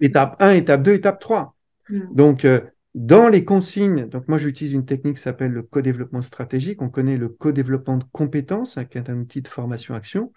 Étape 0.01 0.35
1, 0.41 0.51
étape 0.51 0.83
2, 0.83 0.95
étape 0.95 1.21
3. 1.21 1.54
Hmm. 1.89 2.15
Donc, 2.15 2.45
euh, 2.45 2.61
dans 2.95 3.29
les 3.29 3.45
consignes, 3.45 4.07
donc 4.09 4.29
moi 4.29 4.39
j'utilise 4.39 4.73
une 4.73 4.87
technique 4.87 5.17
qui 5.17 5.23
s'appelle 5.23 5.53
le 5.53 5.63
co-développement 5.63 6.23
stratégique. 6.23 6.81
On 6.81 6.89
connaît 6.89 7.17
le 7.17 7.29
co-développement 7.29 7.97
de 7.97 8.05
compétences, 8.13 8.79
hein, 8.79 8.85
qui 8.85 8.99
est 8.99 9.11
un 9.11 9.19
outil 9.19 9.43
de 9.43 9.49
formation-action. 9.49 10.33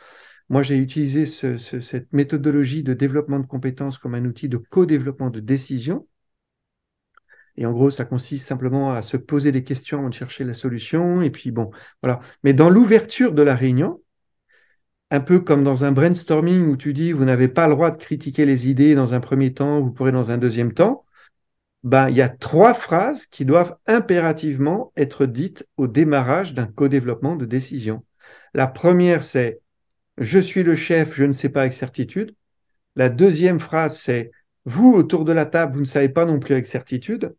Moi, 0.50 0.64
j'ai 0.64 0.78
utilisé 0.78 1.26
cette 1.26 2.14
méthodologie 2.14 2.82
de 2.82 2.94
développement 2.94 3.40
de 3.40 3.46
compétences 3.46 3.98
comme 3.98 4.16
un 4.16 4.26
outil 4.26 4.48
de 4.48 4.58
co-développement 4.58 5.30
de 5.30 5.42
décision. 5.42 6.08
Et 7.58 7.66
en 7.66 7.74
gros, 7.74 7.90
ça 7.90 8.06
consiste 8.06 8.48
simplement 8.48 8.94
à 8.94 9.02
se 9.02 9.18
poser 9.18 9.52
des 9.52 9.64
questions 9.64 10.00
avant 10.00 10.10
de 10.10 10.14
chercher 10.14 10.44
la 10.46 10.54
solution. 10.54 11.22
Et 11.22 11.32
puis 11.32 11.52
bon, 11.52 11.72
voilà. 12.02 12.22
Mais 12.44 12.54
dans 12.54 12.70
l'ouverture 12.70 13.34
de 13.34 13.42
la 13.42 13.56
réunion, 13.56 14.02
un 15.12 15.20
peu 15.20 15.40
comme 15.40 15.64
dans 15.64 15.84
un 15.84 15.92
brainstorming 15.92 16.68
où 16.68 16.78
tu 16.78 16.94
dis 16.94 17.12
vous 17.12 17.26
n'avez 17.26 17.48
pas 17.48 17.68
le 17.68 17.74
droit 17.74 17.92
de 17.92 17.98
critiquer 17.98 18.46
les 18.46 18.70
idées 18.70 18.96
dans 18.96 19.14
un 19.14 19.20
premier 19.20 19.54
temps, 19.54 19.82
vous 19.82 19.92
pourrez 19.92 20.12
dans 20.12 20.32
un 20.32 20.38
deuxième 20.38 20.74
temps. 20.74 21.06
Ben, 21.88 22.10
il 22.10 22.18
y 22.18 22.22
a 22.22 22.28
trois 22.28 22.74
phrases 22.74 23.28
qui 23.28 23.46
doivent 23.46 23.78
impérativement 23.88 24.92
être 24.98 25.26
dites 25.26 25.66
au 25.78 25.88
démarrage 25.88 26.54
d'un 26.54 26.66
co-développement 26.66 27.38
de 27.38 27.46
décision. 27.46 28.04
La 28.54 28.68
première, 28.68 29.24
c'est 29.24 29.62
je 30.18 30.38
suis 30.38 30.64
le 30.64 30.76
chef, 30.76 31.16
je 31.16 31.24
ne 31.24 31.32
sais 31.32 31.48
pas 31.48 31.62
avec 31.62 31.72
certitude. 31.72 32.36
La 32.98 33.08
deuxième 33.08 33.62
phrase, 33.62 33.98
c'est 33.98 34.32
vous 34.66 34.92
autour 34.92 35.24
de 35.24 35.32
la 35.32 35.46
table, 35.46 35.76
vous 35.76 35.80
ne 35.80 35.86
savez 35.86 36.10
pas 36.10 36.26
non 36.26 36.40
plus 36.40 36.56
avec 36.56 36.68
certitude. 36.68 37.34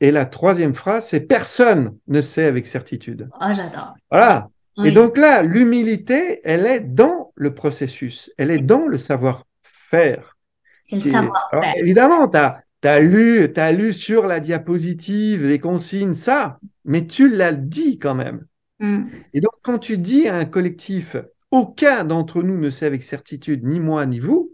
Et 0.00 0.10
la 0.10 0.26
troisième 0.26 0.74
phrase, 0.74 1.06
c'est 1.06 1.20
personne 1.20 1.96
ne 2.08 2.20
sait 2.20 2.46
avec 2.46 2.66
certitude. 2.66 3.28
Oh, 3.40 3.52
j'adore. 3.52 3.94
Voilà. 4.10 4.48
Et 4.84 4.90
donc 4.90 5.16
là, 5.16 5.44
l'humilité, 5.44 6.40
elle 6.42 6.66
est 6.66 6.80
dans 6.80 7.32
le 7.36 7.54
processus, 7.54 8.32
elle 8.38 8.50
est 8.50 8.58
dans 8.58 8.88
le 8.88 8.98
savoir-faire. 8.98 10.36
C'est 10.82 10.96
le 10.96 11.08
savoir-faire. 11.08 11.74
Évidemment, 11.76 12.28
tu 12.28 12.38
as, 12.38 12.63
lu, 13.00 13.52
as 13.56 13.72
lu 13.72 13.92
sur 13.92 14.26
la 14.26 14.40
diapositive 14.40 15.46
les 15.46 15.58
consignes, 15.58 16.14
ça, 16.14 16.58
mais 16.84 17.06
tu 17.06 17.28
l'as 17.28 17.52
dit 17.52 17.98
quand 17.98 18.14
même. 18.14 18.46
Hmm. 18.80 19.04
Et 19.32 19.40
donc, 19.40 19.52
quand 19.62 19.78
tu 19.78 19.98
dis 19.98 20.28
à 20.28 20.36
un 20.36 20.44
collectif, 20.44 21.16
aucun 21.50 22.04
d'entre 22.04 22.42
nous 22.42 22.58
ne 22.58 22.70
sait 22.70 22.86
avec 22.86 23.02
certitude, 23.02 23.64
ni 23.64 23.80
moi, 23.80 24.04
ni 24.06 24.18
vous, 24.18 24.52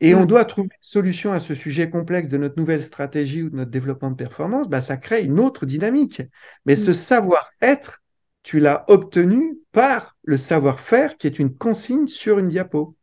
et 0.00 0.14
on 0.14 0.22
mm. 0.22 0.26
doit 0.26 0.44
trouver 0.44 0.68
une 0.70 0.82
solution 0.82 1.32
à 1.32 1.40
ce 1.40 1.54
sujet 1.54 1.88
complexe 1.88 2.28
de 2.28 2.36
notre 2.36 2.58
nouvelle 2.58 2.82
stratégie 2.82 3.42
ou 3.42 3.50
de 3.50 3.56
notre 3.56 3.70
développement 3.70 4.10
de 4.10 4.16
performance, 4.16 4.68
bah, 4.68 4.80
ça 4.80 4.96
crée 4.96 5.24
une 5.24 5.40
autre 5.40 5.64
dynamique. 5.66 6.22
Mais 6.66 6.76
ce 6.76 6.90
mm. 6.90 6.94
savoir-être, 6.94 8.02
tu 8.42 8.60
l'as 8.60 8.84
obtenu 8.88 9.58
par 9.72 10.16
le 10.24 10.38
savoir-faire 10.38 11.16
qui 11.16 11.26
est 11.26 11.38
une 11.38 11.54
consigne 11.54 12.06
sur 12.06 12.38
une 12.38 12.48
diapo. 12.48 12.96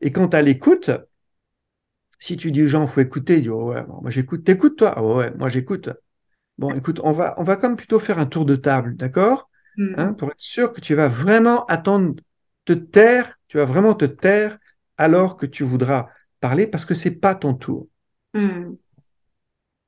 Et 0.00 0.10
quant 0.10 0.26
à 0.26 0.42
l'écoute, 0.42 0.90
si 2.18 2.36
tu 2.36 2.50
dis 2.50 2.64
aux 2.64 2.68
gens, 2.68 2.86
faut 2.86 3.00
écouter, 3.00 3.40
dis, 3.40 3.48
oh 3.48 3.72
ouais, 3.72 3.84
moi 3.86 4.10
j'écoute, 4.10 4.44
t'écoutes 4.44 4.78
toi? 4.78 4.92
Ah 4.96 5.02
ouais, 5.02 5.32
moi 5.36 5.48
j'écoute. 5.48 5.90
Bon, 6.58 6.74
écoute, 6.74 7.00
on 7.04 7.12
va, 7.12 7.34
on 7.38 7.44
va 7.44 7.56
comme 7.56 7.76
plutôt 7.76 7.98
faire 7.98 8.18
un 8.18 8.26
tour 8.26 8.44
de 8.44 8.56
table, 8.56 8.96
d'accord? 8.96 9.48
Mm. 9.76 9.94
Hein, 9.96 10.12
pour 10.14 10.28
être 10.28 10.40
sûr 10.40 10.72
que 10.72 10.80
tu 10.80 10.94
vas 10.94 11.08
vraiment 11.08 11.64
attendre, 11.66 12.20
te 12.64 12.72
taire, 12.72 13.38
tu 13.46 13.56
vas 13.56 13.64
vraiment 13.64 13.94
te 13.94 14.04
taire 14.04 14.58
alors 14.96 15.36
que 15.36 15.46
tu 15.46 15.64
voudras 15.64 16.08
parler 16.40 16.66
parce 16.66 16.84
que 16.84 16.94
c'est 16.94 17.14
pas 17.14 17.34
ton 17.34 17.54
tour. 17.54 17.88
Hmm. 18.34 18.74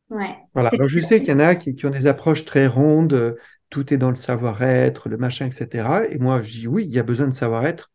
Ouais. 0.08 0.36
Voilà. 0.54 0.70
Alors 0.72 0.88
je 0.88 1.00
sais 1.00 1.20
qu'il 1.20 1.28
y 1.28 1.32
en 1.32 1.40
a 1.40 1.54
qui, 1.54 1.76
ont 1.84 1.90
des 1.90 2.06
approches 2.06 2.44
très 2.44 2.66
rondes, 2.66 3.12
euh, 3.12 3.34
tout 3.68 3.92
est 3.92 3.98
dans 3.98 4.10
le 4.10 4.16
savoir-être, 4.16 5.08
le 5.08 5.16
machin, 5.16 5.46
etc. 5.46 6.06
Et 6.10 6.18
moi, 6.18 6.42
je 6.42 6.52
dis 6.52 6.68
oui, 6.68 6.84
il 6.84 6.92
y 6.92 6.98
a 6.98 7.04
besoin 7.04 7.28
de 7.28 7.34
savoir-être, 7.34 7.90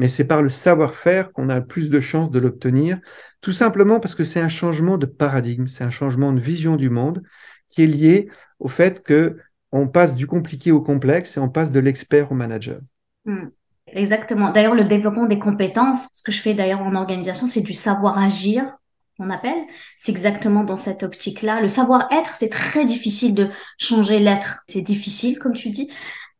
mais 0.00 0.08
c'est 0.08 0.24
par 0.24 0.40
le 0.40 0.48
savoir-faire 0.48 1.30
qu'on 1.30 1.50
a 1.50 1.60
plus 1.60 1.90
de 1.90 2.00
chances 2.00 2.30
de 2.30 2.38
l'obtenir, 2.38 2.98
tout 3.42 3.52
simplement 3.52 4.00
parce 4.00 4.14
que 4.14 4.24
c'est 4.24 4.40
un 4.40 4.48
changement 4.48 4.96
de 4.96 5.04
paradigme, 5.04 5.66
c'est 5.66 5.84
un 5.84 5.90
changement 5.90 6.32
de 6.32 6.40
vision 6.40 6.76
du 6.76 6.88
monde 6.88 7.22
qui 7.68 7.82
est 7.82 7.86
lié 7.86 8.30
au 8.60 8.68
fait 8.68 9.02
que 9.02 9.36
on 9.72 9.88
passe 9.88 10.14
du 10.14 10.26
compliqué 10.26 10.72
au 10.72 10.80
complexe 10.80 11.36
et 11.36 11.40
on 11.40 11.50
passe 11.50 11.70
de 11.70 11.80
l'expert 11.80 12.32
au 12.32 12.34
manager. 12.34 12.80
Hmm. 13.26 13.48
Exactement. 13.88 14.50
D'ailleurs, 14.52 14.74
le 14.74 14.84
développement 14.84 15.26
des 15.26 15.38
compétences, 15.38 16.08
ce 16.14 16.22
que 16.22 16.32
je 16.32 16.40
fais 16.40 16.54
d'ailleurs 16.54 16.80
en 16.80 16.94
organisation, 16.94 17.46
c'est 17.46 17.60
du 17.60 17.74
savoir 17.74 18.16
agir, 18.16 18.78
on 19.18 19.28
appelle. 19.28 19.66
C'est 19.98 20.12
exactement 20.12 20.64
dans 20.64 20.78
cette 20.78 21.02
optique-là. 21.02 21.60
Le 21.60 21.68
savoir-être, 21.68 22.34
c'est 22.36 22.48
très 22.48 22.86
difficile 22.86 23.34
de 23.34 23.50
changer 23.76 24.18
l'être. 24.18 24.60
C'est 24.66 24.80
difficile, 24.80 25.38
comme 25.38 25.52
tu 25.52 25.68
dis. 25.68 25.90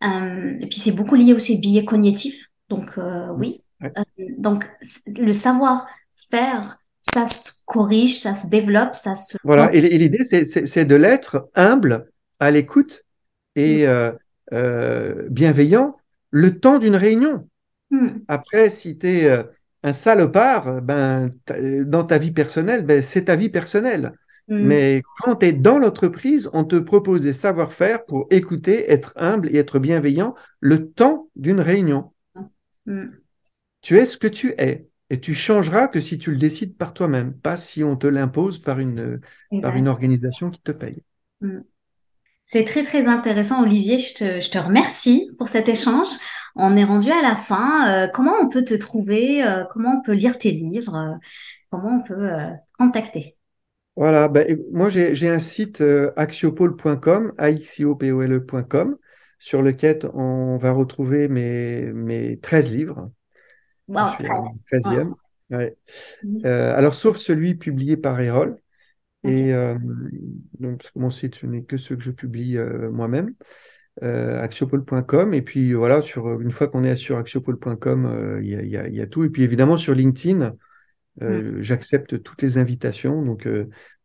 Euh, 0.02 0.56
et 0.60 0.66
puis, 0.66 0.78
c'est 0.78 0.92
beaucoup 0.92 1.14
lié 1.14 1.34
aussi 1.34 1.56
au 1.56 1.60
biais 1.60 1.84
cognitif. 1.84 2.49
Donc, 2.70 2.96
euh, 2.96 3.28
oui. 3.36 3.62
Euh, 3.82 3.88
donc, 4.38 4.64
le 5.06 5.32
savoir-faire, 5.32 6.78
ça 7.02 7.26
se 7.26 7.64
corrige, 7.66 8.18
ça 8.18 8.34
se 8.34 8.48
développe, 8.48 8.94
ça 8.94 9.16
se... 9.16 9.36
Voilà. 9.44 9.72
Et, 9.74 9.80
l'idée, 9.80 10.24
c'est 10.24 10.84
de 10.84 10.96
l'être 10.96 11.50
humble, 11.54 12.08
à 12.38 12.50
l'écoute 12.50 13.04
et 13.56 13.86
mm. 13.86 15.28
bienveillant 15.28 15.96
le 16.30 16.58
temps 16.58 16.78
d'une 16.78 16.96
réunion. 16.96 17.48
Hmm. 17.90 18.18
Après, 18.28 18.70
si 18.70 18.96
tu 18.98 19.08
es 19.08 19.28
euh, 19.28 19.42
un 19.82 19.92
salopard, 19.92 20.80
ben, 20.82 21.30
dans 21.84 22.04
ta 22.04 22.18
vie 22.18 22.30
personnelle, 22.30 22.84
ben, 22.84 23.02
c'est 23.02 23.24
ta 23.24 23.36
vie 23.36 23.48
personnelle. 23.50 24.12
Mais 24.52 25.00
quand 25.20 25.36
tu 25.36 25.46
es 25.46 25.52
dans 25.52 25.78
l'entreprise, 25.78 26.50
on 26.52 26.64
te 26.64 26.74
propose 26.74 27.20
des 27.20 27.32
savoir-faire 27.32 28.04
pour 28.04 28.26
écouter, 28.30 28.90
être 28.90 29.12
humble 29.14 29.48
et 29.54 29.58
être 29.58 29.78
bienveillant 29.78 30.34
le 30.58 30.90
temps 30.90 31.28
d'une 31.36 31.60
réunion. 31.60 32.10
Hmm. 32.90 33.10
Tu 33.82 33.98
es 33.98 34.04
ce 34.04 34.16
que 34.16 34.26
tu 34.26 34.52
es. 34.58 34.88
Et 35.10 35.20
tu 35.20 35.34
changeras 35.34 35.88
que 35.88 36.00
si 36.00 36.18
tu 36.18 36.30
le 36.30 36.36
décides 36.36 36.76
par 36.76 36.92
toi-même, 36.92 37.34
pas 37.34 37.56
si 37.56 37.82
on 37.82 37.96
te 37.96 38.06
l'impose 38.06 38.58
par 38.58 38.78
une, 38.78 39.20
par 39.62 39.76
une 39.76 39.88
organisation 39.88 40.50
qui 40.50 40.60
te 40.60 40.70
paye. 40.70 41.02
C'est 42.44 42.64
très, 42.64 42.82
très 42.82 43.06
intéressant, 43.06 43.62
Olivier. 43.62 43.98
Je 43.98 44.14
te, 44.14 44.40
je 44.40 44.50
te, 44.50 44.58
remercie 44.58 45.30
pour 45.36 45.48
cet 45.48 45.68
échange. 45.68 46.08
On 46.54 46.76
est 46.76 46.84
rendu 46.84 47.10
à 47.10 47.22
la 47.22 47.34
fin. 47.34 47.88
Euh, 47.88 48.08
comment 48.08 48.34
on 48.40 48.48
peut 48.48 48.64
te 48.64 48.74
trouver? 48.74 49.42
Euh, 49.44 49.64
Comment 49.72 49.98
on 49.98 50.02
peut 50.02 50.14
lire 50.14 50.38
tes 50.38 50.50
livres? 50.50 50.94
Euh, 50.96 51.14
Comment 51.70 52.00
on 52.00 52.02
peut 52.02 52.28
contacter? 52.76 53.36
Voilà, 53.94 54.26
ben, 54.26 54.58
moi 54.72 54.88
j'ai 54.88 55.28
un 55.28 55.38
site 55.38 55.80
axiopole.com, 56.16 57.32
axiopole.com, 57.38 58.96
sur 59.40 59.62
lequel 59.62 59.98
on 60.14 60.58
va 60.58 60.70
retrouver 60.70 61.26
mes, 61.26 61.92
mes 61.92 62.38
13 62.38 62.70
livres. 62.70 63.10
Wow, 63.88 64.10
13. 64.20 65.10
13e. 65.50 65.74
alors, 66.44 66.94
sauf 66.94 67.16
celui 67.16 67.56
publié 67.56 67.96
par 67.96 68.20
Erol. 68.20 68.60
Et 69.24 69.52
euh, 69.52 69.76
donc, 70.58 70.78
parce 70.78 70.90
que 70.90 70.98
mon 70.98 71.10
site, 71.10 71.34
ce 71.34 71.46
n'est 71.46 71.62
que 71.62 71.76
ceux 71.76 71.96
que 71.96 72.02
je 72.02 72.10
publie 72.10 72.56
euh, 72.56 72.90
moi-même, 72.90 73.34
euh, 74.02 74.40
axiopole.com. 74.40 75.34
Et 75.34 75.42
puis 75.42 75.72
voilà, 75.74 76.00
sur, 76.00 76.40
une 76.40 76.50
fois 76.50 76.68
qu'on 76.68 76.84
est 76.84 76.96
sur 76.96 77.18
axiopole.com, 77.18 78.40
il 78.42 78.48
y, 78.48 78.70
y, 78.70 79.00
a 79.00 79.06
tout. 79.06 79.24
Et 79.24 79.30
puis 79.30 79.42
évidemment, 79.42 79.76
sur 79.76 79.94
LinkedIn, 79.94 80.54
mm. 81.20 81.60
j'accepte 81.60 82.22
toutes 82.22 82.42
les 82.42 82.58
invitations. 82.58 83.22
Donc, 83.22 83.48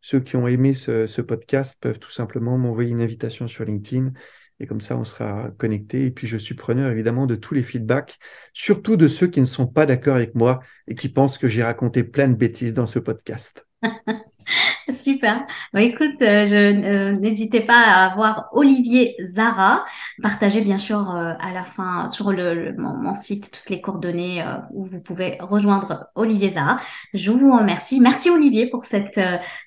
ceux 0.00 0.20
qui 0.20 0.36
ont 0.36 0.46
aimé 0.46 0.74
ce, 0.74 1.06
ce 1.06 1.22
podcast 1.22 1.76
peuvent 1.80 1.98
tout 1.98 2.10
simplement 2.10 2.58
m'envoyer 2.58 2.90
une 2.90 3.02
invitation 3.02 3.48
sur 3.48 3.64
LinkedIn. 3.64 4.12
Et 4.60 4.66
comme 4.66 4.80
ça, 4.80 4.96
on 4.96 5.04
sera 5.04 5.50
connecté. 5.58 6.06
Et 6.06 6.10
puis, 6.10 6.26
je 6.26 6.36
suis 6.36 6.54
preneur 6.54 6.90
évidemment 6.90 7.26
de 7.26 7.34
tous 7.34 7.54
les 7.54 7.62
feedbacks, 7.62 8.18
surtout 8.52 8.96
de 8.96 9.08
ceux 9.08 9.26
qui 9.26 9.40
ne 9.40 9.46
sont 9.46 9.66
pas 9.66 9.86
d'accord 9.86 10.16
avec 10.16 10.34
moi 10.34 10.60
et 10.88 10.94
qui 10.94 11.08
pensent 11.08 11.38
que 11.38 11.48
j'ai 11.48 11.62
raconté 11.62 12.04
plein 12.04 12.28
de 12.28 12.34
bêtises 12.34 12.74
dans 12.74 12.86
ce 12.86 12.98
podcast. 12.98 13.66
Super. 14.92 15.44
Bah, 15.72 15.82
écoute, 15.82 16.22
euh, 16.22 16.46
euh, 16.46 17.12
n'hésitez 17.12 17.60
pas 17.60 17.80
à 17.80 18.14
voir 18.14 18.48
Olivier 18.52 19.16
Zara. 19.20 19.84
Partagez 20.22 20.60
bien 20.60 20.78
sûr 20.78 21.10
euh, 21.10 21.32
à 21.40 21.52
la 21.52 21.64
fin 21.64 22.08
sur 22.10 22.32
le, 22.32 22.72
mon, 22.78 23.14
site 23.14 23.50
toutes 23.50 23.70
les 23.70 23.80
coordonnées 23.80 24.44
où 24.72 24.86
vous 24.86 25.00
pouvez 25.00 25.38
rejoindre 25.40 26.06
Olivier 26.14 26.50
Zara. 26.50 26.76
Je 27.14 27.32
vous 27.32 27.56
remercie. 27.56 28.00
Merci 28.00 28.30
Olivier 28.30 28.68
pour 28.70 28.84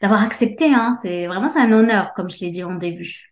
d'avoir 0.01 0.23
accepté. 0.23 0.73
Hein. 0.73 0.97
C'est 1.01 1.27
vraiment 1.27 1.49
c'est 1.49 1.61
un 1.61 1.71
honneur, 1.73 2.13
comme 2.15 2.29
je 2.29 2.39
l'ai 2.39 2.49
dit 2.49 2.63
en 2.63 2.75
début. 2.75 3.28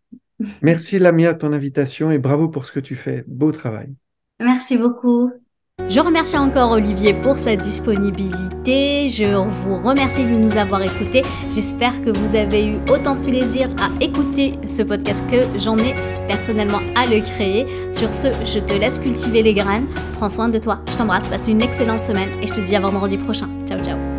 Merci 0.61 0.99
Lamia, 0.99 1.33
ton 1.33 1.53
invitation 1.53 2.11
et 2.11 2.19
bravo 2.19 2.47
pour 2.47 2.65
ce 2.65 2.71
que 2.71 2.79
tu 2.79 2.95
fais. 2.95 3.23
Beau 3.27 3.51
travail. 3.51 3.93
Merci 4.39 4.77
beaucoup. 4.77 5.31
Je 5.89 5.99
remercie 5.99 6.37
encore 6.37 6.71
Olivier 6.71 7.13
pour 7.13 7.37
sa 7.37 7.55
disponibilité. 7.55 9.07
Je 9.07 9.35
vous 9.47 9.77
remercie 9.77 10.23
de 10.25 10.29
nous 10.29 10.57
avoir 10.57 10.81
écoutés. 10.81 11.21
J'espère 11.49 12.01
que 12.01 12.09
vous 12.09 12.35
avez 12.35 12.67
eu 12.67 12.75
autant 12.89 13.15
de 13.15 13.23
plaisir 13.23 13.69
à 13.79 13.89
écouter 14.03 14.53
ce 14.67 14.81
podcast 14.81 15.23
que 15.29 15.37
j'en 15.59 15.77
ai 15.77 15.93
personnellement 16.27 16.81
à 16.95 17.05
le 17.05 17.21
créer. 17.21 17.67
Sur 17.93 18.13
ce, 18.13 18.27
je 18.43 18.59
te 18.59 18.73
laisse 18.73 18.99
cultiver 18.99 19.43
les 19.43 19.53
graines. 19.53 19.87
Prends 20.15 20.29
soin 20.29 20.49
de 20.49 20.59
toi. 20.59 20.81
Je 20.91 20.97
t'embrasse. 20.97 21.27
Passe 21.29 21.47
une 21.47 21.61
excellente 21.61 22.03
semaine 22.03 22.31
et 22.41 22.47
je 22.47 22.53
te 22.53 22.59
dis 22.59 22.75
à 22.75 22.81
vendredi 22.81 23.17
prochain. 23.17 23.47
Ciao, 23.67 23.81
ciao. 23.81 24.16